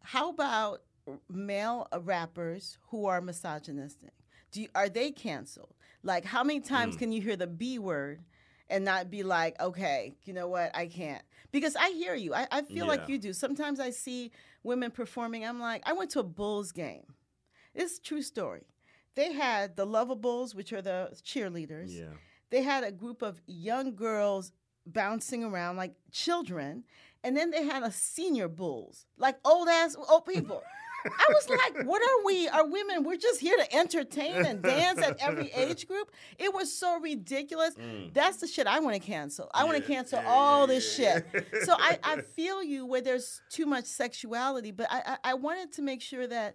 How 0.03 0.31
about 0.31 0.83
male 1.29 1.89
uh, 1.93 2.01
rappers 2.01 2.79
who 2.91 3.07
are 3.07 3.21
misogynistic? 3.21 4.13
Do 4.53 4.63
you, 4.63 4.69
are 4.77 4.89
they 4.89 5.11
canceled? 5.11 5.75
Like, 6.05 6.25
how 6.25 6.45
many 6.45 6.61
times 6.61 6.95
Mm. 6.95 6.99
can 7.01 7.13
you 7.13 7.21
hear 7.21 7.37
the 7.37 7.49
B 7.49 7.79
word 7.81 8.21
and 8.71 8.85
not 8.85 9.11
be 9.11 9.23
like, 9.23 9.61
okay, 9.61 10.15
you 10.25 10.33
know 10.33 10.49
what, 10.49 10.71
I 10.75 10.87
can't? 10.87 11.23
Because 11.53 11.75
I 11.77 11.91
hear 11.91 12.15
you. 12.15 12.35
I, 12.35 12.47
I 12.51 12.63
feel 12.63 12.79
Yeah. 12.79 12.85
like 12.85 13.09
you 13.09 13.19
do. 13.19 13.33
Sometimes 13.33 13.81
I 13.81 13.91
see 13.91 14.31
women 14.63 14.91
performing. 14.91 15.45
I'm 15.47 15.61
like, 15.61 15.83
I 15.87 15.93
went 15.95 16.11
to 16.13 16.21
a 16.21 16.25
Bulls 16.25 16.73
game. 16.73 17.15
A 17.77 17.85
true 18.03 18.23
story. 18.23 18.65
They 19.15 19.33
had 19.33 19.77
the 19.77 19.87
Luvabulls, 19.87 20.55
which 20.55 20.73
are 20.73 20.83
the 20.83 21.11
cheerleaders. 21.25 21.89
Yeah. 21.99 22.15
They 22.51 22.63
had 22.63 22.85
a 22.85 22.93
group 22.93 23.23
of 23.23 23.41
young 23.47 23.95
girls 23.95 24.53
bouncing 24.87 25.45
around 25.45 25.77
like 25.77 25.95
children, 26.13 26.85
and 27.25 27.37
then 27.37 27.51
they 27.51 27.65
had 27.65 27.83
a 27.83 27.91
senior 27.91 28.49
bulls, 28.49 29.07
like 29.17 29.37
old 29.45 29.69
ass 29.69 29.97
old 30.09 30.27
people. 30.27 30.63
I 31.05 31.27
was 31.29 31.49
like, 31.49 31.87
what 31.87 32.03
are 32.03 32.25
we? 32.25 32.49
Are 32.49 32.67
women? 32.67 33.05
We're 33.05 33.17
just 33.17 33.41
here 33.41 33.57
to 33.57 33.75
entertain 33.75 34.45
and 34.45 34.63
dance 34.63 35.01
at 35.01 35.17
every 35.21 35.51
age 35.55 35.87
group. 35.87 36.11
It 36.39 36.53
was 36.53 36.73
so 36.73 36.99
ridiculous. 37.01 37.75
Mm. 37.75 38.13
That's 38.13 38.39
the 38.39 38.47
shit 38.47 38.67
I 38.67 38.81
want 38.81 38.95
to 38.95 39.01
cancel. 39.01 39.51
I 39.55 39.65
want 39.65 39.77
to 39.77 39.83
cancel 39.83 40.21
all 40.27 40.67
this 40.67 40.97
shit. 40.97 41.27
So 41.63 41.75
I, 41.79 41.99
I 42.03 42.21
feel 42.37 42.63
you 42.63 42.85
where 42.87 43.01
there's 43.01 43.41
too 43.51 43.67
much 43.67 43.85
sexuality, 43.85 44.73
but 44.73 44.89
I, 44.91 45.03
I, 45.07 45.31
I 45.31 45.35
wanted 45.35 45.73
to 45.75 45.83
make 45.83 46.03
sure 46.03 46.27
that 46.27 46.55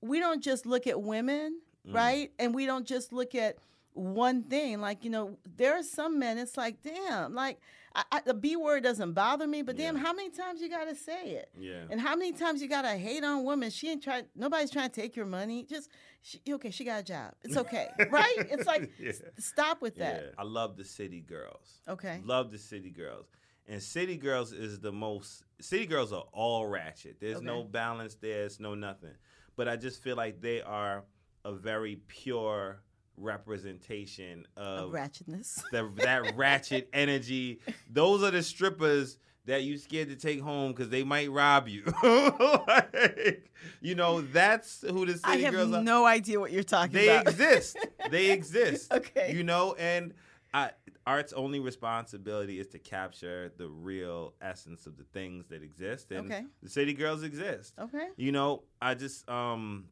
we 0.00 0.20
don't 0.20 0.42
just 0.42 0.66
look 0.66 0.86
at 0.86 1.00
women, 1.00 1.60
mm. 1.86 1.94
right? 1.94 2.32
And 2.38 2.54
we 2.54 2.66
don't 2.66 2.86
just 2.86 3.12
look 3.12 3.34
at 3.34 3.56
one 3.94 4.42
thing. 4.44 4.80
Like, 4.80 5.04
you 5.04 5.10
know, 5.10 5.36
there 5.56 5.76
are 5.76 5.82
some 5.82 6.18
men, 6.18 6.38
it's 6.38 6.56
like, 6.56 6.82
damn, 6.82 7.34
like 7.34 7.60
I, 7.94 8.04
I, 8.12 8.20
the 8.24 8.34
B 8.34 8.56
word 8.56 8.82
doesn't 8.82 9.12
bother 9.12 9.46
me, 9.46 9.62
but 9.62 9.76
damn, 9.76 9.96
Yeah. 9.96 10.02
how 10.02 10.12
many 10.12 10.30
times 10.30 10.60
you 10.60 10.68
got 10.70 10.84
to 10.88 10.94
say 10.94 11.30
it? 11.32 11.50
Yeah. 11.58 11.82
And 11.90 12.00
how 12.00 12.16
many 12.16 12.32
times 12.32 12.62
you 12.62 12.68
got 12.68 12.82
to 12.82 12.90
hate 12.96 13.22
on 13.24 13.44
women? 13.44 13.70
She 13.70 13.90
ain't 13.90 14.02
trying, 14.02 14.24
nobody's 14.34 14.70
trying 14.70 14.88
to 14.90 15.00
take 15.00 15.14
your 15.14 15.26
money. 15.26 15.64
Just, 15.68 15.90
she, 16.22 16.40
okay, 16.48 16.70
she 16.70 16.84
got 16.84 17.00
a 17.00 17.02
job. 17.02 17.34
It's 17.42 17.56
okay, 17.56 17.88
right? 18.10 18.34
It's 18.38 18.66
like, 18.66 18.90
s- 19.06 19.20
stop 19.38 19.82
with 19.82 19.98
Yeah. 19.98 20.12
that. 20.14 20.34
I 20.38 20.44
love 20.44 20.76
the 20.76 20.84
City 20.84 21.20
Girls. 21.20 21.80
Okay. 21.88 22.20
Love 22.24 22.50
the 22.50 22.58
City 22.58 22.90
Girls. 22.90 23.26
And 23.68 23.82
City 23.82 24.16
Girls 24.16 24.52
is 24.52 24.80
the 24.80 24.90
most 24.92 25.44
City 25.60 25.86
Girls 25.86 26.12
are 26.12 26.24
all 26.32 26.66
ratchet. 26.66 27.18
There's 27.20 27.40
no 27.42 27.62
balance, 27.62 28.16
there's 28.20 28.58
no 28.58 28.74
nothing. 28.74 29.14
But 29.54 29.68
I 29.68 29.76
just 29.76 30.02
feel 30.02 30.16
like 30.16 30.40
they 30.40 30.62
are 30.62 31.04
a 31.44 31.52
very 31.52 31.96
pure 32.08 32.80
representation 33.22 34.46
of 34.56 34.88
Of 34.88 34.90
ratchetness. 34.92 35.62
the, 35.70 35.90
that 35.96 36.34
ratchet 36.36 36.88
energy. 36.92 37.60
Those 37.90 38.22
are 38.22 38.30
the 38.30 38.42
strippers 38.42 39.18
that 39.46 39.62
you 39.64 39.76
scared 39.78 40.08
to 40.08 40.16
take 40.16 40.40
home 40.40 40.72
because 40.72 40.88
they 40.88 41.02
might 41.04 41.30
rob 41.30 41.68
you. 41.68 41.82
Like, 42.02 43.50
you 43.80 43.94
know, 43.94 44.20
that's 44.20 44.82
who 44.82 45.06
the 45.06 45.18
I 45.24 45.32
city 45.32 45.42
have 45.44 45.52
girls 45.54 45.70
are. 45.70 45.74
I 45.74 45.76
have 45.78 45.84
no 45.84 46.04
idea 46.06 46.40
what 46.40 46.52
you're 46.52 46.62
talking 46.62 46.92
They 46.92 47.08
about. 47.08 47.24
They 47.24 47.30
exist. 47.30 47.76
They 48.10 48.30
exist. 48.32 48.92
Okay. 48.92 49.32
You 49.32 49.44
know, 49.44 49.74
and 49.78 50.12
I, 50.52 50.70
art's 51.06 51.32
only 51.32 51.60
responsibility 51.60 52.58
is 52.60 52.66
to 52.68 52.78
capture 52.78 53.52
the 53.56 53.68
real 53.68 54.34
essence 54.42 54.86
of 54.86 54.96
the 54.96 55.04
things 55.04 55.46
that 55.48 55.62
exist. 55.62 56.10
And 56.10 56.26
Okay. 56.30 56.44
the 56.62 56.68
city 56.68 56.92
girls 56.94 57.22
exist. 57.22 57.74
Okay. 57.78 58.08
You 58.16 58.32
know, 58.32 58.64
I 58.80 58.94
just 58.94 59.28
um 59.28 59.86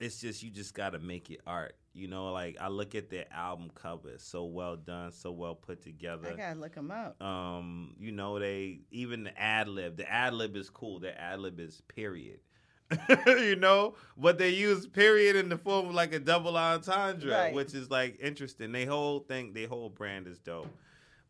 it's 0.00 0.20
just 0.20 0.42
you 0.42 0.50
just 0.50 0.74
gotta 0.74 0.98
make 0.98 1.30
it 1.30 1.40
art. 1.46 1.76
You 1.96 2.08
know, 2.08 2.32
like 2.32 2.56
I 2.60 2.68
look 2.68 2.96
at 2.96 3.08
their 3.08 3.26
album 3.32 3.70
covers, 3.74 4.22
so 4.22 4.44
well 4.46 4.76
done, 4.76 5.12
so 5.12 5.30
well 5.30 5.54
put 5.54 5.80
together. 5.80 6.28
I 6.32 6.36
gotta 6.36 6.58
look 6.58 6.74
them 6.74 6.90
up. 6.90 7.22
Um, 7.22 7.94
you 8.00 8.10
know, 8.10 8.38
they 8.40 8.80
even 8.90 9.22
the 9.24 9.40
ad 9.40 9.68
lib. 9.68 9.96
The 9.96 10.10
ad 10.10 10.34
lib 10.34 10.56
is 10.56 10.68
cool. 10.70 10.98
The 10.98 11.18
ad 11.20 11.38
lib 11.38 11.60
is 11.60 11.80
period. 11.82 12.40
you 13.26 13.56
know, 13.56 13.94
but 14.16 14.38
they 14.38 14.50
use 14.50 14.86
period 14.86 15.36
in 15.36 15.48
the 15.48 15.56
form 15.56 15.86
of 15.88 15.94
like 15.94 16.12
a 16.12 16.18
double 16.18 16.56
entendre, 16.56 17.30
Right. 17.30 17.54
which 17.54 17.74
is 17.74 17.90
like 17.90 18.18
interesting. 18.20 18.72
They 18.72 18.84
whole 18.84 19.20
thing, 19.20 19.52
they 19.52 19.64
whole 19.64 19.88
brand 19.88 20.26
is 20.26 20.38
dope. 20.40 20.68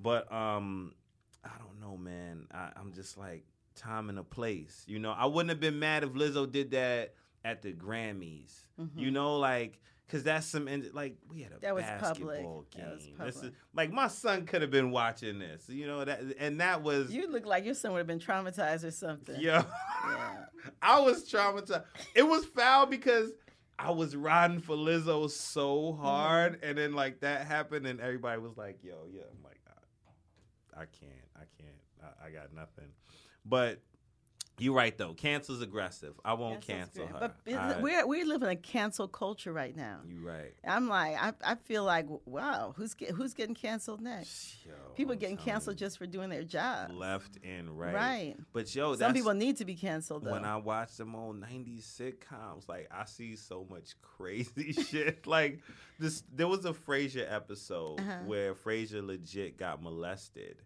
But 0.00 0.30
um, 0.32 0.94
I 1.44 1.50
don't 1.58 1.78
know, 1.80 1.96
man. 1.96 2.46
I, 2.52 2.70
I'm 2.76 2.92
just 2.92 3.16
like 3.18 3.44
time 3.76 4.08
and 4.08 4.18
a 4.18 4.24
place. 4.24 4.82
You 4.88 4.98
know, 4.98 5.12
I 5.12 5.26
wouldn't 5.26 5.50
have 5.50 5.60
been 5.60 5.78
mad 5.78 6.04
if 6.04 6.10
Lizzo 6.10 6.50
did 6.50 6.70
that 6.72 7.14
at 7.44 7.60
the 7.62 7.72
Grammys. 7.72 8.62
You 8.96 9.10
know, 9.10 9.36
like. 9.36 9.78
Cause 10.08 10.22
that's 10.22 10.46
some 10.46 10.68
like 10.92 11.16
we 11.30 11.40
had 11.42 11.52
a. 11.52 11.60
That 11.60 11.74
was 11.74 11.84
public. 11.84 12.28
basketball 12.28 12.66
game. 12.76 12.84
That 13.16 13.26
was 13.26 13.34
This 13.34 13.44
is 13.44 13.50
like 13.74 13.90
my 13.90 14.06
son 14.08 14.44
could 14.44 14.60
have 14.60 14.70
been 14.70 14.90
watching 14.90 15.38
this, 15.38 15.66
you 15.68 15.86
know 15.86 16.04
that, 16.04 16.20
and 16.38 16.60
that 16.60 16.82
was 16.82 17.10
You 17.10 17.26
look 17.30 17.46
like 17.46 17.64
your 17.64 17.74
son 17.74 17.92
would 17.92 17.98
have 17.98 18.06
been 18.06 18.18
traumatized 18.20 18.84
or 18.84 18.90
something. 18.90 19.36
yeah. 19.40 19.64
Yeah. 20.06 20.36
I 20.82 21.00
was 21.00 21.28
traumatized. 21.28 21.84
It 22.14 22.22
was 22.28 22.44
foul 22.44 22.84
because 22.86 23.30
I 23.78 23.90
was 23.92 24.14
riding 24.14 24.60
for 24.60 24.76
Lizzo 24.76 25.28
so 25.30 25.94
hard, 25.94 26.52
Mm-hmm. 26.60 26.64
and 26.68 26.78
then 26.78 26.92
like 26.94 27.20
that 27.20 27.46
happened, 27.46 27.86
and 27.86 27.98
everybody 27.98 28.40
was 28.40 28.56
like, 28.58 28.78
"Yo, 28.84 29.06
yeah." 29.10 29.22
I'm 29.22 29.42
like, 29.42 29.58
I, 30.76 30.82
I 30.82 30.84
can't, 30.84 31.12
I 31.34 31.44
can't, 31.58 31.80
I, 32.22 32.26
I 32.26 32.30
got 32.30 32.52
nothing. 32.54 32.90
But 33.44 33.80
you're 34.58 34.74
right 34.74 34.96
though. 34.96 35.14
Cancel's 35.14 35.60
aggressive. 35.62 36.14
I 36.24 36.34
won't 36.34 36.60
Cancel's 36.60 37.08
cancel 37.08 37.18
great. 37.18 37.22
her. 37.30 37.34
But 37.44 37.54
I- 37.54 37.80
we're 37.80 38.06
we 38.06 38.24
live 38.24 38.42
in 38.42 38.48
a 38.50 38.56
cancel 38.56 39.08
culture 39.08 39.52
right 39.52 39.76
now. 39.76 39.98
You're 40.08 40.20
right. 40.20 40.52
I'm 40.66 40.88
like, 40.88 41.16
I, 41.20 41.32
I 41.44 41.54
feel 41.56 41.82
like, 41.84 42.06
wow, 42.24 42.72
who's 42.76 42.94
get, 42.94 43.10
who's 43.10 43.34
getting 43.34 43.54
canceled 43.54 44.00
next? 44.00 44.56
Yo, 44.64 44.72
People 44.94 45.16
getting 45.16 45.36
canceled 45.36 45.76
just 45.76 45.98
for 45.98 46.06
doing 46.06 46.30
their 46.30 46.44
job. 46.44 46.92
left 46.92 47.38
and 47.42 47.76
right. 47.78 47.94
Right. 47.94 48.36
But 48.52 48.72
yo, 48.74 48.94
Some 48.94 49.12
people 49.12 49.34
need 49.34 49.56
to 49.56 49.64
be 49.64 49.74
canceled 49.74 50.24
though. 50.24 50.30
when 50.32 50.44
I 50.44 50.56
watch 50.56 50.96
them 50.96 51.16
old 51.16 51.40
'90s 51.40 51.82
sitcoms, 51.82 52.68
like 52.68 52.88
I 52.92 53.04
see 53.06 53.34
so 53.36 53.66
much 53.68 53.94
crazy 54.02 54.72
shit. 54.90 55.26
Like 55.26 55.58
this, 55.98 56.22
there 56.32 56.46
was 56.48 56.64
a 56.64 56.72
Frasier 56.72 57.26
episode 57.30 57.98
Uh-huh. 58.00 58.18
where 58.26 58.54
Frasier 58.54 59.04
legit 59.04 59.56
got 59.58 59.82
molested 59.82 60.56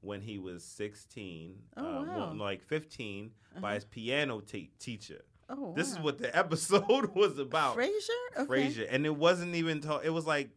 when 0.00 0.20
he 0.20 0.38
was 0.38 0.62
16, 0.64 1.54
Oh, 1.76 1.80
uh, 1.80 1.84
well, 1.84 2.04
wow. 2.06 2.24
Uh-huh. 2.26 2.34
like 2.34 2.62
15, 2.62 3.30
by 3.60 3.74
his 3.74 3.84
piano 3.84 4.40
te- 4.40 4.70
teacher. 4.78 5.24
oh, 5.48 5.72
This 5.74 5.90
is 5.92 5.98
what 5.98 6.18
the 6.18 6.34
episode 6.44 7.14
was 7.14 7.38
about. 7.38 7.76
Frasier. 7.76 8.38
Okay. 8.38 8.46
Frasier, 8.68 8.86
and 8.90 9.04
it 9.06 9.14
wasn't 9.16 9.54
even. 9.54 9.80
To- 9.82 10.00
it 10.04 10.10
was 10.10 10.26
like 10.26 10.50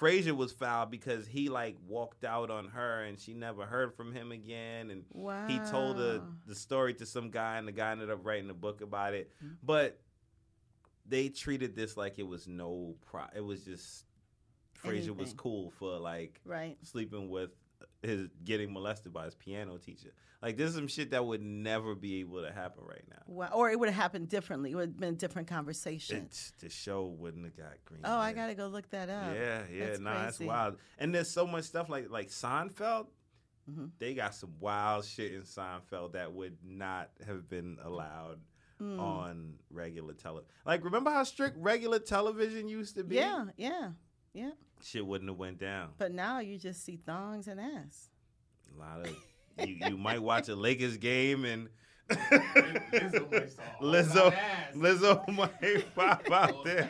Frasier 0.00 0.36
was 0.36 0.52
foul 0.52 0.86
because 0.86 1.26
he 1.26 1.48
like 1.48 1.76
walked 1.86 2.24
out 2.24 2.50
on 2.50 2.68
her, 2.68 3.02
and 3.02 3.18
she 3.18 3.34
never 3.34 3.66
heard 3.66 3.94
from 3.96 4.12
him 4.14 4.30
again, 4.32 4.90
and 4.90 5.04
Wow. 5.12 5.46
he 5.48 5.58
told 5.70 5.96
the 5.96 6.22
the 6.46 6.54
story 6.54 6.94
to 6.94 7.06
some 7.06 7.30
guy, 7.30 7.58
and 7.58 7.66
the 7.66 7.72
guy 7.72 7.90
ended 7.92 8.08
up 8.10 8.20
writing 8.24 8.48
a 8.50 8.54
book 8.54 8.80
about 8.80 9.14
it. 9.14 9.30
Mm-hmm. 9.44 9.54
But 9.62 10.00
they 11.06 11.28
treated 11.30 11.74
this 11.74 11.96
like 11.96 12.18
it 12.18 12.26
was 12.26 12.46
no 12.46 12.94
pro. 13.10 13.22
It 13.34 13.40
was 13.40 13.64
just 13.64 14.04
Frasier 14.84 15.16
was 15.16 15.32
cool 15.32 15.70
for 15.78 15.98
like 15.98 16.40
Right. 16.44 16.76
sleeping 16.84 17.28
with 17.28 17.50
his 18.02 18.28
getting 18.44 18.72
molested 18.72 19.12
by 19.12 19.24
his 19.24 19.34
piano 19.34 19.76
teacher. 19.78 20.10
Like 20.40 20.56
this 20.56 20.70
is 20.70 20.76
some 20.76 20.86
shit 20.86 21.10
that 21.10 21.24
would 21.26 21.42
never 21.42 21.94
be 21.96 22.20
able 22.20 22.42
to 22.42 22.52
happen 22.52 22.84
right 22.86 23.02
now. 23.10 23.22
Wow. 23.26 23.50
Or 23.52 23.70
it 23.70 23.78
would 23.78 23.88
have 23.88 24.00
happened 24.00 24.28
differently. 24.28 24.70
It 24.70 24.76
would 24.76 24.88
have 24.90 24.96
been 25.00 25.14
a 25.14 25.16
different 25.16 25.48
conversation. 25.48 26.18
It's, 26.26 26.52
the 26.60 26.68
show 26.68 27.06
wouldn't 27.06 27.44
have 27.44 27.56
got 27.56 27.72
green. 27.84 28.02
oh, 28.04 28.16
I 28.18 28.32
gotta 28.32 28.54
go 28.54 28.68
look 28.68 28.88
that 28.90 29.08
up. 29.10 29.34
Yeah, 29.34 29.62
yeah, 29.72 29.86
That's 29.86 29.98
nah, 30.00 30.22
crazy. 30.22 30.46
wild. 30.46 30.76
And 30.98 31.12
there's 31.14 31.30
so 31.30 31.46
much 31.46 31.64
stuff 31.64 31.88
like 31.88 32.08
like 32.10 32.28
Seinfeld. 32.28 33.08
Mhm. 33.68 33.90
They 33.98 34.14
got 34.14 34.34
some 34.34 34.52
wild 34.60 35.04
shit 35.04 35.32
in 35.34 35.42
Seinfeld 35.42 36.12
that 36.12 36.32
would 36.32 36.58
not 36.64 37.10
have 37.26 37.48
been 37.48 37.78
allowed 37.82 38.38
Mm. 38.80 39.00
on 39.00 39.54
regular 39.70 40.14
television. 40.14 40.48
Like, 40.64 40.84
remember 40.84 41.10
how 41.10 41.24
strict 41.24 41.56
regular 41.58 41.98
television 41.98 42.68
used 42.68 42.94
to 42.94 43.02
be? 43.02 43.16
Yeah, 43.16 43.46
yeah, 43.56 43.90
yeah. 44.38 44.50
shit 44.82 45.06
wouldn't 45.06 45.30
have 45.30 45.38
went 45.38 45.58
down. 45.58 45.90
But 45.98 46.12
now 46.12 46.40
you 46.40 46.58
just 46.58 46.84
see 46.84 46.96
thongs 46.96 47.48
and 47.48 47.60
ass. 47.60 48.10
A 48.74 48.78
lot 48.78 49.06
of 49.06 49.68
you, 49.68 49.76
you 49.88 49.96
might 49.98 50.22
watch 50.22 50.48
a 50.48 50.54
Lakers 50.54 50.96
game 50.96 51.44
and 51.44 51.68
Lizzo 52.10 53.30
might 53.30 53.50
saw 53.50 53.62
a 53.62 53.66
whole 53.66 53.88
lot 53.90 54.04
Lizzo. 54.04 54.38
Lizzo 54.74 55.28
might 55.28 55.94
pop 55.94 56.30
out 56.30 56.64
there. 56.64 56.88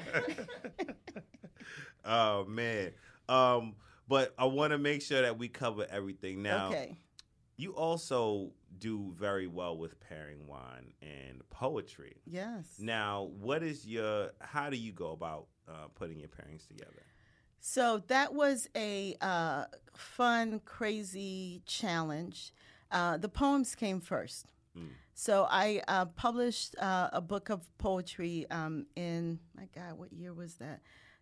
oh 2.04 2.44
man. 2.44 2.92
Um, 3.28 3.74
but 4.06 4.34
I 4.38 4.46
want 4.46 4.72
to 4.72 4.78
make 4.78 5.02
sure 5.02 5.22
that 5.22 5.38
we 5.38 5.48
cover 5.48 5.86
everything 5.90 6.42
now. 6.42 6.68
okay. 6.68 6.96
You 7.56 7.72
also 7.72 8.52
do 8.78 9.12
very 9.18 9.48
well 9.48 9.76
with 9.76 9.98
pairing 10.00 10.46
wine 10.46 10.92
and 11.02 11.42
poetry. 11.50 12.16
Yes. 12.24 12.76
Now, 12.78 13.30
what 13.40 13.64
is 13.64 13.84
your? 13.84 14.30
How 14.40 14.70
do 14.70 14.76
you 14.76 14.92
go 14.92 15.10
about 15.10 15.46
uh, 15.68 15.88
putting 15.94 16.20
your 16.20 16.28
pairings 16.28 16.66
together? 16.68 17.02
So 17.60 18.02
that 18.08 18.34
was 18.34 18.68
a 18.76 19.16
uh, 19.20 19.64
fun, 19.94 20.60
crazy 20.64 21.62
challenge. 21.66 22.52
Uh, 22.90 23.16
the 23.16 23.28
poems 23.28 23.74
came 23.74 24.00
first. 24.00 24.46
Mm. 24.76 24.88
So 25.14 25.46
I 25.50 25.82
uh, 25.88 26.06
published 26.06 26.76
uh, 26.78 27.10
a 27.12 27.20
book 27.20 27.50
of 27.50 27.66
poetry 27.78 28.46
um, 28.50 28.86
in 28.94 29.40
my 29.56 29.68
God, 29.74 29.98
what 29.98 30.12
year 30.12 30.32
was 30.32 30.54
that? 30.54 30.80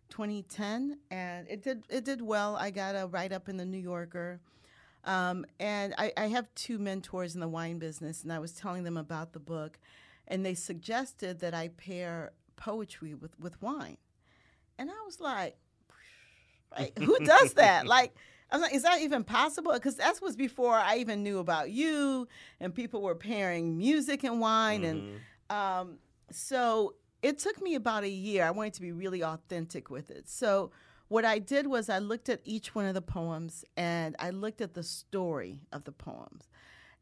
2010, 0.09 0.99
and 1.11 1.47
it 1.49 1.63
did 1.63 1.83
it 1.89 2.05
did 2.05 2.21
well. 2.21 2.55
I 2.55 2.69
got 2.69 2.95
a 2.95 3.07
write 3.07 3.33
up 3.33 3.49
in 3.49 3.57
the 3.57 3.65
New 3.65 3.79
Yorker, 3.79 4.39
um, 5.03 5.45
and 5.59 5.93
I, 5.97 6.13
I 6.15 6.27
have 6.27 6.47
two 6.55 6.79
mentors 6.79 7.35
in 7.35 7.41
the 7.41 7.47
wine 7.47 7.79
business, 7.79 8.23
and 8.23 8.31
I 8.31 8.39
was 8.39 8.53
telling 8.53 8.83
them 8.83 8.97
about 8.97 9.33
the 9.33 9.39
book, 9.39 9.79
and 10.27 10.45
they 10.45 10.53
suggested 10.53 11.39
that 11.39 11.53
I 11.53 11.69
pair 11.69 12.31
poetry 12.55 13.13
with 13.13 13.37
with 13.39 13.61
wine. 13.61 13.97
And 14.77 14.91
I 14.91 15.05
was 15.05 15.19
like, 15.19 15.57
right, 16.77 16.91
who 16.97 17.17
does 17.19 17.53
that? 17.55 17.85
like, 17.87 18.15
I 18.51 18.55
was 18.57 18.61
like, 18.63 18.73
is 18.75 18.83
that 18.83 19.01
even 19.01 19.23
possible? 19.23 19.73
Because 19.73 19.97
that 19.97 20.21
was 20.21 20.35
before 20.35 20.75
I 20.75 20.97
even 20.97 21.21
knew 21.23 21.39
about 21.39 21.69
you, 21.69 22.27
and 22.59 22.73
people 22.73 23.01
were 23.01 23.15
pairing 23.15 23.77
music 23.77 24.23
and 24.23 24.39
wine, 24.39 24.81
Mm-hmm. 24.83 25.07
and 25.09 25.19
um, 25.49 25.97
so 26.31 26.95
it 27.21 27.39
took 27.39 27.61
me 27.61 27.75
about 27.75 28.03
a 28.03 28.09
year. 28.09 28.43
I 28.45 28.51
wanted 28.51 28.73
to 28.75 28.81
be 28.81 28.91
really 28.91 29.23
authentic 29.23 29.89
with 29.89 30.09
it. 30.11 30.27
So 30.29 30.71
what 31.07 31.23
I 31.25 31.39
did 31.39 31.67
was 31.67 31.89
I 31.89 31.99
looked 31.99 32.27
at 32.29 32.41
each 32.43 32.75
one 32.75 32.85
of 32.85 32.93
the 32.93 33.01
poems, 33.01 33.63
and 33.75 34.15
I 34.19 34.29
looked 34.29 34.61
at 34.61 34.73
the 34.73 34.83
story 34.83 35.61
of 35.71 35.83
the 35.85 35.91
poems. 35.91 36.47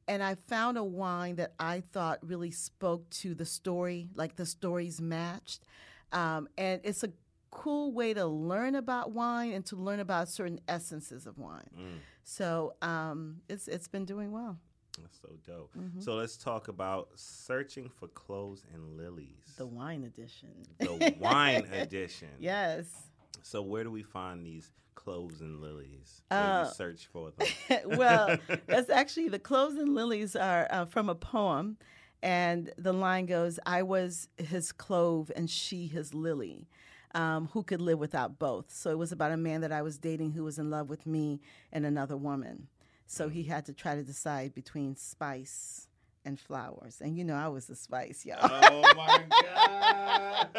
And 0.08 0.22
I 0.22 0.36
found 0.36 0.78
a 0.78 0.84
wine 0.84 1.38
that 1.38 1.54
I 1.60 1.82
thought 1.92 2.20
really 2.22 2.52
spoke 2.52 3.10
to 3.22 3.34
the 3.34 3.46
story, 3.46 4.10
like 4.14 4.36
the 4.36 4.46
stories 4.46 5.02
matched. 5.02 5.64
Um, 6.12 6.48
and 6.58 6.80
it's 6.84 7.04
a 7.04 7.10
cool 7.56 7.92
way 7.92 8.14
to 8.14 8.26
learn 8.26 8.76
about 8.76 9.12
wine 9.12 9.52
and 9.54 9.66
to 9.68 9.76
learn 9.76 10.00
about 10.00 10.28
certain 10.30 10.60
essences 10.68 11.26
of 11.26 11.38
wine. 11.38 11.70
Mm. 11.78 11.98
So 12.24 12.74
um, 12.82 13.38
it's 13.50 13.68
it's 13.68 13.88
been 13.88 14.06
doing 14.06 14.32
well. 14.32 14.58
That's 15.02 15.20
so 15.22 15.30
dope. 15.46 15.72
Mm-hmm. 15.78 16.00
So 16.00 16.16
let's 16.16 16.38
talk 16.38 16.68
about 16.68 17.10
searching 17.16 17.90
for 17.90 18.08
cloves 18.08 18.64
and 18.74 18.98
lilies. 18.98 19.54
The 19.58 19.66
wine 19.66 20.04
edition. 20.04 20.50
The 20.80 21.16
wine 21.20 21.66
edition. 21.74 22.30
yes. 22.40 22.86
So 23.42 23.62
where 23.62 23.84
do 23.84 23.92
we 23.92 24.04
find 24.04 24.46
these 24.46 24.72
cloves 24.96 25.42
and 25.42 25.62
lilies? 25.62 26.22
Where 26.30 26.40
Uh, 26.40 26.66
search 26.66 27.08
for 27.08 27.32
them? 27.32 27.48
well, 27.98 28.38
that's 28.68 28.90
actually 28.90 29.30
the 29.30 29.40
cloves 29.40 29.76
and 29.76 29.94
lilies 29.94 30.36
are 30.36 30.68
uh, 30.72 30.86
from 30.86 31.10
a 31.10 31.16
poem, 31.16 31.78
and 32.24 32.72
the 32.78 32.94
line 32.94 33.26
goes, 33.28 33.60
"I 33.66 33.84
was 33.84 34.30
his 34.38 34.72
clove 34.72 35.32
and 35.36 35.50
she 35.50 35.88
his 35.88 36.14
lily." 36.14 36.68
Um, 37.16 37.48
who 37.54 37.64
could 37.64 37.82
live 37.82 37.98
without 37.98 38.38
both? 38.38 38.72
So 38.74 38.92
it 38.92 38.98
was 38.98 39.12
about 39.14 39.32
a 39.32 39.38
man 39.38 39.62
that 39.62 39.72
I 39.72 39.82
was 39.82 39.98
dating 39.98 40.34
who 40.34 40.44
was 40.44 40.60
in 40.60 40.70
love 40.70 40.90
with 40.90 41.08
me 41.08 41.40
and 41.72 41.86
another 41.86 42.18
woman. 42.18 42.68
So 43.08 43.30
he 43.30 43.44
had 43.44 43.66
to 43.68 43.74
try 43.74 43.96
to 43.96 44.04
decide 44.04 44.54
between 44.54 44.96
spice 44.98 45.88
and 46.26 46.38
flowers. 46.40 47.00
And 47.02 47.18
you 47.18 47.24
know, 47.24 47.36
I 47.36 47.48
was 47.48 47.68
the 47.68 47.76
spice, 47.76 48.26
y'all. 48.26 48.38
oh 48.42 48.94
my 48.98 49.24
god. 49.30 50.50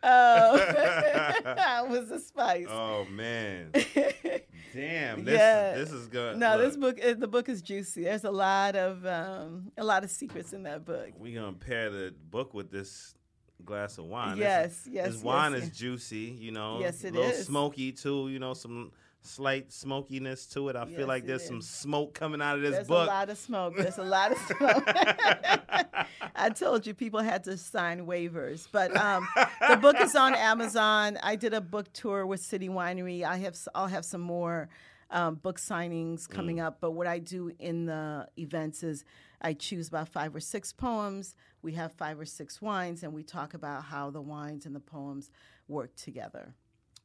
Oh, 0.00 0.04
I 1.58 1.82
was 1.88 2.08
the 2.08 2.20
spice. 2.20 2.68
oh 2.70 3.04
man. 3.06 3.72
Damn. 4.72 5.24
This 5.24 5.38
Yeah. 5.38 5.74
this 5.74 5.90
is 5.90 6.06
good. 6.06 6.36
No, 6.36 6.56
Look, 6.56 6.66
this 6.66 6.76
book 6.76 6.98
uh, 7.04 7.14
the 7.18 7.26
book 7.26 7.48
is 7.48 7.62
juicy. 7.62 8.04
There's 8.04 8.22
a 8.24 8.30
lot 8.30 8.76
of 8.76 9.04
um, 9.04 9.72
a 9.76 9.82
lot 9.84 10.04
of 10.04 10.10
secrets 10.10 10.52
in 10.52 10.62
that 10.64 10.84
book. 10.84 11.08
We 11.18 11.34
gonna 11.34 11.52
pair 11.54 11.90
the 11.90 12.14
book 12.30 12.54
with 12.54 12.70
this 12.70 13.16
glass 13.64 13.98
of 13.98 14.04
wine. 14.06 14.36
Yes, 14.38 14.86
is- 14.86 14.88
yes, 14.92 15.12
This 15.12 15.22
wine 15.22 15.52
yes, 15.52 15.62
is 15.64 15.70
juicy, 15.70 16.36
you 16.40 16.52
know. 16.52 16.78
Yes, 16.80 17.04
it 17.04 17.12
a 17.14 17.16
little 17.16 17.30
is. 17.30 17.46
smoky 17.46 17.92
too, 17.92 18.28
you 18.28 18.38
know, 18.38 18.54
some 18.54 18.92
slight 19.20 19.72
smokiness 19.72 20.46
to 20.46 20.68
it. 20.68 20.76
I 20.76 20.84
Yes, 20.86 20.96
feel 20.96 21.08
like 21.08 21.26
there's 21.26 21.44
some 21.44 21.60
smoke 21.60 22.14
coming 22.14 22.40
out 22.40 22.56
of 22.56 22.62
this 22.62 22.70
There's 22.72 22.86
book. 22.88 23.08
a 23.08 23.10
lot 23.10 23.28
of 23.28 23.36
smoke. 23.36 23.76
There's 23.76 23.98
a 23.98 24.04
lot 24.04 24.32
of 24.32 24.38
smoke. 24.38 24.84
I 26.36 26.50
told 26.50 26.86
you 26.86 26.94
people 26.94 27.20
had 27.20 27.44
to 27.44 27.56
sign 27.56 28.06
waivers, 28.06 28.68
but 28.70 28.96
um, 28.96 29.26
the 29.68 29.76
book 29.76 29.96
is 30.00 30.14
on 30.14 30.34
Amazon. 30.34 31.18
I 31.22 31.36
did 31.36 31.52
a 31.52 31.60
book 31.60 31.92
tour 31.92 32.26
with 32.26 32.40
City 32.40 32.68
Winery. 32.68 33.24
I 33.24 33.36
have 33.38 33.56
I'll 33.74 33.88
have 33.88 34.04
some 34.04 34.20
more 34.20 34.68
um, 35.10 35.36
book 35.36 35.58
signings 35.58 36.28
coming 36.28 36.60
up. 36.60 36.78
But 36.80 36.92
what 36.92 37.06
I 37.06 37.18
do 37.18 37.50
in 37.58 37.86
the 37.86 38.28
events 38.36 38.82
is 38.82 39.04
I 39.40 39.52
choose 39.54 39.88
about 39.88 40.08
five 40.08 40.34
or 40.34 40.40
six 40.40 40.72
poems. 40.72 41.34
We 41.62 41.72
have 41.72 41.92
five 41.92 42.18
or 42.20 42.24
six 42.24 42.60
wines, 42.62 43.02
and 43.02 43.12
we 43.12 43.22
talk 43.22 43.54
about 43.54 43.84
how 43.84 44.10
the 44.10 44.20
wines 44.20 44.66
and 44.66 44.74
the 44.74 44.80
poems 44.80 45.30
work 45.68 45.94
together. 45.96 46.54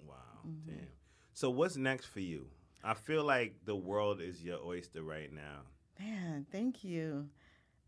Wow, 0.05 0.15
Mm-hmm. 0.47 0.69
damn. 0.69 0.87
So 1.33 1.49
what's 1.49 1.77
next 1.77 2.05
for 2.07 2.19
you? 2.19 2.47
I 2.83 2.93
feel 2.93 3.23
like 3.23 3.55
the 3.65 3.75
world 3.75 4.19
is 4.21 4.43
your 4.43 4.59
oyster 4.63 5.01
right 5.01 5.31
now. 5.33 5.61
Man, 5.99 6.45
thank 6.51 6.83
you. 6.83 7.29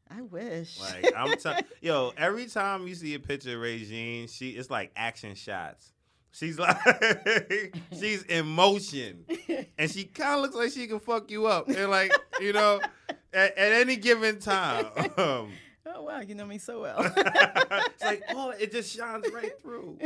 I 0.10 0.22
wish. 0.22 0.80
Like 0.80 1.12
I'm 1.18 1.36
t- 1.38 1.66
yo, 1.82 2.14
every 2.16 2.46
time 2.46 2.88
you 2.88 2.96
see 2.96 3.14
a 3.16 3.20
picture 3.20 3.56
of 3.56 3.60
Regine, 3.62 4.28
she 4.28 4.52
it's 4.52 4.70
like 4.70 4.92
action 4.96 5.36
shots. 5.36 5.92
She's 6.36 6.60
like 6.60 6.78
she's 7.98 8.24
in 8.24 8.46
motion. 8.46 9.24
And 9.78 9.90
she 9.90 10.04
kinda 10.04 10.38
looks 10.38 10.56
like 10.56 10.72
she 10.72 10.86
can 10.86 11.00
fuck 11.00 11.32
you 11.32 11.48
up. 11.48 11.70
And 11.70 11.90
like, 11.90 12.14
you 12.42 12.52
know, 12.52 12.82
at, 13.34 13.58
at 13.58 13.72
any 13.72 13.96
given 13.96 14.40
time. 14.40 14.88
Um, 15.18 15.54
oh 15.86 16.04
wow, 16.04 16.20
you 16.20 16.36
know 16.36 16.46
me 16.46 16.58
so 16.58 16.82
well. 16.82 16.98
it's 17.00 18.04
like, 18.04 18.24
oh, 18.32 18.50
it 18.50 18.74
just 18.74 18.94
shines 18.94 19.26
right 19.34 19.58
through. 19.62 19.98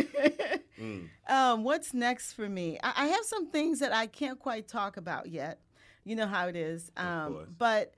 Mm. 0.79 1.09
um, 1.27 1.63
what's 1.63 1.95
next 1.95 2.33
for 2.33 2.47
me? 2.47 2.77
I, 2.83 2.93
I 2.95 3.07
have 3.07 3.25
some 3.25 3.49
things 3.49 3.79
that 3.79 3.91
I 3.91 4.05
can't 4.05 4.37
quite 4.37 4.67
talk 4.67 4.97
about 4.97 5.29
yet. 5.29 5.59
You 6.03 6.15
know 6.15 6.27
how 6.27 6.47
it 6.47 6.55
is. 6.55 6.91
Um, 6.95 7.47
but 7.57 7.95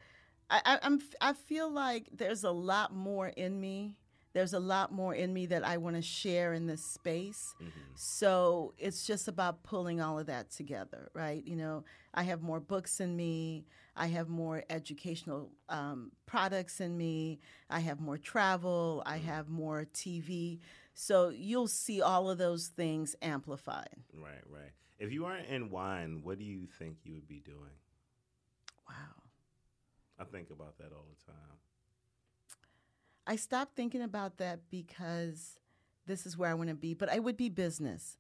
I, 0.50 0.62
I, 0.64 0.80
I'm 0.84 1.02
I 1.20 1.34
feel 1.34 1.70
like 1.70 2.08
there's 2.14 2.46
a 2.46 2.52
lot 2.52 2.96
more 2.96 3.28
in 3.28 3.60
me. 3.60 3.98
There's 4.34 4.54
a 4.54 4.60
lot 4.60 4.92
more 4.92 5.14
in 5.14 5.34
me 5.34 5.46
that 5.48 5.66
I 5.66 5.78
want 5.78 5.98
to 5.98 6.02
share 6.02 6.54
in 6.54 6.66
this 6.66 6.84
space. 6.84 7.54
Mm-hmm. 7.62 7.80
So 7.96 8.74
it's 8.78 9.06
just 9.06 9.28
about 9.28 9.64
pulling 9.64 10.00
all 10.00 10.18
of 10.18 10.28
that 10.28 10.52
together, 10.52 11.10
right? 11.14 11.46
You 11.46 11.58
know, 11.58 11.84
I 12.14 12.24
have 12.24 12.42
more 12.42 12.60
books 12.60 13.00
in 13.00 13.16
me. 13.16 13.66
I 13.96 14.08
have 14.08 14.30
more 14.30 14.64
educational 14.70 15.52
um, 15.68 16.12
products 16.26 16.80
in 16.80 16.98
me. 16.98 17.40
I 17.70 17.82
have 17.82 18.00
more 18.00 18.18
travel. 18.18 19.04
I 19.06 19.18
have 19.18 19.50
more 19.50 19.86
TV. 19.94 20.60
So 20.94 21.30
you'll 21.30 21.68
see 21.68 22.02
all 22.02 22.30
of 22.30 22.38
those 22.38 22.68
things 22.68 23.16
amplified. 23.22 23.98
Right, 24.14 24.44
right. 24.50 24.72
If 25.00 25.12
you 25.12 25.24
weren't 25.24 25.48
in 25.48 25.70
wine, 25.70 26.22
what 26.24 26.38
do 26.38 26.46
you 26.46 26.68
think 26.78 26.98
you 27.04 27.14
would 27.14 27.28
be 27.28 27.42
doing? 27.44 27.76
Wow. 28.88 29.24
I 30.20 30.24
think 30.26 30.52
about 30.52 30.78
that 30.78 30.92
all 30.94 31.08
the 31.10 31.32
time. 31.32 31.58
I 33.28 33.36
stopped 33.36 33.76
thinking 33.76 34.02
about 34.02 34.38
that 34.38 34.62
because 34.70 35.60
this 36.06 36.26
is 36.26 36.38
where 36.38 36.50
I 36.50 36.54
want 36.54 36.70
to 36.70 36.76
be, 36.76 36.94
but 36.94 37.10
I 37.10 37.20
would 37.20 37.38
be 37.38 37.50
business. 37.50 38.18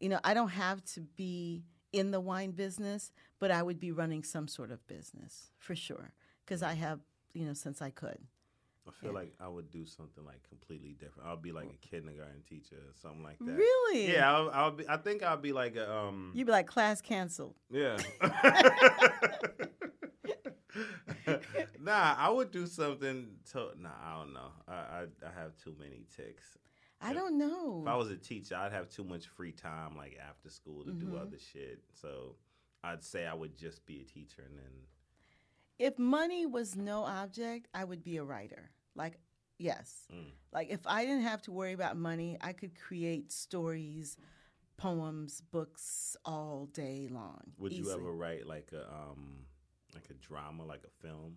You 0.00 0.08
know, 0.08 0.20
I 0.24 0.34
don't 0.34 0.48
have 0.48 0.84
to 0.94 1.00
be 1.00 1.64
in 1.92 2.10
the 2.10 2.20
wine 2.20 2.52
business, 2.52 3.12
but 3.38 3.50
I 3.50 3.62
would 3.62 3.80
be 3.80 3.92
running 3.92 4.22
some 4.22 4.48
sort 4.48 4.70
of 4.70 4.86
business 4.86 5.50
for 5.58 5.74
sure 5.74 6.12
because 6.44 6.62
I 6.62 6.74
have, 6.74 7.00
you 7.34 7.44
know, 7.44 7.54
since 7.54 7.82
I 7.82 7.90
could. 7.90 8.18
I 8.86 8.90
feel 9.02 9.12
like 9.12 9.34
I 9.38 9.48
would 9.48 9.70
do 9.70 9.84
something 9.84 10.24
like 10.24 10.42
completely 10.48 10.94
different. 10.98 11.28
I'll 11.28 11.36
be 11.36 11.52
like 11.52 11.68
a 11.68 11.86
kindergarten 11.86 12.42
teacher 12.48 12.76
or 12.76 12.94
something 12.94 13.22
like 13.22 13.38
that. 13.38 13.52
Really? 13.52 14.12
Yeah, 14.12 14.32
I'll, 14.34 14.50
I'll 14.50 14.70
be. 14.70 14.88
I 14.88 14.96
think 14.96 15.22
I'll 15.22 15.36
be 15.36 15.52
like 15.52 15.76
a 15.76 15.94
um. 15.94 16.32
You'd 16.34 16.46
be 16.46 16.52
like 16.52 16.66
class 16.66 17.02
canceled. 17.02 17.54
Yeah. 17.70 17.98
nah, 21.88 22.14
I 22.18 22.28
would 22.30 22.50
do 22.50 22.66
something. 22.66 23.26
To, 23.52 23.70
nah, 23.78 23.90
I 24.04 24.18
don't 24.18 24.32
know. 24.34 24.50
I, 24.68 24.72
I 24.72 25.02
I 25.26 25.40
have 25.40 25.56
too 25.56 25.74
many 25.78 26.04
ticks. 26.16 26.56
I 27.00 27.12
don't 27.12 27.38
know. 27.38 27.82
If 27.82 27.88
I 27.88 27.96
was 27.96 28.10
a 28.10 28.16
teacher, 28.16 28.56
I'd 28.56 28.72
have 28.72 28.88
too 28.88 29.04
much 29.04 29.26
free 29.28 29.52
time, 29.52 29.96
like 29.96 30.18
after 30.28 30.50
school, 30.50 30.84
to 30.84 30.90
Mm-hmm. 30.90 31.10
do 31.10 31.16
other 31.16 31.38
shit. 31.38 31.80
So 31.94 32.36
I'd 32.84 33.04
say 33.04 33.26
I 33.26 33.34
would 33.34 33.56
just 33.56 33.86
be 33.86 34.00
a 34.00 34.04
teacher, 34.04 34.42
and 34.48 34.56
then 34.58 34.72
if 35.78 35.98
money 35.98 36.44
was 36.46 36.76
no 36.76 37.04
object, 37.04 37.68
I 37.72 37.84
would 37.84 38.02
be 38.02 38.16
a 38.16 38.24
writer. 38.24 38.70
Like, 38.96 39.18
yes. 39.58 40.06
Mm. 40.12 40.32
Like, 40.52 40.70
if 40.70 40.80
I 40.86 41.04
didn't 41.04 41.22
have 41.22 41.42
to 41.42 41.52
worry 41.52 41.72
about 41.72 41.96
money, 41.96 42.36
I 42.40 42.52
could 42.52 42.74
create 42.76 43.30
stories, 43.30 44.16
poems, 44.76 45.40
books 45.52 46.16
all 46.24 46.68
day 46.72 47.08
long. 47.10 47.52
would 47.58 47.72
you 47.72 47.90
ever 47.92 48.12
write 48.12 48.46
like 48.46 48.70
a 48.72 48.82
um 48.92 49.46
like 49.94 50.08
a 50.10 50.14
drama, 50.14 50.64
like 50.64 50.82
a 50.84 51.06
film? 51.06 51.36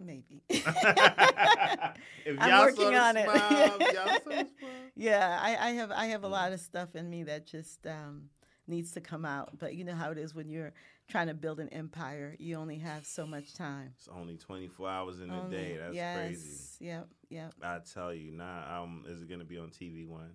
Maybe. 0.00 0.42
if 0.50 2.40
I'm 2.40 2.58
working 2.60 2.94
on 2.94 3.16
it. 3.16 3.24
smile, 3.24 3.80
if 3.80 3.92
y'all 3.92 4.12
saw 4.24 4.30
smile. 4.58 4.70
yeah, 4.94 5.38
I, 5.40 5.68
I 5.68 5.70
have 5.72 5.90
I 5.90 6.06
have 6.06 6.24
a 6.24 6.28
Mm. 6.28 6.32
lot 6.32 6.52
of 6.52 6.60
stuff 6.60 6.94
in 6.94 7.08
me 7.10 7.24
that 7.24 7.46
just 7.46 7.86
um, 7.86 8.30
needs 8.66 8.92
to 8.92 9.00
come 9.00 9.24
out. 9.24 9.58
But 9.58 9.74
you 9.74 9.84
know 9.84 9.94
how 9.94 10.10
it 10.12 10.18
is 10.18 10.34
when 10.34 10.48
you're 10.48 10.72
trying 11.08 11.26
to 11.28 11.34
build 11.34 11.58
an 11.58 11.68
empire. 11.70 12.36
You 12.38 12.56
only 12.56 12.78
have 12.78 13.06
so 13.06 13.26
much 13.26 13.54
time. 13.54 13.92
It's 13.96 14.08
only 14.08 14.36
24 14.36 14.88
hours 14.88 15.20
in 15.20 15.30
a 15.30 15.40
day. 15.50 15.76
That's 15.78 15.94
yes, 15.96 16.14
crazy. 16.14 16.58
Yep, 16.80 17.08
yep. 17.30 17.54
I 17.62 17.78
tell 17.92 18.14
you, 18.14 18.30
nah. 18.30 18.82
Um, 18.82 19.04
is 19.08 19.22
it 19.22 19.28
gonna 19.28 19.44
be 19.44 19.58
on 19.58 19.70
TV 19.70 20.06
One? 20.06 20.30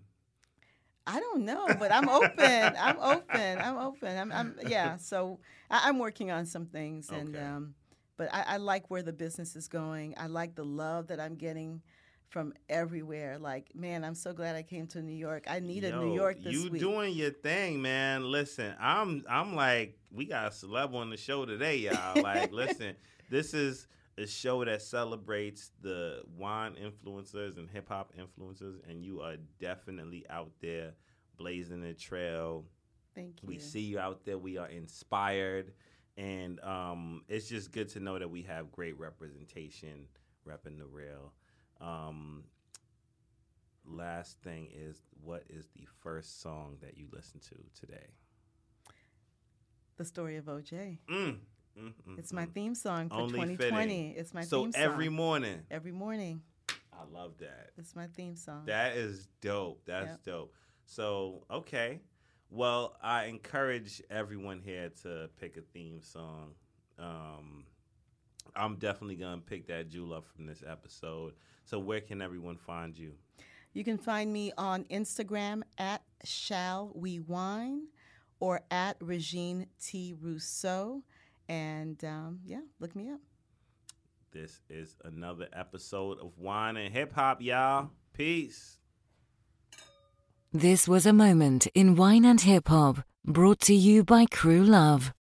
I 1.05 1.20
don't 1.20 1.43
know, 1.43 1.76
but 1.80 1.91
I'm 1.91 2.07
open. 2.07 2.76
I'm 2.80 2.97
open. 2.99 3.59
I'm 3.59 3.78
open. 3.78 4.18
I'm, 4.18 4.32
I'm 4.32 4.55
yeah. 4.66 4.97
So 4.97 5.39
I, 5.70 5.89
I'm 5.89 5.99
working 5.99 6.32
on 6.32 6.45
some 6.45 6.66
things, 6.66 7.09
and 7.09 7.36
Okay. 7.36 7.43
um, 7.43 7.76
but 8.18 8.34
I, 8.34 8.43
I 8.47 8.57
like 8.57 8.89
where 8.89 9.03
the 9.03 9.14
business 9.14 9.55
is 9.55 9.68
going. 9.68 10.16
I 10.18 10.28
like 10.28 10.55
the 10.55 10.66
love 10.66 11.07
that 11.07 11.20
I'm 11.20 11.36
getting 11.36 11.82
from 12.30 12.53
everywhere. 12.68 13.38
Like, 13.38 13.76
man, 13.76 14.03
I'm 14.03 14.16
so 14.16 14.34
glad 14.34 14.55
I 14.55 14.64
came 14.64 14.88
to 14.88 15.01
New 15.01 15.16
York. 15.16 15.45
I 15.47 15.59
needed 15.59 15.95
New 15.95 16.16
York 16.16 16.43
this 16.43 16.53
you 16.53 16.70
week. 16.72 16.82
doing 16.82 17.14
your 17.14 17.32
thing, 17.32 17.82
man. 17.82 18.24
Listen, 18.24 18.76
I'm 18.80 19.24
I'm 19.30 19.55
like 19.55 19.97
we 20.11 20.26
got 20.26 20.47
a 20.47 20.49
celeb 20.49 20.93
on 20.95 21.09
the 21.09 21.18
show 21.18 21.45
today, 21.45 21.78
y'all. 21.78 22.22
Like, 22.22 22.51
listen, 22.51 22.95
this 23.30 23.53
is 23.53 23.88
a 24.18 24.28
show 24.28 24.64
that 24.66 24.82
celebrates 24.82 25.72
the 25.82 26.22
wine 26.38 26.76
influencers 26.76 27.57
and 27.57 27.70
hip 27.70 27.89
hop 27.89 28.14
influencers, 28.20 28.78
and 28.89 29.03
you 29.03 29.22
are 29.22 29.38
definitely 29.59 30.26
out 30.30 30.51
there 30.59 30.93
blazing 31.38 31.82
the 31.82 31.93
trail. 31.93 32.66
Thank 33.16 33.41
you. 33.41 33.47
We 33.47 33.59
see 33.59 33.82
you 33.82 33.99
out 33.99 34.26
there. 34.26 34.38
We 34.38 34.57
are 34.57 34.68
inspired, 34.68 35.74
and 36.18 36.59
um, 36.61 37.24
it's 37.28 37.47
just 37.49 37.72
good 37.72 37.89
to 37.89 37.99
know 37.99 38.20
that 38.20 38.30
we 38.30 38.43
have 38.43 38.72
great 38.72 38.97
representation 38.99 40.07
repping 40.47 40.78
the 40.78 40.86
rail. 40.86 41.34
Um, 41.82 42.43
last 43.86 44.38
thing 44.41 44.70
is, 44.74 45.01
what 45.24 45.43
is 45.49 45.68
the 45.76 45.86
first 46.01 46.41
song 46.41 46.78
that 46.82 46.97
you 46.97 47.07
listen 47.11 47.39
to 47.41 47.55
today? 47.80 48.07
the 49.95 50.05
story 50.05 50.38
of 50.38 50.45
OJ. 50.45 50.97
Mm. 51.07 51.38
Mm, 51.80 51.93
mm, 52.07 52.18
It's 52.20 52.34
my 52.34 52.45
mm. 52.45 52.53
theme 52.53 52.76
song 52.76 53.09
for 53.09 53.16
Only 53.16 53.34
2020. 53.34 53.78
fitting. 53.88 54.11
It's 54.16 54.34
my 54.34 54.41
so 54.43 54.64
theme 54.64 54.72
song. 54.72 54.82
every 54.82 55.09
morning. 55.09 55.59
every 55.70 55.91
morning. 55.91 56.41
I 56.91 57.03
love 57.11 57.38
that. 57.39 57.72
It's 57.78 57.95
my 57.95 58.07
theme 58.07 58.36
song. 58.36 58.64
That 58.66 58.95
is 58.95 59.28
dope. 59.41 59.82
That's 59.86 60.07
Yep. 60.09 60.24
dope. 60.24 60.53
So, 60.86 61.45
okay. 61.49 62.01
Well, 62.55 62.95
I 63.01 63.25
encourage 63.25 63.99
everyone 64.11 64.61
here 64.63 64.91
to 65.01 65.27
pick 65.39 65.57
a 65.57 65.61
theme 65.61 66.03
song. 66.03 66.51
Um, 66.99 67.63
I'm 68.55 68.75
definitely 68.75 69.15
going 69.15 69.39
to 69.39 69.43
pick 69.43 69.65
that 69.69 69.89
jewel 69.89 70.13
up 70.13 70.27
from 70.27 70.45
this 70.45 70.63
episode. 70.63 71.33
So, 71.65 71.79
where 71.79 71.99
can 71.99 72.21
everyone 72.21 72.57
find 72.57 72.95
you? 72.95 73.13
You 73.73 73.83
can 73.83 73.97
find 73.97 74.31
me 74.31 74.51
on 74.55 74.83
Instagram 74.83 75.63
at 75.79 76.03
Shall 76.25 76.91
We 76.93 77.21
Wine 77.21 77.87
or 78.39 78.61
at 78.69 78.97
Regine 79.01 79.65
T. 79.81 80.13
Rousseau. 80.21 81.01
And 81.49 82.05
um, 82.05 82.41
yeah, 82.45 82.61
look 82.79 82.95
me 82.95 83.09
up. 83.09 83.19
This 84.31 84.61
is 84.69 84.95
another 85.03 85.47
episode 85.53 86.19
of 86.19 86.37
Wine 86.37 86.77
and 86.77 86.93
Hip 86.93 87.13
Hop, 87.13 87.41
y'all. 87.41 87.89
Peace. 88.13 88.77
This 90.55 90.87
was 90.87 91.07
a 91.07 91.13
moment 91.13 91.65
in 91.73 91.95
wine 91.95 92.25
and 92.25 92.39
hip 92.39 92.67
hop 92.67 92.97
brought 93.25 93.59
to 93.61 93.73
you 93.73 94.03
by 94.03 94.27
Crew 94.27 94.63
Love. 94.63 95.11